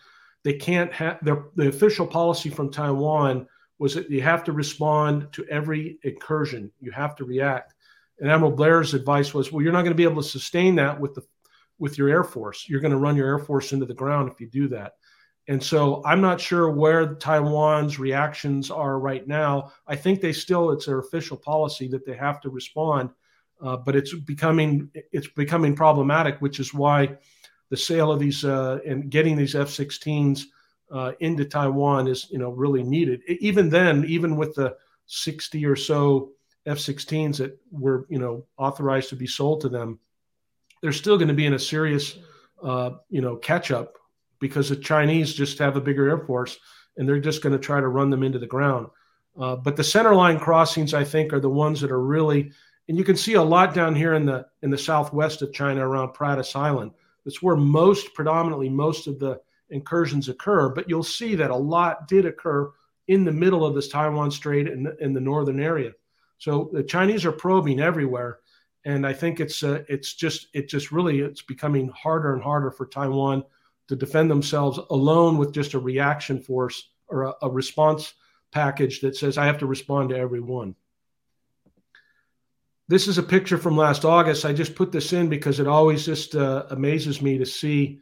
they 0.44 0.54
can't 0.54 0.94
have 0.94 1.18
their 1.24 1.46
the 1.56 1.70
official 1.70 2.06
policy 2.06 2.52
from 2.52 2.72
Taiwan 2.72 3.48
was 3.80 3.96
that 3.96 4.12
you 4.12 4.22
have 4.22 4.44
to 4.44 4.52
respond 4.52 5.34
to 5.34 5.44
every 5.48 5.98
incursion. 6.04 6.72
You 6.80 6.92
have 6.92 7.16
to 7.16 7.26
react. 7.26 7.74
And 8.20 8.30
Admiral 8.30 8.52
Blair's 8.52 8.94
advice 8.94 9.34
was, 9.34 9.52
well, 9.52 9.64
you're 9.64 9.74
not 9.74 9.82
going 9.82 9.94
to 9.94 9.96
be 9.96 10.04
able 10.04 10.22
to 10.22 10.30
sustain 10.30 10.76
that 10.76 11.00
with 11.00 11.16
the 11.16 11.24
with 11.82 11.98
your 11.98 12.10
air 12.10 12.24
force. 12.24 12.70
You're 12.70 12.80
going 12.80 12.92
to 12.92 13.00
run 13.00 13.16
your 13.18 13.26
air 13.28 13.40
force 13.40 13.74
into 13.74 13.88
the 13.88 13.94
ground 13.94 14.32
if 14.32 14.40
you 14.40 14.48
do 14.48 14.68
that. 14.70 14.94
And 15.48 15.62
so 15.62 16.04
I'm 16.06 16.22
not 16.22 16.40
sure 16.40 16.70
where 16.70 17.16
Taiwan's 17.16 17.98
reactions 17.98 18.70
are 18.70 19.00
right 19.00 19.28
now. 19.28 19.74
I 19.88 19.96
think 19.96 20.22
they 20.22 20.32
still 20.32 20.70
it's 20.70 20.86
their 20.86 21.00
official 21.00 21.36
policy 21.36 21.88
that 21.88 22.06
they 22.06 22.14
have 22.14 22.40
to 22.42 22.52
respond, 22.52 23.10
uh, 23.60 23.78
but 23.78 23.96
it's 23.96 24.14
becoming 24.14 24.92
it's 25.12 25.28
becoming 25.28 25.76
problematic, 25.76 26.40
which 26.40 26.60
is 26.60 26.72
why 26.72 27.18
the 27.70 27.78
sale 27.78 28.12
of 28.12 28.20
these 28.20 28.46
uh, 28.46 28.78
and 28.86 29.10
getting 29.10 29.36
these 29.36 29.56
F-16s 29.56 30.44
uh, 30.92 31.14
into 31.20 31.46
Taiwan 31.46 32.08
is 32.08 32.28
you 32.30 32.38
know 32.38 32.52
really 32.52 32.84
needed. 32.84 33.24
Even 33.28 33.70
then, 33.70 34.06
even 34.06 34.36
with 34.36 34.54
the 34.54 34.78
60 35.08 35.66
or 35.66 35.76
so 35.76 36.30
F-16s 36.68 37.38
that 37.38 37.58
were 37.72 38.06
you 38.08 38.20
know 38.20 38.46
authorized 38.58 39.10
to 39.10 39.16
be 39.16 39.28
sold 39.28 39.62
to 39.62 39.70
them, 39.70 40.00
they're 40.82 40.92
still 40.92 41.18
going 41.18 41.28
to 41.28 41.34
be 41.34 41.46
in 41.46 41.54
a 41.54 41.60
serious 41.60 42.18
uh, 42.64 42.92
you 43.10 43.22
know 43.22 43.36
catch 43.38 43.72
up 43.72 43.98
because 44.40 44.70
the 44.70 44.76
Chinese 44.76 45.34
just 45.34 45.60
have 45.60 45.78
a 45.78 45.82
bigger 45.82 46.10
air 46.10 46.18
force 46.20 46.58
and 46.98 47.08
they're 47.08 47.20
just 47.20 47.42
going 47.42 47.54
to 47.54 47.60
try 47.60 47.80
to 47.80 47.88
run 47.88 48.10
them 48.10 48.24
into 48.24 48.40
the 48.40 48.48
ground. 48.48 48.88
Uh, 49.40 49.56
but 49.56 49.76
the 49.76 49.84
center 49.84 50.14
line 50.14 50.40
crossings, 50.40 50.94
I 50.94 51.04
think, 51.04 51.32
are 51.32 51.40
the 51.40 51.50
ones 51.50 51.80
that 51.82 51.92
are 51.92 52.02
really, 52.02 52.52
and 52.90 52.98
you 52.98 53.04
can 53.04 53.16
see 53.16 53.36
a 53.36 53.42
lot 53.42 53.74
down 53.74 53.96
here 53.96 54.14
in 54.16 54.26
the 54.26 54.46
in 54.62 54.70
the 54.70 54.78
southwest 54.78 55.42
of 55.42 55.54
China 55.54 55.88
around 55.88 56.14
Pratas 56.14 56.56
Island. 56.56 56.92
That's 57.24 57.42
where 57.42 57.56
most 57.56 58.14
predominantly 58.14 58.70
most 58.70 59.08
of 59.08 59.20
the 59.20 59.40
incursions 59.70 60.28
occur. 60.28 60.70
But 60.70 60.90
you'll 60.90 61.04
see 61.04 61.36
that 61.36 61.52
a 61.52 61.56
lot 61.56 62.08
did 62.08 62.26
occur 62.26 62.72
in 63.08 63.24
the 63.24 63.32
middle 63.32 63.66
of 63.66 63.74
this 63.74 63.88
Taiwan 63.88 64.32
Strait 64.32 64.68
and 64.68 64.88
in 65.00 65.14
the 65.14 65.22
northern 65.22 65.62
area. 65.62 65.92
So 66.38 66.70
the 66.74 66.84
Chinese 66.84 67.24
are 67.26 67.32
probing 67.32 67.80
everywhere, 67.80 68.40
and 68.86 69.06
I 69.06 69.14
think 69.14 69.40
it's 69.40 69.64
uh, 69.64 69.84
it's 69.88 70.14
just 70.14 70.48
it 70.54 70.68
just 70.68 70.92
really 70.92 71.20
it's 71.20 71.42
becoming 71.42 71.90
harder 71.90 72.34
and 72.34 72.42
harder 72.42 72.72
for 72.72 72.86
Taiwan 72.86 73.44
to 73.88 73.96
defend 73.96 74.32
themselves 74.32 74.80
alone 74.90 75.38
with 75.38 75.54
just 75.54 75.74
a 75.74 75.80
reaction 75.80 76.40
force 76.40 76.90
or 77.08 77.24
a, 77.24 77.34
a 77.44 77.50
response 77.50 78.14
package 78.52 79.02
that 79.02 79.16
says 79.16 79.38
I 79.38 79.46
have 79.46 79.60
to 79.60 79.66
respond 79.66 80.10
to 80.10 80.18
every 80.18 80.40
one. 80.40 80.76
This 82.88 83.08
is 83.08 83.18
a 83.18 83.24
picture 83.24 83.58
from 83.58 83.78
last 83.78 84.04
August. 84.04 84.44
I 84.44 84.52
just 84.52 84.76
put 84.76 84.92
this 84.92 85.14
in 85.14 85.30
because 85.30 85.60
it 85.60 85.68
always 85.68 86.06
just 86.06 86.36
uh, 86.36 86.66
amazes 86.72 87.22
me 87.22 87.38
to 87.38 87.46
see, 87.46 88.02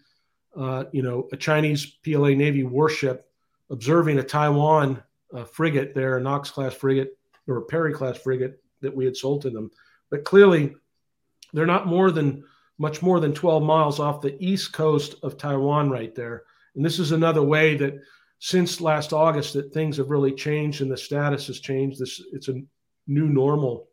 uh, 0.57 0.85
you 0.91 1.03
know, 1.03 1.27
a 1.31 1.37
Chinese 1.37 1.85
PLA 1.85 2.29
Navy 2.29 2.63
warship 2.63 3.29
observing 3.69 4.17
a 4.17 4.23
Taiwan 4.23 5.03
uh, 5.31 5.43
frigate 5.43 5.93
there, 5.93 6.17
a 6.17 6.21
Knox 6.21 6.49
class 6.49 6.73
frigate 6.73 7.17
or 7.47 7.57
a 7.57 7.65
Perry 7.65 7.93
class 7.93 8.17
frigate 8.17 8.63
that 8.81 8.95
we 8.95 9.05
had 9.05 9.15
sold 9.15 9.43
to 9.43 9.51
them. 9.51 9.69
But 10.09 10.23
clearly, 10.23 10.75
they're 11.53 11.65
not 11.65 11.87
more 11.87 12.11
than 12.11 12.43
much 12.77 13.01
more 13.01 13.19
than 13.19 13.33
12 13.33 13.61
miles 13.61 13.99
off 13.99 14.21
the 14.21 14.37
east 14.39 14.71
coast 14.71 15.15
of 15.21 15.37
Taiwan, 15.37 15.89
right 15.89 16.15
there. 16.15 16.43
And 16.75 16.85
this 16.85 16.97
is 16.97 17.11
another 17.11 17.43
way 17.43 17.75
that 17.75 17.99
since 18.39 18.79
last 18.79 19.11
August 19.11 19.53
that 19.53 19.73
things 19.73 19.97
have 19.97 20.09
really 20.09 20.31
changed 20.31 20.81
and 20.81 20.89
the 20.89 20.95
status 20.95 21.47
has 21.47 21.59
changed. 21.59 21.99
This 21.99 22.21
it's 22.31 22.47
a 22.47 22.61
new 23.05 23.27
normal 23.27 23.89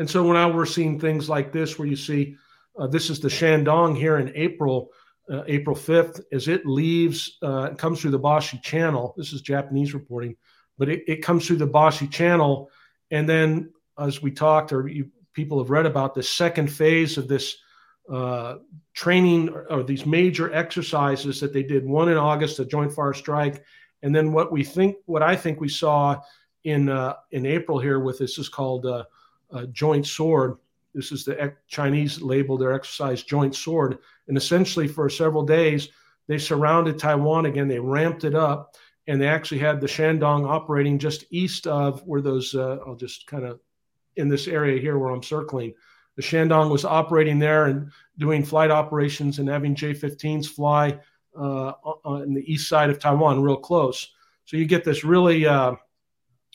and 0.00 0.08
so 0.08 0.32
now 0.32 0.50
we're 0.50 0.64
seeing 0.64 0.98
things 0.98 1.28
like 1.28 1.52
this, 1.52 1.78
where 1.78 1.86
you 1.86 1.94
see 1.94 2.36
uh, 2.78 2.86
this 2.86 3.10
is 3.10 3.20
the 3.20 3.28
Shandong 3.28 3.96
here 3.96 4.16
in 4.16 4.32
April, 4.34 4.88
uh, 5.30 5.42
April 5.46 5.76
5th, 5.76 6.22
as 6.32 6.48
it 6.48 6.64
leaves, 6.64 7.36
uh, 7.42 7.74
comes 7.74 8.00
through 8.00 8.12
the 8.12 8.18
Bashi 8.18 8.58
Channel. 8.62 9.12
This 9.18 9.34
is 9.34 9.42
Japanese 9.42 9.92
reporting, 9.92 10.36
but 10.78 10.88
it, 10.88 11.02
it 11.06 11.22
comes 11.22 11.46
through 11.46 11.58
the 11.58 11.66
Bashi 11.66 12.06
Channel. 12.06 12.70
And 13.10 13.28
then, 13.28 13.74
as 14.00 14.22
we 14.22 14.30
talked, 14.30 14.72
or 14.72 14.88
you, 14.88 15.10
people 15.32 15.58
have 15.58 15.70
read 15.70 15.86
about, 15.86 16.14
the 16.14 16.22
second 16.22 16.68
phase 16.68 17.18
of 17.18 17.28
this 17.28 17.56
uh, 18.10 18.56
training 18.94 19.48
or, 19.50 19.70
or, 19.70 19.82
these 19.84 20.04
major 20.04 20.52
exercises 20.52 21.38
that 21.40 21.52
they 21.52 21.62
did, 21.62 21.86
one 21.86 22.08
in 22.08 22.16
August, 22.16 22.58
a 22.58 22.64
Joint 22.64 22.92
Fire 22.92 23.14
Strike. 23.14 23.64
And 24.02 24.14
then 24.14 24.32
what 24.32 24.50
we 24.50 24.64
think, 24.64 24.96
what 25.06 25.22
I 25.22 25.36
think 25.36 25.60
we 25.60 25.68
saw 25.68 26.20
in 26.64 26.88
uh, 26.88 27.14
in 27.30 27.46
April 27.46 27.78
here 27.78 28.00
with 28.00 28.18
this 28.18 28.38
is 28.38 28.48
called 28.48 28.86
uh, 28.86 29.04
joint 29.72 30.06
sword. 30.06 30.56
This 30.94 31.12
is 31.12 31.24
the 31.24 31.54
Chinese 31.68 32.20
label 32.20 32.58
their 32.58 32.72
exercise 32.72 33.22
joint 33.22 33.54
sword. 33.54 33.98
And 34.28 34.36
essentially, 34.36 34.88
for 34.88 35.08
several 35.08 35.44
days, 35.44 35.88
they 36.26 36.38
surrounded 36.38 36.98
Taiwan 36.98 37.46
again. 37.46 37.68
They 37.68 37.78
ramped 37.78 38.24
it 38.24 38.34
up, 38.34 38.76
and 39.06 39.20
they 39.20 39.28
actually 39.28 39.58
had 39.58 39.80
the 39.80 39.86
Shandong 39.86 40.48
operating 40.48 40.98
just 40.98 41.24
east 41.30 41.66
of 41.66 42.00
where 42.06 42.20
those. 42.20 42.54
Uh, 42.54 42.78
I'll 42.86 42.96
just 42.96 43.26
kind 43.26 43.44
of 43.44 43.60
in 44.20 44.28
this 44.28 44.46
area 44.46 44.80
here 44.80 44.98
where 44.98 45.10
I'm 45.10 45.22
circling. 45.22 45.74
The 46.16 46.22
Shandong 46.22 46.70
was 46.70 46.84
operating 46.84 47.38
there 47.38 47.66
and 47.66 47.90
doing 48.18 48.44
flight 48.44 48.70
operations 48.70 49.38
and 49.38 49.48
having 49.48 49.74
J-15s 49.74 50.46
fly 50.46 50.98
uh, 51.36 51.72
on 52.04 52.34
the 52.34 52.52
east 52.52 52.68
side 52.68 52.90
of 52.90 52.98
Taiwan, 52.98 53.42
real 53.42 53.56
close. 53.56 54.12
So 54.44 54.56
you 54.56 54.66
get 54.66 54.84
this 54.84 55.04
really 55.04 55.46
uh, 55.46 55.74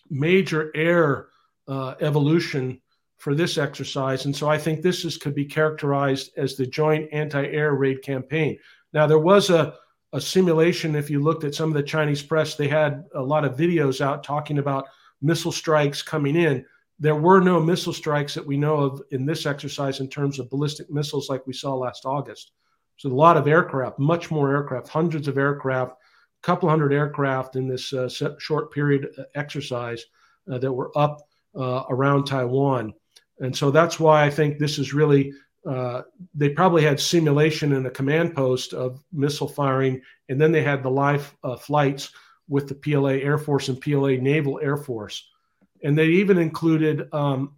major 0.09 0.71
air 0.75 1.27
uh, 1.67 1.95
evolution 2.01 2.81
for 3.17 3.33
this 3.33 3.57
exercise. 3.57 4.25
And 4.25 4.35
so 4.35 4.49
I 4.49 4.57
think 4.57 4.81
this 4.81 5.05
is, 5.05 5.17
could 5.17 5.33
be 5.33 5.45
characterized 5.45 6.31
as 6.37 6.55
the 6.55 6.67
joint 6.67 7.09
anti 7.11 7.45
air 7.45 7.73
raid 7.73 8.01
campaign. 8.01 8.57
Now, 8.93 9.07
there 9.07 9.19
was 9.19 9.49
a, 9.49 9.75
a 10.13 10.21
simulation. 10.21 10.95
If 10.95 11.09
you 11.09 11.23
looked 11.23 11.43
at 11.43 11.55
some 11.55 11.69
of 11.69 11.75
the 11.75 11.83
Chinese 11.83 12.21
press, 12.21 12.55
they 12.55 12.67
had 12.67 13.05
a 13.15 13.21
lot 13.21 13.45
of 13.45 13.57
videos 13.57 14.01
out 14.01 14.23
talking 14.23 14.59
about 14.59 14.85
missile 15.21 15.51
strikes 15.51 16.01
coming 16.01 16.35
in. 16.35 16.65
There 16.99 17.15
were 17.15 17.41
no 17.41 17.59
missile 17.59 17.93
strikes 17.93 18.33
that 18.33 18.45
we 18.45 18.57
know 18.57 18.77
of 18.77 19.01
in 19.11 19.25
this 19.25 19.45
exercise 19.45 19.99
in 19.99 20.07
terms 20.07 20.39
of 20.39 20.49
ballistic 20.49 20.89
missiles 20.89 21.29
like 21.29 21.45
we 21.45 21.53
saw 21.53 21.73
last 21.73 22.05
August. 22.05 22.51
So 22.97 23.09
a 23.09 23.13
lot 23.13 23.37
of 23.37 23.47
aircraft, 23.47 23.99
much 23.99 24.31
more 24.31 24.51
aircraft, 24.51 24.87
hundreds 24.87 25.27
of 25.27 25.37
aircraft, 25.37 25.91
a 25.93 26.45
couple 26.45 26.69
hundred 26.69 26.93
aircraft 26.93 27.57
in 27.57 27.67
this 27.67 27.91
uh, 27.91 28.07
short 28.39 28.71
period 28.71 29.09
uh, 29.17 29.23
exercise 29.35 30.05
uh, 30.49 30.57
that 30.59 30.71
were 30.71 30.97
up 30.97 31.27
uh, 31.55 31.83
around 31.89 32.25
Taiwan. 32.25 32.93
And 33.39 33.55
so 33.55 33.71
that's 33.71 33.99
why 33.99 34.23
I 34.23 34.29
think 34.29 34.57
this 34.57 34.79
is 34.79 34.93
really, 34.93 35.33
uh, 35.67 36.03
they 36.33 36.49
probably 36.49 36.83
had 36.83 36.99
simulation 36.99 37.73
in 37.73 37.85
a 37.85 37.91
command 37.91 38.33
post 38.33 38.73
of 38.73 39.03
missile 39.11 39.49
firing, 39.49 40.01
and 40.29 40.39
then 40.39 40.53
they 40.53 40.63
had 40.63 40.83
the 40.83 40.89
live 40.89 41.35
uh, 41.43 41.57
flights 41.57 42.11
with 42.47 42.69
the 42.69 42.75
PLA 42.75 43.15
Air 43.15 43.37
Force 43.37 43.67
and 43.67 43.81
PLA 43.81 44.11
Naval 44.11 44.59
Air 44.61 44.77
Force. 44.77 45.29
And 45.85 45.95
they 45.95 46.07
even 46.07 46.39
included 46.39 47.07
um, 47.13 47.53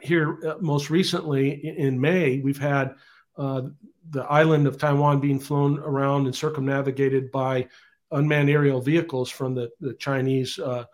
here 0.00 0.36
uh, 0.44 0.54
most 0.60 0.90
recently 0.90 1.64
in 1.78 1.98
May, 2.00 2.40
we've 2.40 2.58
had 2.58 2.96
uh, 3.38 3.62
the 4.10 4.24
island 4.24 4.66
of 4.66 4.78
Taiwan 4.78 5.20
being 5.20 5.38
flown 5.38 5.78
around 5.78 6.26
and 6.26 6.34
circumnavigated 6.34 7.30
by 7.30 7.68
unmanned 8.10 8.50
aerial 8.50 8.80
vehicles 8.80 9.30
from 9.30 9.54
the, 9.54 9.70
the 9.80 9.94
Chinese 9.94 10.58
uh, 10.58 10.86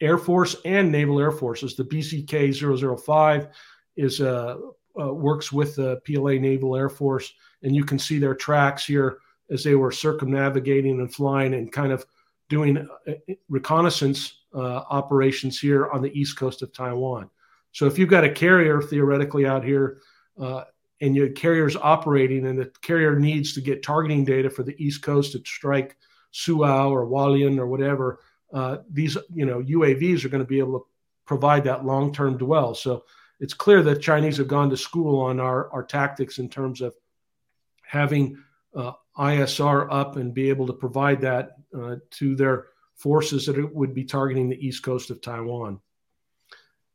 Air 0.00 0.18
Force 0.18 0.56
and 0.64 0.90
Naval 0.90 1.20
Air 1.20 1.30
Forces. 1.30 1.76
The 1.76 1.84
BZK 1.84 2.98
005 2.98 3.48
is 3.96 4.20
uh, 4.20 4.56
uh, 5.00 5.14
works 5.14 5.52
with 5.52 5.76
the 5.76 6.00
PLA 6.04 6.32
Naval 6.32 6.74
Air 6.74 6.88
Force, 6.88 7.32
and 7.62 7.76
you 7.76 7.84
can 7.84 7.98
see 7.98 8.18
their 8.18 8.34
tracks 8.34 8.84
here 8.84 9.18
as 9.50 9.62
they 9.62 9.76
were 9.76 9.92
circumnavigating 9.92 10.98
and 10.98 11.14
flying 11.14 11.54
and 11.54 11.70
kind 11.70 11.92
of 11.92 12.04
doing 12.48 12.88
uh, 13.06 13.12
reconnaissance 13.48 14.37
uh, 14.54 14.82
operations 14.90 15.58
here 15.58 15.88
on 15.88 16.02
the 16.02 16.18
east 16.18 16.36
coast 16.36 16.62
of 16.62 16.72
Taiwan. 16.72 17.30
So 17.72 17.86
if 17.86 17.98
you've 17.98 18.08
got 18.08 18.24
a 18.24 18.30
carrier 18.30 18.80
theoretically 18.80 19.46
out 19.46 19.64
here 19.64 20.00
uh, 20.40 20.64
and 21.00 21.14
your 21.14 21.30
carrier's 21.30 21.76
operating 21.76 22.46
and 22.46 22.58
the 22.58 22.72
carrier 22.82 23.18
needs 23.18 23.54
to 23.54 23.60
get 23.60 23.82
targeting 23.82 24.24
data 24.24 24.50
for 24.50 24.62
the 24.62 24.74
east 24.82 25.02
coast 25.02 25.32
to 25.32 25.42
strike 25.44 25.96
Suao 26.32 26.90
or 26.90 27.06
Hualien 27.06 27.58
or 27.58 27.66
whatever, 27.66 28.20
uh, 28.52 28.78
these 28.90 29.16
you 29.34 29.46
know 29.46 29.62
UAVs 29.62 30.24
are 30.24 30.28
going 30.28 30.42
to 30.42 30.48
be 30.48 30.58
able 30.58 30.80
to 30.80 30.86
provide 31.26 31.64
that 31.64 31.84
long-term 31.84 32.38
dwell. 32.38 32.74
So 32.74 33.04
it's 33.40 33.54
clear 33.54 33.82
that 33.82 34.00
Chinese 34.00 34.38
have 34.38 34.48
gone 34.48 34.70
to 34.70 34.76
school 34.76 35.20
on 35.20 35.38
our, 35.40 35.70
our 35.70 35.82
tactics 35.82 36.38
in 36.38 36.48
terms 36.48 36.80
of 36.80 36.94
having 37.84 38.38
uh, 38.74 38.92
ISR 39.18 39.88
up 39.90 40.16
and 40.16 40.34
be 40.34 40.48
able 40.48 40.66
to 40.66 40.72
provide 40.72 41.20
that 41.20 41.56
uh, 41.78 41.96
to 42.12 42.34
their 42.34 42.68
forces 42.98 43.46
that 43.46 43.58
it 43.58 43.74
would 43.74 43.94
be 43.94 44.04
targeting 44.04 44.48
the 44.48 44.66
east 44.66 44.82
coast 44.82 45.10
of 45.10 45.20
Taiwan. 45.20 45.80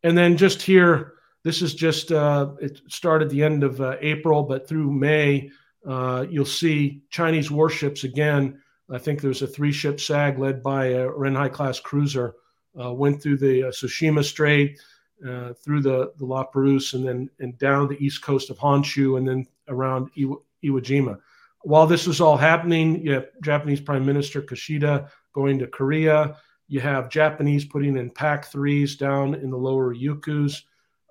And 0.03 0.17
then 0.17 0.37
just 0.37 0.61
here, 0.61 1.13
this 1.43 1.61
is 1.61 1.73
just 1.73 2.11
uh, 2.11 2.51
it 2.61 2.81
started 2.87 3.29
the 3.29 3.43
end 3.43 3.63
of 3.63 3.81
uh, 3.81 3.95
April, 4.01 4.43
but 4.43 4.67
through 4.67 4.91
May, 4.91 5.49
uh, 5.87 6.25
you'll 6.29 6.45
see 6.45 7.01
Chinese 7.09 7.49
warships 7.49 8.03
again. 8.03 8.61
I 8.89 8.97
think 8.97 9.21
there's 9.21 9.41
a 9.41 9.47
three-ship 9.47 9.99
SAG 9.99 10.37
led 10.37 10.61
by 10.61 10.87
a 10.87 11.07
Renhai 11.07 11.51
class 11.51 11.79
cruiser 11.79 12.35
uh, 12.81 12.93
went 12.93 13.21
through 13.21 13.37
the 13.37 13.63
uh, 13.63 13.71
Tsushima 13.71 14.23
Strait, 14.23 14.79
uh, 15.27 15.53
through 15.53 15.81
the 15.81 16.11
the 16.17 16.25
La 16.25 16.43
Perouse, 16.43 16.93
and 16.93 17.07
then 17.07 17.29
and 17.39 17.57
down 17.57 17.87
the 17.87 18.03
east 18.03 18.21
coast 18.21 18.49
of 18.49 18.57
Honshu, 18.57 19.17
and 19.17 19.27
then 19.27 19.45
around 19.67 20.09
Iwo, 20.17 20.41
Iwo 20.63 20.81
Jima. 20.81 21.19
While 21.61 21.87
this 21.87 22.07
was 22.07 22.19
all 22.19 22.35
happening, 22.35 23.05
have 23.07 23.27
Japanese 23.41 23.79
Prime 23.79 24.05
Minister 24.05 24.41
Kishida 24.41 25.09
going 25.33 25.59
to 25.59 25.67
Korea. 25.67 26.37
You 26.67 26.79
have 26.79 27.09
Japanese 27.09 27.65
putting 27.65 27.97
in 27.97 28.09
PAC 28.09 28.45
threes 28.45 28.95
down 28.95 29.35
in 29.35 29.49
the 29.49 29.57
lower 29.57 29.93
Ryukyus. 29.93 30.63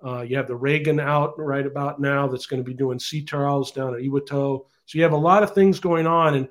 Uh, 0.05 0.23
you 0.23 0.37
have 0.37 0.49
the 0.49 0.57
Reagan 0.57 0.99
out 0.99 1.39
right 1.39 1.66
about 1.66 2.01
now 2.01 2.27
that's 2.27 2.47
going 2.47 2.62
to 2.62 2.68
be 2.68 2.75
doing 2.75 2.99
sea 2.99 3.23
trials 3.23 3.70
down 3.70 3.95
at 3.95 4.01
Iwo 4.01 4.25
To. 4.27 4.66
So 4.87 4.99
you 4.99 5.03
have 5.03 5.12
a 5.12 5.16
lot 5.16 5.43
of 5.43 5.55
things 5.55 5.79
going 5.79 6.07
on. 6.07 6.35
And 6.35 6.49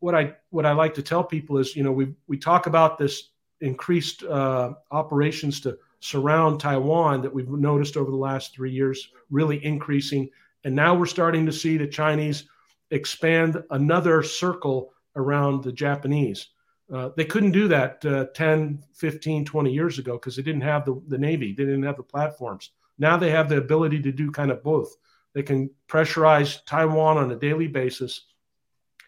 what 0.00 0.14
I 0.14 0.34
what 0.50 0.66
I 0.66 0.72
like 0.72 0.94
to 0.94 1.02
tell 1.02 1.24
people 1.24 1.58
is, 1.58 1.74
you 1.74 1.82
know, 1.82 1.92
we 1.92 2.14
we 2.26 2.36
talk 2.36 2.66
about 2.66 2.98
this 2.98 3.30
increased 3.60 4.22
uh, 4.24 4.74
operations 4.90 5.60
to 5.60 5.78
surround 6.00 6.60
Taiwan 6.60 7.22
that 7.22 7.32
we've 7.32 7.48
noticed 7.48 7.96
over 7.96 8.10
the 8.10 8.16
last 8.16 8.54
three 8.54 8.72
years, 8.72 9.08
really 9.30 9.64
increasing. 9.64 10.28
And 10.64 10.74
now 10.74 10.94
we're 10.94 11.06
starting 11.06 11.46
to 11.46 11.52
see 11.52 11.76
the 11.76 11.86
Chinese 11.86 12.44
expand 12.90 13.62
another 13.70 14.22
circle 14.22 14.92
around 15.16 15.62
the 15.62 15.72
Japanese. 15.72 16.48
Uh, 16.92 17.10
they 17.16 17.24
couldn't 17.24 17.52
do 17.52 17.68
that 17.68 18.04
uh, 18.04 18.26
10, 18.34 18.82
15, 18.94 19.44
20 19.44 19.72
years 19.72 19.98
ago 19.98 20.14
because 20.14 20.36
they 20.36 20.42
didn't 20.42 20.62
have 20.62 20.84
the, 20.84 21.00
the 21.06 21.18
Navy, 21.18 21.52
they 21.52 21.64
didn't 21.64 21.84
have 21.84 21.96
the 21.96 22.02
platforms. 22.02 22.70
Now 22.98 23.16
they 23.16 23.30
have 23.30 23.48
the 23.48 23.58
ability 23.58 24.02
to 24.02 24.12
do 24.12 24.30
kind 24.30 24.50
of 24.50 24.62
both. 24.62 24.96
They 25.32 25.42
can 25.42 25.70
pressurize 25.88 26.64
Taiwan 26.66 27.16
on 27.16 27.30
a 27.30 27.36
daily 27.36 27.68
basis 27.68 28.26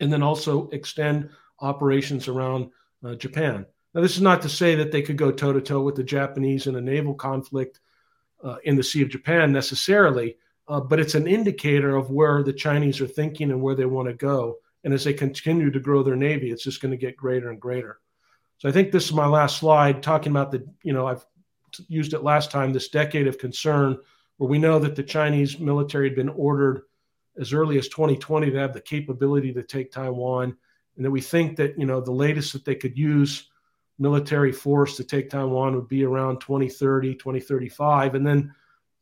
and 0.00 0.12
then 0.12 0.22
also 0.22 0.68
extend 0.70 1.30
operations 1.60 2.28
around 2.28 2.70
uh, 3.04 3.14
Japan. 3.16 3.66
Now, 3.94 4.00
this 4.00 4.16
is 4.16 4.22
not 4.22 4.42
to 4.42 4.48
say 4.48 4.74
that 4.76 4.92
they 4.92 5.02
could 5.02 5.18
go 5.18 5.30
toe 5.30 5.52
to 5.52 5.60
toe 5.60 5.82
with 5.82 5.96
the 5.96 6.04
Japanese 6.04 6.66
in 6.66 6.76
a 6.76 6.80
naval 6.80 7.14
conflict 7.14 7.80
uh, 8.42 8.56
in 8.64 8.76
the 8.76 8.82
Sea 8.82 9.02
of 9.02 9.10
Japan 9.10 9.52
necessarily, 9.52 10.36
uh, 10.68 10.80
but 10.80 10.98
it's 10.98 11.14
an 11.14 11.26
indicator 11.26 11.96
of 11.96 12.10
where 12.10 12.42
the 12.42 12.52
Chinese 12.52 13.00
are 13.00 13.06
thinking 13.06 13.50
and 13.50 13.60
where 13.60 13.74
they 13.74 13.84
want 13.84 14.08
to 14.08 14.14
go. 14.14 14.56
And 14.84 14.92
as 14.92 15.04
they 15.04 15.12
continue 15.12 15.70
to 15.70 15.80
grow 15.80 16.02
their 16.02 16.16
navy, 16.16 16.50
it's 16.50 16.64
just 16.64 16.80
going 16.80 16.90
to 16.90 16.96
get 16.96 17.16
greater 17.16 17.50
and 17.50 17.60
greater. 17.60 18.00
So 18.58 18.68
I 18.68 18.72
think 18.72 18.92
this 18.92 19.06
is 19.06 19.12
my 19.12 19.26
last 19.26 19.58
slide 19.58 20.02
talking 20.02 20.32
about 20.32 20.50
the, 20.50 20.66
you 20.82 20.92
know, 20.92 21.06
I've 21.06 21.24
used 21.88 22.14
it 22.14 22.22
last 22.22 22.50
time, 22.50 22.72
this 22.72 22.88
decade 22.88 23.26
of 23.26 23.38
concern, 23.38 23.98
where 24.36 24.50
we 24.50 24.58
know 24.58 24.78
that 24.78 24.96
the 24.96 25.02
Chinese 25.02 25.58
military 25.58 26.08
had 26.08 26.16
been 26.16 26.28
ordered 26.28 26.82
as 27.38 27.52
early 27.52 27.78
as 27.78 27.88
2020 27.88 28.50
to 28.50 28.58
have 28.58 28.72
the 28.72 28.80
capability 28.80 29.52
to 29.52 29.62
take 29.62 29.90
Taiwan, 29.90 30.56
and 30.96 31.04
that 31.04 31.10
we 31.10 31.20
think 31.20 31.56
that, 31.56 31.78
you 31.78 31.86
know, 31.86 32.00
the 32.00 32.12
latest 32.12 32.52
that 32.52 32.64
they 32.64 32.74
could 32.74 32.98
use 32.98 33.48
military 33.98 34.52
force 34.52 34.96
to 34.96 35.04
take 35.04 35.30
Taiwan 35.30 35.74
would 35.74 35.88
be 35.88 36.04
around 36.04 36.40
2030, 36.40 37.14
2035. 37.14 38.14
And 38.14 38.26
then 38.26 38.54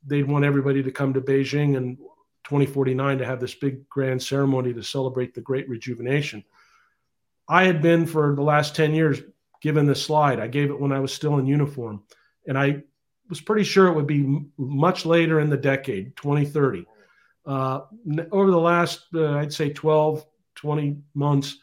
they'd 0.07 0.29
want 0.29 0.45
everybody 0.45 0.83
to 0.83 0.93
come 0.93 1.13
to 1.15 1.21
Beijing 1.21 1.77
and 1.77 1.99
2049 2.45 3.19
to 3.19 3.27
have 3.27 3.41
this 3.41 3.55
big 3.55 3.89
grand 3.89 4.23
ceremony 4.23 4.73
to 4.73 4.83
celebrate 4.83 5.35
the 5.35 5.41
great 5.41 5.69
rejuvenation. 5.69 6.45
I 7.49 7.65
had 7.65 7.83
been 7.83 8.07
for 8.07 8.35
the 8.35 8.43
last 8.43 8.77
10 8.77 8.95
years 8.95 9.21
given 9.61 9.87
this 9.87 10.03
slide. 10.03 10.41
I 10.41 10.47
gave 10.47 10.71
it 10.71 10.81
when 10.81 10.93
I 10.93 11.01
was 11.01 11.13
still 11.13 11.39
in 11.39 11.47
uniform. 11.47 12.03
And 12.47 12.59
I 12.59 12.83
was 13.29 13.41
pretty 13.41 13.65
sure 13.65 13.89
it 13.89 13.95
would 13.95 14.07
be 14.07 14.41
much 14.57 15.07
later 15.07 15.41
in 15.41 15.51
the 15.51 15.57
decade, 15.57 16.17
2030. 16.17 16.87
Uh, 17.47 17.81
over 18.33 18.51
the 18.51 18.59
last, 18.59 19.07
uh, 19.15 19.37
I'd 19.37 19.53
say 19.53 19.71
12, 19.71 20.25
20 20.57 20.99
months, 21.15 21.59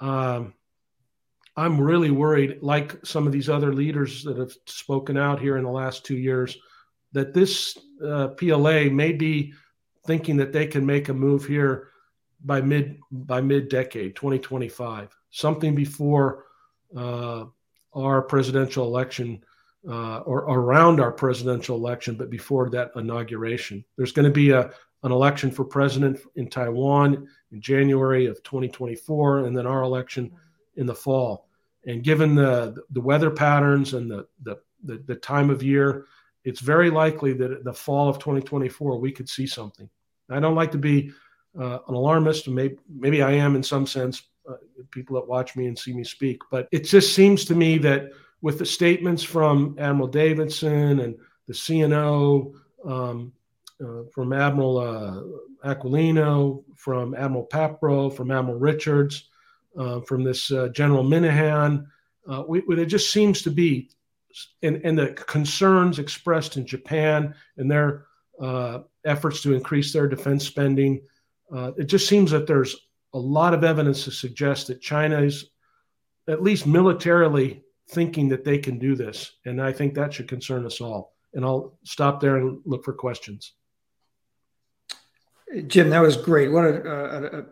um, 0.00 0.54
I'm 1.56 1.80
really 1.80 2.10
worried, 2.10 2.58
like 2.62 3.04
some 3.06 3.26
of 3.26 3.32
these 3.32 3.48
other 3.48 3.72
leaders 3.72 4.24
that 4.24 4.36
have 4.38 4.52
spoken 4.66 5.16
out 5.16 5.40
here 5.40 5.56
in 5.56 5.64
the 5.64 5.70
last 5.70 6.04
two 6.04 6.16
years, 6.16 6.56
that 7.12 7.32
this 7.32 7.78
uh, 8.04 8.28
PLA 8.28 8.84
may 8.90 9.12
be 9.12 9.54
thinking 10.06 10.36
that 10.36 10.52
they 10.52 10.66
can 10.66 10.84
make 10.84 11.08
a 11.08 11.14
move 11.14 11.44
here 11.46 11.88
by 12.44 12.60
mid 12.60 12.98
by 13.10 13.40
mid 13.40 13.68
decade 13.68 14.14
2025 14.16 15.16
something 15.30 15.74
before 15.74 16.44
uh, 16.96 17.44
our 17.94 18.22
presidential 18.22 18.86
election 18.86 19.42
uh, 19.88 20.18
or 20.20 20.40
around 20.40 21.00
our 21.00 21.12
presidential 21.12 21.76
election 21.76 22.16
but 22.16 22.30
before 22.30 22.70
that 22.70 22.90
inauguration. 22.96 23.84
There's 23.96 24.12
going 24.12 24.24
to 24.24 24.32
be 24.32 24.50
a, 24.50 24.70
an 25.02 25.12
election 25.12 25.50
for 25.50 25.64
president 25.64 26.20
in 26.36 26.48
taiwan 26.48 27.28
in 27.52 27.60
january 27.60 28.26
of 28.26 28.42
2024 28.42 29.40
and 29.40 29.56
then 29.56 29.66
our 29.66 29.82
election 29.82 30.32
in 30.76 30.86
the 30.86 30.94
fall. 30.94 31.48
And 31.86 32.02
given 32.02 32.34
the 32.34 32.76
the 32.90 33.00
weather 33.00 33.30
patterns 33.30 33.94
and 33.94 34.10
the 34.10 34.26
the, 34.42 34.56
the, 34.84 35.02
the 35.06 35.16
time 35.16 35.50
of 35.50 35.62
year 35.62 36.06
it's 36.44 36.60
very 36.60 36.90
likely 36.90 37.32
that 37.34 37.64
the 37.64 37.72
fall 37.72 38.08
of 38.08 38.18
2024 38.18 38.98
we 38.98 39.12
could 39.12 39.28
see 39.28 39.46
something. 39.46 39.88
I 40.30 40.40
don't 40.40 40.54
like 40.54 40.72
to 40.72 40.78
be 40.78 41.12
uh, 41.58 41.78
an 41.86 41.94
alarmist, 41.94 42.48
maybe 42.48 42.76
maybe 42.88 43.22
I 43.22 43.32
am 43.32 43.56
in 43.56 43.62
some 43.62 43.86
sense. 43.86 44.22
Uh, 44.48 44.56
people 44.90 45.16
that 45.16 45.26
watch 45.26 45.56
me 45.56 45.66
and 45.66 45.78
see 45.78 45.94
me 45.94 46.04
speak, 46.04 46.42
but 46.50 46.68
it 46.70 46.80
just 46.80 47.14
seems 47.14 47.46
to 47.46 47.54
me 47.54 47.78
that 47.78 48.10
with 48.42 48.58
the 48.58 48.66
statements 48.66 49.22
from 49.22 49.74
Admiral 49.78 50.08
Davidson 50.08 51.00
and 51.00 51.16
the 51.46 51.54
CNO, 51.54 52.52
um, 52.84 53.32
uh, 53.82 54.04
from 54.12 54.32
Admiral 54.32 54.78
uh, 54.78 55.68
Aquilino, 55.68 56.62
from 56.76 57.14
Admiral 57.14 57.46
Paparo, 57.46 58.14
from 58.14 58.30
Admiral 58.30 58.58
Richards, 58.58 59.28
uh, 59.76 60.00
from 60.02 60.22
this 60.22 60.52
uh, 60.52 60.68
General 60.68 61.02
Minihan, 61.02 61.86
we, 62.46 62.60
it 62.60 62.86
just 62.86 63.12
seems 63.12 63.42
to 63.42 63.50
be 63.50 63.90
and, 64.62 64.80
and 64.84 64.98
the 64.98 65.12
concerns 65.12 65.98
expressed 65.98 66.56
in 66.56 66.66
Japan 66.66 67.34
and 67.56 67.70
their 67.70 68.06
uh, 68.40 68.80
efforts 69.04 69.42
to 69.42 69.54
increase 69.54 69.92
their 69.92 70.08
defense 70.08 70.46
spending, 70.46 71.02
uh, 71.54 71.72
it 71.76 71.84
just 71.84 72.08
seems 72.08 72.30
that 72.30 72.46
there's 72.46 72.76
a 73.12 73.18
lot 73.18 73.54
of 73.54 73.62
evidence 73.64 74.04
to 74.04 74.10
suggest 74.10 74.66
that 74.66 74.80
China 74.80 75.20
is 75.20 75.50
at 76.28 76.42
least 76.42 76.66
militarily 76.66 77.62
thinking 77.90 78.28
that 78.30 78.44
they 78.44 78.58
can 78.58 78.78
do 78.78 78.96
this. 78.96 79.32
And 79.44 79.60
I 79.60 79.72
think 79.72 79.94
that 79.94 80.12
should 80.14 80.28
concern 80.28 80.66
us 80.66 80.80
all. 80.80 81.14
and 81.34 81.44
I'll 81.44 81.76
stop 81.84 82.20
there 82.20 82.36
and 82.36 82.60
look 82.64 82.84
for 82.84 82.92
questions. 82.92 83.52
Jim, 85.66 85.90
that 85.90 86.00
was 86.00 86.16
great. 86.16 86.50
What 86.50 86.64
a, 86.64 86.90
a, 86.90 87.40
a 87.40 87.44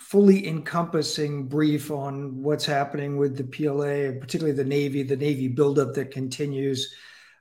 fully 0.00 0.48
encompassing 0.48 1.46
brief 1.46 1.90
on 1.90 2.42
what's 2.42 2.66
happening 2.66 3.16
with 3.16 3.36
the 3.36 3.44
PLA, 3.44 4.08
and 4.08 4.20
particularly 4.20 4.56
the 4.56 4.64
Navy, 4.64 5.02
the 5.02 5.16
Navy 5.16 5.48
buildup 5.48 5.94
that 5.94 6.10
continues. 6.10 6.94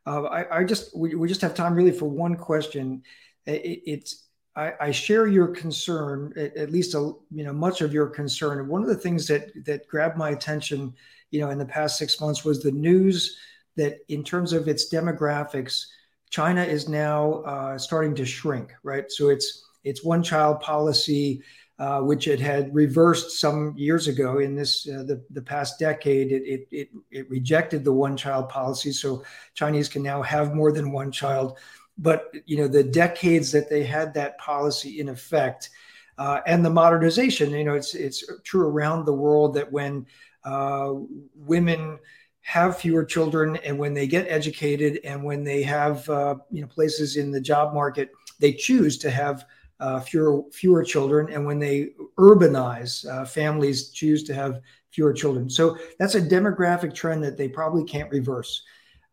Uh, 0.05 0.24
I, 0.24 0.59
I, 0.59 0.63
just 0.63 0.95
we, 0.95 1.15
we 1.15 1.28
just 1.28 1.41
have 1.41 1.55
time 1.55 1.74
really 1.74 1.91
for 1.91 2.09
one 2.09 2.36
question. 2.36 3.03
It, 3.45 3.82
it's 3.86 4.28
I, 4.55 4.74
I, 4.80 4.91
share 4.91 5.28
your 5.28 5.47
concern, 5.47 6.34
at, 6.36 6.55
at, 6.57 6.72
least 6.72 6.93
a, 6.93 7.13
you 7.32 7.43
know 7.43 7.53
much 7.53 7.82
of 7.82 7.93
your 7.93 8.07
concern. 8.07 8.67
One 8.67 8.82
of 8.82 8.88
the 8.88 8.95
things 8.95 9.28
that 9.28 9.51
that 9.65 9.88
grabbed 9.88 10.17
my 10.17 10.30
attention, 10.30 10.93
you 11.32 11.39
know, 11.39 11.49
in 11.49 11.57
the 11.57 11.65
past 11.65 11.97
six 11.97 12.19
months 12.19 12.43
was 12.43 12.61
the 12.61 12.72
news 12.72 13.38
that 13.78 13.99
in 14.09 14.24
terms 14.24 14.53
of 14.53 14.67
its 14.67 14.93
demographics, 14.93 15.86
China 16.30 16.63
is 16.63 16.89
now 16.89 17.41
uh, 17.43 17.78
starting 17.78 18.13
to 18.15 18.26
shrink. 18.26 18.74
Right, 18.84 19.11
so 19.11 19.30
it's 19.30 19.65
it's 19.84 20.03
one 20.03 20.22
child 20.22 20.59
policy. 20.59 21.41
Uh, 21.82 21.99
which 21.99 22.27
it 22.27 22.39
had 22.39 22.71
reversed 22.75 23.39
some 23.39 23.73
years 23.75 24.07
ago 24.07 24.38
in 24.38 24.53
this 24.53 24.88
uh, 24.88 25.01
the, 25.01 25.19
the 25.32 25.41
past 25.41 25.79
decade. 25.79 26.32
It, 26.32 26.43
it, 26.43 26.67
it, 26.69 26.89
it, 27.09 27.27
rejected 27.27 27.84
the 27.84 27.91
one 27.91 28.15
child 28.15 28.49
policy, 28.49 28.91
so 28.91 29.23
Chinese 29.55 29.89
can 29.89 30.03
now 30.03 30.21
have 30.21 30.53
more 30.53 30.71
than 30.71 30.91
one 30.91 31.11
child 31.11 31.57
but 31.97 32.34
you 32.45 32.57
know 32.57 32.67
the 32.67 32.84
decades 32.84 33.51
that 33.51 33.69
they 33.69 33.84
had 33.84 34.13
that 34.13 34.38
policy 34.38 34.99
in 34.99 35.09
effect 35.09 35.69
uh, 36.17 36.41
and 36.45 36.63
the 36.65 36.69
modernization 36.69 37.51
you 37.51 37.63
know 37.63 37.75
it's 37.75 37.93
it's 37.95 38.23
true 38.43 38.67
around 38.67 39.05
the 39.05 39.13
world 39.13 39.53
that 39.53 39.71
when 39.71 40.05
uh, 40.43 40.93
women 41.36 41.97
have 42.41 42.77
fewer 42.77 43.05
children 43.05 43.55
and 43.57 43.77
when 43.77 43.93
they 43.93 44.07
get 44.07 44.27
educated 44.27 44.99
and 45.03 45.23
when 45.23 45.43
they 45.43 45.61
have 45.61 46.09
uh, 46.09 46.36
you 46.49 46.61
know 46.61 46.67
places 46.67 47.17
in 47.17 47.32
the 47.32 47.41
job 47.41 47.73
market 47.73 48.09
they 48.39 48.51
choose 48.51 48.97
to 48.97 49.09
have 49.09 49.45
uh, 49.82 49.99
fewer 49.99 50.43
fewer 50.51 50.84
children 50.84 51.32
and 51.34 51.45
when 51.45 51.59
they 51.59 51.89
urbanize 52.17 53.05
uh, 53.11 53.25
families 53.25 53.89
choose 53.89 54.23
to 54.23 54.34
have 54.34 54.61
fewer 54.91 55.11
children 55.11 55.49
so 55.49 55.77
that's 55.99 56.15
a 56.15 56.21
demographic 56.21 56.93
trend 56.93 57.23
that 57.23 57.38
they 57.38 57.49
probably 57.49 57.84
can't 57.84 58.09
reverse 58.11 58.63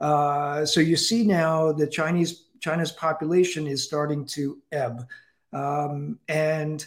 uh, 0.01 0.65
so 0.65 0.81
you 0.81 0.97
see 0.97 1.25
now 1.25 1.73
the 1.73 1.87
chinese 1.87 2.45
China's 2.61 2.93
population 2.93 3.67
is 3.67 3.85
starting 3.85 4.25
to 4.27 4.59
ebb. 4.73 5.07
Um, 5.53 6.19
and 6.29 6.85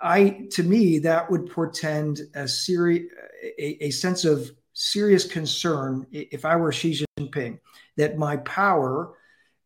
I, 0.00 0.46
to 0.52 0.62
me, 0.62 0.98
that 1.00 1.30
would 1.30 1.50
portend 1.50 2.22
a, 2.34 2.46
seri- 2.46 3.08
a, 3.42 3.86
a 3.86 3.90
sense 3.90 4.24
of 4.24 4.50
serious 4.72 5.30
concern 5.30 6.06
if 6.12 6.44
I 6.44 6.56
were 6.56 6.72
Xi 6.72 7.04
Jinping 7.18 7.58
that 7.96 8.16
my 8.16 8.36
power 8.38 9.14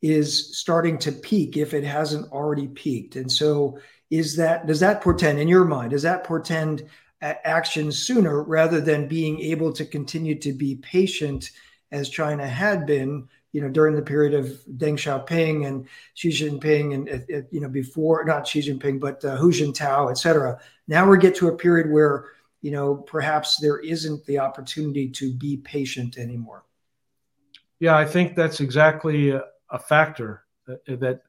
is 0.02 0.58
starting 0.58 0.98
to 0.98 1.12
peak 1.12 1.56
if 1.56 1.72
it 1.72 1.84
hasn't 1.84 2.30
already 2.32 2.68
peaked. 2.68 3.16
And 3.16 3.30
so, 3.30 3.78
is 4.10 4.36
that 4.36 4.66
does 4.66 4.80
that 4.80 5.00
portend 5.00 5.38
in 5.38 5.48
your 5.48 5.64
mind? 5.64 5.92
Does 5.92 6.02
that 6.02 6.24
portend 6.24 6.88
action 7.22 7.92
sooner 7.92 8.42
rather 8.42 8.80
than 8.80 9.06
being 9.06 9.40
able 9.40 9.72
to 9.72 9.84
continue 9.84 10.34
to 10.40 10.52
be 10.52 10.74
patient 10.76 11.50
as 11.92 12.08
China 12.08 12.46
had 12.46 12.84
been 12.84 13.28
you 13.52 13.60
know, 13.60 13.68
during 13.68 13.94
the 13.94 14.02
period 14.02 14.32
of 14.32 14.46
Deng 14.76 14.94
Xiaoping 14.94 15.66
and 15.66 15.86
Xi 16.14 16.30
Jinping 16.30 16.94
and, 16.94 17.08
uh, 17.08 17.36
uh, 17.36 17.42
you 17.50 17.60
know, 17.60 17.68
before, 17.68 18.24
not 18.24 18.48
Xi 18.48 18.60
Jinping, 18.60 18.98
but 18.98 19.24
uh, 19.24 19.36
Hu 19.36 19.52
Jintao, 19.52 20.10
et 20.10 20.16
cetera. 20.16 20.58
Now 20.88 21.08
we 21.08 21.18
get 21.18 21.34
to 21.36 21.48
a 21.48 21.56
period 21.56 21.90
where, 21.90 22.26
you 22.62 22.70
know, 22.70 22.96
perhaps 22.96 23.58
there 23.58 23.78
isn't 23.78 24.24
the 24.24 24.38
opportunity 24.38 25.10
to 25.10 25.34
be 25.34 25.58
patient 25.58 26.16
anymore. 26.16 26.64
Yeah, 27.78 27.96
I 27.96 28.06
think 28.06 28.36
that's 28.36 28.60
exactly 28.60 29.38
a, 29.72 29.78
factor 29.78 30.44
that, 30.66 30.84
that 31.00 31.22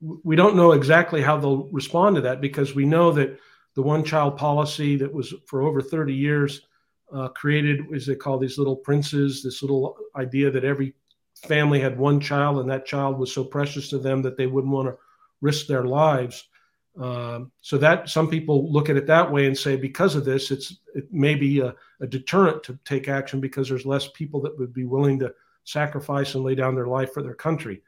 we 0.00 0.36
don't 0.36 0.56
know 0.56 0.72
exactly 0.72 1.20
how 1.20 1.36
they'll 1.36 1.68
respond 1.68 2.16
to 2.16 2.22
that 2.22 2.40
because 2.40 2.74
we 2.74 2.84
know 2.84 3.10
that 3.12 3.38
the 3.74 3.82
one 3.82 4.04
child 4.04 4.36
policy 4.36 4.96
that 4.96 5.12
was 5.12 5.34
for 5.46 5.62
over 5.62 5.80
30 5.80 6.14
years 6.14 6.62
uh, 7.12 7.28
created, 7.28 7.80
as 7.94 8.06
they 8.06 8.14
call 8.14 8.38
these 8.38 8.58
little 8.58 8.76
princes, 8.76 9.42
this 9.42 9.62
little 9.62 9.96
idea 10.16 10.50
that 10.50 10.64
every 10.64 10.94
family 11.46 11.80
had 11.80 11.98
one 11.98 12.20
child 12.20 12.58
and 12.58 12.70
that 12.70 12.86
child 12.86 13.18
was 13.18 13.32
so 13.32 13.44
precious 13.44 13.88
to 13.88 13.98
them 13.98 14.22
that 14.22 14.36
they 14.36 14.46
wouldn't 14.46 14.72
want 14.72 14.88
to 14.88 14.96
risk 15.40 15.66
their 15.66 15.84
lives. 15.84 16.48
Um, 17.00 17.52
so 17.60 17.78
that 17.78 18.08
some 18.08 18.28
people 18.28 18.72
look 18.72 18.90
at 18.90 18.96
it 18.96 19.06
that 19.06 19.30
way 19.30 19.46
and 19.46 19.56
say 19.56 19.76
because 19.76 20.16
of 20.16 20.24
this, 20.24 20.50
it's 20.50 20.78
it 20.96 21.12
may 21.12 21.36
be 21.36 21.60
a, 21.60 21.74
a, 22.00 22.08
deterrent 22.08 22.64
to 22.64 22.76
take 22.84 23.06
action 23.06 23.40
because 23.40 23.68
there's 23.68 23.86
less 23.86 24.08
people 24.08 24.40
that 24.40 24.58
would 24.58 24.72
be 24.72 24.84
willing 24.84 25.16
to 25.20 25.32
sacrifice 25.68 26.34
and 26.34 26.44
lay 26.44 26.54
down 26.54 26.74
their 26.74 26.86
life 26.86 27.12
for 27.12 27.22
their 27.22 27.34
country. 27.34 27.82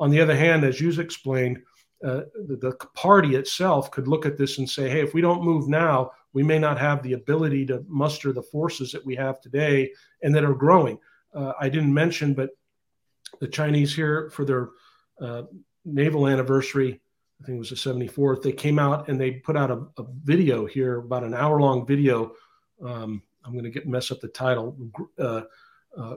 On 0.00 0.10
the 0.10 0.20
other 0.20 0.36
hand, 0.36 0.64
as 0.64 0.80
you've 0.80 0.98
explained, 0.98 1.62
uh, 2.04 2.22
the, 2.46 2.56
the, 2.60 2.72
party 2.94 3.36
itself 3.36 3.90
could 3.90 4.06
look 4.06 4.26
at 4.26 4.36
this 4.36 4.58
and 4.58 4.68
say, 4.68 4.88
hey, 4.90 5.00
if 5.00 5.14
we 5.14 5.22
don't 5.22 5.42
move 5.42 5.66
now, 5.66 6.10
we 6.34 6.42
may 6.42 6.58
not 6.58 6.78
have 6.78 7.02
the 7.02 7.14
ability 7.14 7.64
to 7.64 7.82
muster 7.88 8.32
the 8.32 8.42
forces 8.42 8.92
that 8.92 9.04
we 9.04 9.16
have 9.16 9.40
today 9.40 9.90
and 10.22 10.34
that 10.34 10.44
are 10.44 10.54
growing. 10.54 10.98
Uh, 11.34 11.52
I 11.58 11.70
didn't 11.70 11.94
mention, 11.94 12.34
but 12.34 12.50
the 13.40 13.48
Chinese 13.48 13.94
here 13.94 14.28
for 14.30 14.44
their 14.44 14.68
uh, 15.20 15.42
naval 15.86 16.26
anniversary. 16.28 17.00
I 17.40 17.46
think 17.46 17.56
it 17.56 17.58
was 17.58 17.70
the 17.70 17.76
74th. 17.76 18.42
They 18.42 18.52
came 18.52 18.78
out 18.78 19.08
and 19.08 19.18
they 19.18 19.32
put 19.32 19.56
out 19.56 19.70
a, 19.70 19.86
a 19.98 20.06
video 20.22 20.66
here, 20.66 20.98
about 20.98 21.24
an 21.24 21.34
hour 21.34 21.60
long 21.60 21.86
video. 21.86 22.32
Um, 22.84 23.22
I'm 23.44 23.52
going 23.52 23.64
to 23.64 23.70
get 23.70 23.88
mess 23.88 24.10
up 24.10 24.20
the 24.20 24.28
title. 24.28 24.76
Uh, 25.18 25.42
uh, 25.96 26.16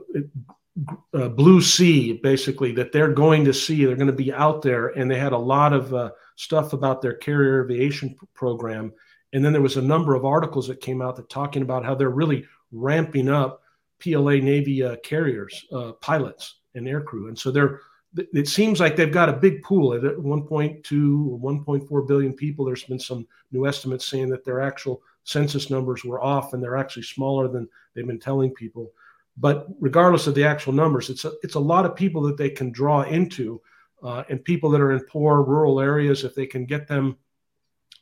uh, 1.14 1.28
Blue 1.28 1.60
Sea, 1.60 2.14
basically, 2.22 2.72
that 2.72 2.92
they're 2.92 3.12
going 3.12 3.44
to 3.44 3.52
see. 3.52 3.84
They're 3.84 3.96
going 3.96 4.06
to 4.06 4.12
be 4.12 4.32
out 4.32 4.62
there, 4.62 4.88
and 4.88 5.10
they 5.10 5.18
had 5.18 5.32
a 5.32 5.38
lot 5.38 5.72
of 5.72 5.92
uh, 5.94 6.10
stuff 6.36 6.72
about 6.72 7.02
their 7.02 7.14
carrier 7.14 7.64
aviation 7.64 8.16
program. 8.34 8.92
And 9.32 9.44
then 9.44 9.52
there 9.52 9.62
was 9.62 9.76
a 9.76 9.82
number 9.82 10.14
of 10.14 10.24
articles 10.24 10.66
that 10.68 10.80
came 10.80 11.02
out 11.02 11.16
that 11.16 11.28
talking 11.28 11.62
about 11.62 11.84
how 11.84 11.94
they're 11.94 12.10
really 12.10 12.44
ramping 12.72 13.28
up 13.28 13.62
PLA 14.00 14.36
Navy 14.36 14.82
uh, 14.82 14.96
carriers, 15.04 15.66
uh, 15.72 15.92
pilots, 16.00 16.60
and 16.74 16.86
aircrew. 16.86 17.28
And 17.28 17.38
so 17.38 17.50
they're 17.50 17.80
it 18.16 18.48
seems 18.48 18.80
like 18.80 18.96
they've 18.96 19.12
got 19.12 19.28
a 19.28 19.34
big 19.34 19.62
pool 19.62 19.94
at 19.94 20.02
1.2 20.02 21.30
or 21.30 21.38
1.4 21.38 22.08
billion 22.08 22.32
people. 22.32 22.64
There's 22.64 22.84
been 22.84 22.98
some 22.98 23.26
new 23.52 23.66
estimates 23.66 24.06
saying 24.06 24.30
that 24.30 24.44
their 24.44 24.60
actual 24.60 25.00
census 25.22 25.70
numbers 25.70 26.04
were 26.04 26.20
off 26.20 26.52
and 26.52 26.62
they're 26.62 26.76
actually 26.76 27.04
smaller 27.04 27.46
than 27.46 27.68
they've 27.94 28.06
been 28.06 28.18
telling 28.18 28.50
people. 28.52 28.90
But 29.36 29.66
regardless 29.80 30.26
of 30.26 30.34
the 30.34 30.44
actual 30.44 30.72
numbers, 30.72 31.08
it's 31.08 31.24
a, 31.24 31.32
it's 31.42 31.54
a 31.54 31.60
lot 31.60 31.86
of 31.86 31.96
people 31.96 32.22
that 32.22 32.36
they 32.36 32.50
can 32.50 32.70
draw 32.72 33.02
into, 33.02 33.60
uh, 34.02 34.24
and 34.28 34.44
people 34.44 34.70
that 34.70 34.80
are 34.80 34.92
in 34.92 35.00
poor 35.06 35.42
rural 35.42 35.80
areas, 35.80 36.24
if 36.24 36.34
they 36.34 36.46
can 36.46 36.66
get 36.66 36.86
them, 36.86 37.16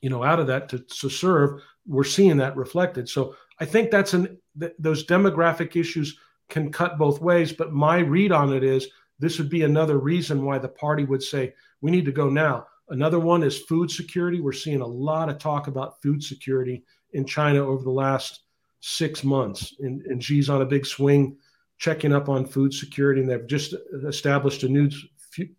you 0.00 0.10
know, 0.10 0.24
out 0.24 0.40
of 0.40 0.46
that 0.46 0.68
to, 0.68 0.78
to 0.78 1.08
serve, 1.08 1.60
we're 1.86 2.04
seeing 2.04 2.36
that 2.36 2.56
reflected. 2.56 3.08
So 3.08 3.34
I 3.60 3.64
think 3.64 3.90
that's 3.90 4.14
an 4.14 4.38
th- 4.58 4.74
those 4.78 5.06
demographic 5.06 5.76
issues 5.76 6.18
can 6.48 6.72
cut 6.72 6.98
both 6.98 7.20
ways. 7.20 7.52
But 7.52 7.72
my 7.72 7.98
read 7.98 8.32
on 8.32 8.52
it 8.52 8.64
is 8.64 8.88
this 9.18 9.38
would 9.38 9.50
be 9.50 9.64
another 9.64 9.98
reason 9.98 10.44
why 10.44 10.58
the 10.58 10.68
party 10.68 11.04
would 11.04 11.22
say 11.22 11.52
we 11.80 11.90
need 11.90 12.04
to 12.04 12.12
go 12.12 12.28
now. 12.28 12.66
Another 12.90 13.18
one 13.18 13.42
is 13.42 13.58
food 13.58 13.90
security. 13.90 14.40
We're 14.40 14.52
seeing 14.52 14.80
a 14.80 14.86
lot 14.86 15.28
of 15.28 15.38
talk 15.38 15.66
about 15.66 16.00
food 16.00 16.22
security 16.22 16.84
in 17.12 17.26
China 17.26 17.66
over 17.66 17.82
the 17.82 17.90
last 17.90 18.44
six 18.80 19.24
months, 19.24 19.74
and, 19.80 20.02
and 20.02 20.22
Xi's 20.22 20.48
on 20.48 20.62
a 20.62 20.66
big 20.66 20.86
swing, 20.86 21.36
checking 21.78 22.12
up 22.12 22.28
on 22.28 22.46
food 22.46 22.72
security, 22.72 23.20
and 23.20 23.30
they've 23.30 23.46
just 23.46 23.74
established 24.06 24.62
a 24.62 24.68
new 24.68 24.90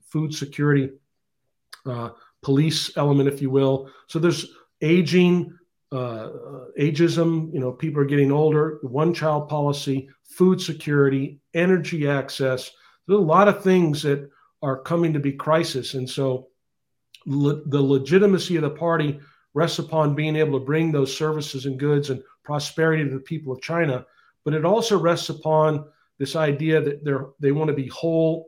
food 0.03 0.33
security 0.33 0.91
uh, 1.85 2.09
police 2.41 2.95
element, 2.97 3.29
if 3.29 3.41
you 3.41 3.49
will. 3.49 3.89
So 4.07 4.19
there's 4.19 4.53
aging, 4.81 5.57
uh, 5.91 6.29
ageism. 6.79 7.53
You 7.53 7.59
know, 7.59 7.71
people 7.71 8.01
are 8.01 8.05
getting 8.05 8.31
older. 8.31 8.79
One 8.81 9.13
child 9.13 9.49
policy, 9.49 10.09
food 10.23 10.61
security, 10.61 11.39
energy 11.53 12.07
access. 12.07 12.71
There's 13.07 13.19
a 13.19 13.23
lot 13.23 13.47
of 13.47 13.63
things 13.63 14.01
that 14.03 14.29
are 14.61 14.81
coming 14.81 15.13
to 15.13 15.19
be 15.19 15.33
crisis. 15.33 15.93
And 15.93 16.09
so 16.09 16.47
le- 17.25 17.63
the 17.65 17.81
legitimacy 17.81 18.55
of 18.55 18.61
the 18.61 18.69
party 18.69 19.19
rests 19.53 19.79
upon 19.79 20.15
being 20.15 20.35
able 20.35 20.59
to 20.59 20.65
bring 20.65 20.91
those 20.91 21.15
services 21.15 21.65
and 21.65 21.79
goods 21.79 22.09
and 22.09 22.21
prosperity 22.43 23.03
to 23.03 23.09
the 23.09 23.19
people 23.19 23.53
of 23.53 23.61
China. 23.61 24.05
But 24.45 24.53
it 24.53 24.65
also 24.65 24.97
rests 24.97 25.29
upon 25.29 25.85
this 26.17 26.35
idea 26.35 26.81
that 26.81 27.03
they're, 27.03 27.27
they 27.39 27.51
want 27.51 27.69
to 27.69 27.75
be 27.75 27.87
whole 27.87 28.47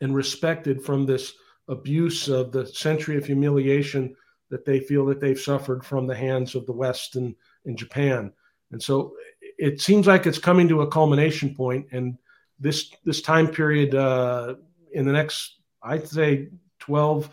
and 0.00 0.14
respected 0.14 0.82
from 0.82 1.06
this 1.06 1.32
abuse 1.68 2.28
of 2.28 2.52
the 2.52 2.66
century 2.66 3.16
of 3.16 3.26
humiliation 3.26 4.16
that 4.50 4.64
they 4.64 4.80
feel 4.80 5.06
that 5.06 5.20
they've 5.20 5.38
suffered 5.38 5.84
from 5.84 6.06
the 6.06 6.14
hands 6.14 6.54
of 6.54 6.66
the 6.66 6.72
West 6.72 7.16
and, 7.16 7.34
and 7.64 7.78
Japan. 7.78 8.32
And 8.72 8.82
so 8.82 9.14
it 9.58 9.80
seems 9.80 10.06
like 10.06 10.26
it's 10.26 10.38
coming 10.38 10.68
to 10.68 10.82
a 10.82 10.88
culmination 10.88 11.54
point, 11.54 11.86
and 11.92 12.16
this 12.58 12.90
this 13.04 13.20
time 13.20 13.48
period 13.48 13.94
uh, 13.94 14.54
in 14.92 15.04
the 15.06 15.12
next, 15.12 15.60
I'd 15.82 16.08
say, 16.08 16.48
twelve 16.78 17.30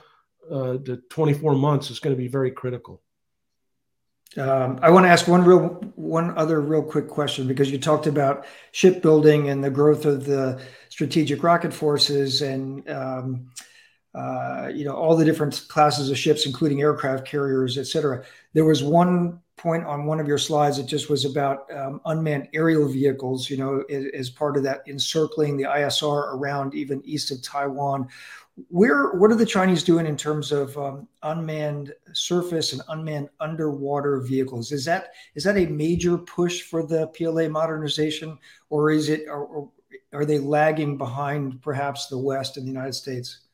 uh, 0.51 0.77
to 0.77 0.97
twenty 1.09 1.33
four 1.33 1.55
months 1.55 1.89
is 1.89 1.99
going 1.99 2.15
to 2.15 2.21
be 2.21 2.27
very 2.27 2.51
critical. 2.51 3.01
Um, 4.37 4.79
I 4.83 4.91
want 4.91 5.05
to 5.05 5.09
ask 5.09 5.27
one 5.27 5.43
real, 5.43 5.81
one 5.95 6.37
other 6.37 6.61
real 6.61 6.83
quick 6.83 7.07
question 7.07 7.47
because 7.47 7.71
you 7.71 7.79
talked 7.79 8.05
about 8.05 8.45
shipbuilding 8.71 9.49
and 9.49 9.63
the 9.63 9.71
growth 9.71 10.05
of 10.05 10.25
the 10.25 10.61
strategic 10.89 11.41
rocket 11.41 11.73
forces 11.73 12.43
and 12.43 12.87
um, 12.89 13.49
uh, 14.13 14.69
you 14.73 14.85
know 14.85 14.93
all 14.93 15.15
the 15.15 15.25
different 15.25 15.65
classes 15.67 16.09
of 16.11 16.17
ships, 16.17 16.45
including 16.45 16.81
aircraft 16.81 17.25
carriers, 17.25 17.77
et 17.77 17.87
cetera. 17.87 18.23
There 18.53 18.65
was 18.65 18.83
one 18.83 19.39
point 19.57 19.83
on 19.85 20.05
one 20.05 20.19
of 20.19 20.27
your 20.27 20.37
slides 20.37 20.79
It 20.79 20.85
just 20.85 21.09
was 21.09 21.25
about 21.25 21.71
um, 21.73 21.99
unmanned 22.05 22.49
aerial 22.53 22.87
vehicles. 22.87 23.49
You 23.49 23.57
know, 23.57 23.83
as, 23.89 24.05
as 24.13 24.29
part 24.29 24.55
of 24.55 24.63
that 24.63 24.81
encircling 24.87 25.57
the 25.57 25.63
ISR 25.63 26.33
around 26.33 26.75
even 26.75 27.01
east 27.05 27.31
of 27.31 27.41
Taiwan 27.41 28.07
where 28.69 29.11
what 29.11 29.31
are 29.31 29.35
the 29.35 29.45
Chinese 29.45 29.83
doing 29.83 30.07
in 30.07 30.17
terms 30.17 30.51
of 30.51 30.75
um, 30.77 31.07
unmanned 31.23 31.93
surface 32.13 32.73
and 32.73 32.81
unmanned 32.89 33.29
underwater 33.39 34.19
vehicles? 34.19 34.71
Is 34.71 34.83
that 34.85 35.11
is 35.35 35.43
that 35.43 35.57
a 35.57 35.67
major 35.67 36.17
push 36.17 36.63
for 36.63 36.85
the 36.85 37.07
PLA 37.07 37.49
modernization, 37.49 38.37
or 38.69 38.89
is 38.89 39.09
it 39.09 39.27
or, 39.27 39.45
or 39.45 39.71
are 40.13 40.25
they 40.25 40.39
lagging 40.39 40.97
behind 40.97 41.61
perhaps 41.61 42.07
the 42.07 42.17
West 42.17 42.57
and 42.57 42.65
the 42.65 42.71
United 42.71 42.93
States? 42.93 43.46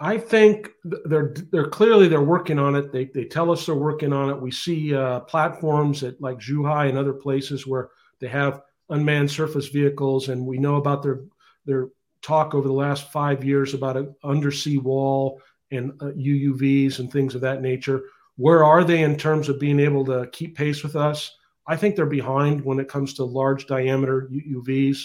I 0.00 0.16
think 0.16 0.70
they're 0.84 1.34
they're 1.50 1.68
clearly 1.68 2.06
they're 2.06 2.22
working 2.22 2.58
on 2.58 2.76
it. 2.76 2.92
They 2.92 3.06
they 3.06 3.24
tell 3.24 3.50
us 3.50 3.66
they're 3.66 3.74
working 3.74 4.12
on 4.12 4.30
it. 4.30 4.40
We 4.40 4.52
see 4.52 4.94
uh, 4.94 5.20
platforms 5.20 6.04
at 6.04 6.20
like 6.20 6.38
Zhuhai 6.38 6.88
and 6.88 6.96
other 6.96 7.12
places 7.12 7.66
where 7.66 7.90
they 8.20 8.28
have 8.28 8.62
unmanned 8.90 9.30
surface 9.30 9.66
vehicles, 9.68 10.28
and 10.28 10.46
we 10.46 10.58
know 10.58 10.76
about 10.76 11.02
their 11.02 11.22
their 11.66 11.88
talk 12.22 12.54
over 12.54 12.68
the 12.68 12.74
last 12.74 13.10
five 13.10 13.44
years 13.44 13.74
about 13.74 13.96
an 13.96 14.14
undersea 14.24 14.78
wall 14.78 15.40
and 15.70 15.92
uh, 16.00 16.06
UUVs 16.06 16.98
and 16.98 17.10
things 17.10 17.34
of 17.34 17.40
that 17.40 17.62
nature. 17.62 18.02
Where 18.36 18.64
are 18.64 18.84
they 18.84 19.02
in 19.02 19.16
terms 19.16 19.48
of 19.48 19.58
being 19.58 19.80
able 19.80 20.04
to 20.06 20.28
keep 20.32 20.56
pace 20.56 20.82
with 20.82 20.96
us? 20.96 21.36
I 21.66 21.76
think 21.76 21.96
they're 21.96 22.06
behind 22.06 22.64
when 22.64 22.78
it 22.78 22.88
comes 22.88 23.14
to 23.14 23.24
large 23.24 23.66
diameter 23.66 24.28
UUVs, 24.32 24.98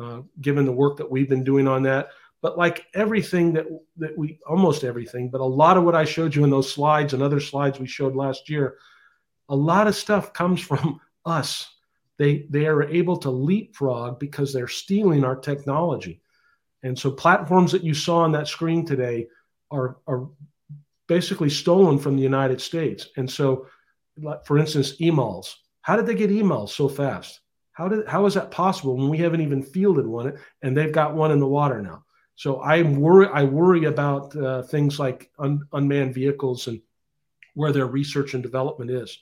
uh, 0.00 0.20
given 0.40 0.64
the 0.64 0.72
work 0.72 0.96
that 0.98 1.10
we've 1.10 1.28
been 1.28 1.42
doing 1.42 1.66
on 1.66 1.82
that. 1.84 2.10
But 2.42 2.58
like 2.58 2.86
everything 2.94 3.54
that 3.54 3.66
that 3.96 4.16
we 4.16 4.38
almost 4.46 4.84
everything, 4.84 5.30
but 5.30 5.40
a 5.40 5.44
lot 5.44 5.76
of 5.76 5.84
what 5.84 5.94
I 5.94 6.04
showed 6.04 6.34
you 6.34 6.44
in 6.44 6.50
those 6.50 6.72
slides 6.72 7.12
and 7.12 7.22
other 7.22 7.40
slides 7.40 7.80
we 7.80 7.86
showed 7.86 8.14
last 8.14 8.48
year, 8.48 8.76
a 9.48 9.56
lot 9.56 9.86
of 9.86 9.96
stuff 9.96 10.32
comes 10.32 10.60
from 10.68 11.00
us. 11.24 11.68
They 12.18 12.46
they 12.50 12.66
are 12.66 12.82
able 12.84 13.16
to 13.18 13.30
leapfrog 13.30 14.18
because 14.18 14.52
they're 14.52 14.68
stealing 14.68 15.24
our 15.24 15.36
technology. 15.36 16.20
And 16.82 16.98
so 16.98 17.10
platforms 17.10 17.72
that 17.72 17.82
you 17.82 17.94
saw 17.94 18.18
on 18.18 18.32
that 18.32 18.48
screen 18.48 18.86
today 18.86 19.26
are, 19.72 19.96
are 20.06 20.28
basically 21.08 21.50
stolen 21.50 21.98
from 21.98 22.16
the 22.16 22.22
United 22.22 22.60
States. 22.60 23.08
And 23.16 23.28
so, 23.30 23.66
for 24.44 24.58
instance, 24.58 24.94
EMALS. 25.00 25.54
How 25.82 25.96
did 25.96 26.06
they 26.06 26.14
get 26.14 26.30
EMALS 26.30 26.70
so 26.70 26.88
fast? 26.88 27.40
How 27.72 27.88
did 27.88 28.06
how 28.06 28.24
is 28.26 28.34
that 28.34 28.50
possible 28.50 28.96
when 28.96 29.08
we 29.08 29.18
haven't 29.18 29.42
even 29.42 29.62
fielded 29.62 30.06
one 30.06 30.38
and 30.62 30.76
they've 30.76 30.92
got 30.92 31.14
one 31.14 31.30
in 31.30 31.40
the 31.40 31.46
water 31.46 31.82
now? 31.82 32.04
So 32.36 32.60
I 32.60 32.82
worry 32.82 33.28
I 33.32 33.44
worry 33.44 33.84
about 33.84 34.36
uh, 34.36 34.62
things 34.62 34.98
like 34.98 35.30
un, 35.38 35.62
unmanned 35.72 36.14
vehicles 36.14 36.68
and 36.68 36.80
where 37.54 37.72
their 37.72 37.86
research 37.86 38.34
and 38.34 38.42
development 38.42 38.90
is. 38.90 39.18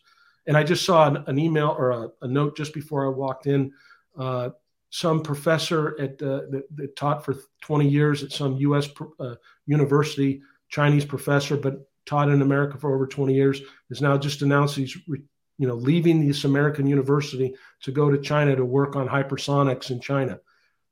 And 0.46 0.56
I 0.56 0.64
just 0.64 0.84
saw 0.84 1.06
an, 1.06 1.24
an 1.28 1.38
email 1.38 1.74
or 1.78 1.90
a, 1.92 2.08
a, 2.22 2.28
note 2.28 2.56
just 2.56 2.74
before 2.74 3.06
I 3.06 3.08
walked 3.08 3.46
in. 3.46 3.72
Uh, 4.18 4.50
some 4.90 5.22
professor 5.22 5.98
at 6.00 6.20
uh, 6.22 6.42
that, 6.50 6.64
that, 6.74 6.96
taught 6.96 7.24
for 7.24 7.36
20 7.62 7.88
years 7.88 8.22
at 8.22 8.30
some 8.30 8.56
U.S. 8.58 8.88
Uh, 9.18 9.34
university, 9.66 10.42
Chinese 10.68 11.04
professor, 11.04 11.56
but 11.56 11.88
taught 12.06 12.28
in 12.28 12.42
America 12.42 12.78
for 12.78 12.94
over 12.94 13.06
20 13.06 13.34
years, 13.34 13.60
has 13.88 14.00
now 14.00 14.16
just 14.18 14.42
announced 14.42 14.76
he's 14.76 14.96
you 15.06 15.68
know 15.68 15.74
leaving 15.74 16.26
this 16.26 16.44
American 16.44 16.86
university 16.86 17.54
to 17.82 17.92
go 17.92 18.10
to 18.10 18.18
China 18.18 18.54
to 18.54 18.64
work 18.64 18.96
on 18.96 19.08
hypersonics 19.08 19.90
in 19.90 20.00
China. 20.00 20.38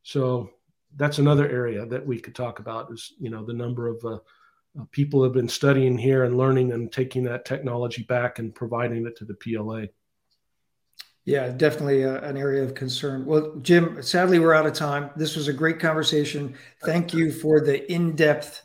So 0.02 0.50
that's 0.97 1.18
another 1.18 1.49
area 1.49 1.86
that 1.86 2.07
we 2.07 2.20
could 2.20 2.34
talk 2.34 2.59
about 2.59 2.93
is 2.93 3.14
you 3.18 3.30
know 3.30 3.45
the 3.45 3.53
number 3.53 3.88
of 3.88 4.05
uh, 4.05 4.18
uh 4.78 4.84
people 4.90 5.22
have 5.22 5.32
been 5.32 5.49
studying 5.49 5.97
here 5.97 6.24
and 6.24 6.36
learning 6.36 6.72
and 6.72 6.93
taking 6.93 7.24
that 7.24 7.45
technology 7.45 8.03
back 8.03 8.38
and 8.38 8.55
providing 8.55 9.07
it 9.07 9.16
to 9.16 9.24
the 9.24 9.34
PLA. 9.34 9.86
Yeah, 11.24 11.51
definitely 11.51 12.03
a, 12.03 12.20
an 12.22 12.36
area 12.36 12.64
of 12.64 12.74
concern. 12.74 13.24
Well, 13.24 13.55
Jim, 13.62 14.03
sadly, 14.03 14.40
we're 14.40 14.55
out 14.55 14.66
of 14.66 14.72
time. 14.72 15.11
This 15.14 15.36
was 15.36 15.47
a 15.47 15.53
great 15.53 15.78
conversation. 15.78 16.55
Thank 16.84 17.14
you 17.14 17.30
for 17.30 17.61
the 17.61 17.90
in 17.93 18.16
depth 18.16 18.62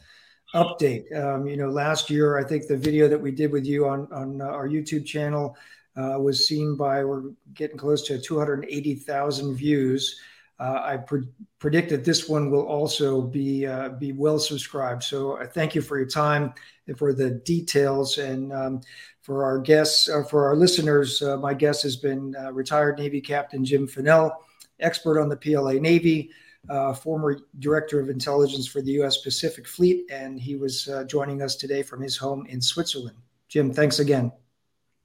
update. 0.56 1.16
Um, 1.16 1.46
you 1.48 1.56
know, 1.56 1.70
last 1.70 2.10
year, 2.10 2.38
I 2.38 2.44
think 2.44 2.68
the 2.68 2.78
video 2.78 3.08
that 3.08 3.22
we 3.22 3.32
did 3.32 3.52
with 3.52 3.66
you 3.66 3.88
on, 3.88 4.08
on 4.12 4.42
uh, 4.42 4.46
our 4.46 4.68
YouTube 4.68 5.06
channel 5.06 5.56
uh, 5.96 6.18
was 6.20 6.48
seen 6.48 6.76
by, 6.76 7.04
we're 7.04 7.32
getting 7.54 7.78
close 7.78 8.04
to 8.08 8.20
280,000 8.20 9.56
views. 9.56 10.20
Uh, 10.60 10.82
I 10.84 10.98
pre- 10.98 11.28
predict 11.60 11.90
that 11.90 12.04
this 12.04 12.28
one 12.28 12.50
will 12.50 12.66
also 12.66 13.22
be 13.22 13.68
uh, 13.68 13.90
be 13.90 14.12
well 14.12 14.40
subscribed. 14.40 15.04
So 15.04 15.38
I 15.38 15.46
thank 15.46 15.76
you 15.76 15.82
for 15.82 15.98
your 15.98 16.08
time 16.08 16.54
and 16.88 16.98
for 16.98 17.14
the 17.14 17.30
details. 17.30 18.18
And 18.18 18.52
um, 18.52 18.82
for 19.22 19.44
our 19.44 19.60
guests, 19.60 20.10
uh, 20.10 20.24
for 20.24 20.48
our 20.48 20.56
listeners, 20.56 21.22
uh, 21.22 21.38
my 21.38 21.54
guest 21.54 21.84
has 21.84 21.96
been 21.96 22.36
uh, 22.36 22.52
retired 22.54 22.98
Navy 22.98 23.22
Captain 23.22 23.64
Jim 23.64 23.88
Fanell, 23.88 24.32
expert 24.80 25.22
on 25.22 25.30
the 25.30 25.38
PLA 25.38 25.74
Navy, 25.74 26.32
uh, 26.70 26.94
former 26.94 27.38
Director 27.60 28.00
of 28.00 28.10
Intelligence 28.10 28.68
for 28.68 28.82
the 28.82 28.92
U.S. 28.94 29.18
Pacific 29.18 29.68
Fleet, 29.68 30.06
and 30.12 30.40
he 30.40 30.56
was 30.56 30.88
uh, 30.88 31.04
joining 31.04 31.42
us 31.42 31.56
today 31.56 31.84
from 31.84 32.02
his 32.02 32.18
home 32.18 32.46
in 32.48 32.62
Switzerland. 32.62 33.18
Jim, 33.48 33.72
thanks 33.74 34.00
again. 34.00 34.32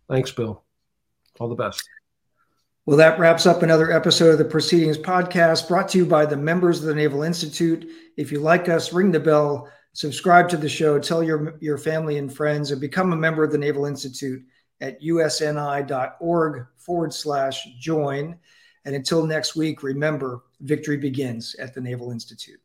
Thanks, 0.08 0.30
Bill. 0.30 0.62
All 1.38 1.48
the 1.48 1.54
best. 1.54 1.88
Well, 2.84 2.96
that 2.96 3.18
wraps 3.18 3.46
up 3.46 3.62
another 3.62 3.92
episode 3.92 4.30
of 4.30 4.38
the 4.38 4.44
Proceedings 4.44 4.98
podcast 4.98 5.68
brought 5.68 5.88
to 5.90 5.98
you 5.98 6.04
by 6.04 6.26
the 6.26 6.36
members 6.36 6.80
of 6.80 6.86
the 6.86 6.94
Naval 6.94 7.22
Institute. 7.22 7.88
If 8.16 8.32
you 8.32 8.40
like 8.40 8.68
us, 8.68 8.92
ring 8.92 9.12
the 9.12 9.20
bell 9.20 9.68
subscribe 9.92 10.48
to 10.48 10.56
the 10.56 10.68
show, 10.68 10.98
tell 10.98 11.22
your, 11.22 11.56
your 11.60 11.78
family 11.78 12.18
and 12.18 12.34
friends, 12.34 12.70
and 12.70 12.80
become 12.80 13.12
a 13.12 13.16
member 13.16 13.44
of 13.44 13.52
the 13.52 13.58
Naval 13.58 13.84
Institute 13.84 14.42
at 14.80 15.00
usni.org 15.00 16.66
forward 16.76 17.14
slash 17.14 17.66
join. 17.78 18.38
And 18.84 18.94
until 18.96 19.26
next 19.26 19.54
week, 19.54 19.82
remember 19.82 20.42
victory 20.60 20.96
begins 20.96 21.54
at 21.56 21.74
the 21.74 21.80
Naval 21.80 22.10
Institute. 22.10 22.60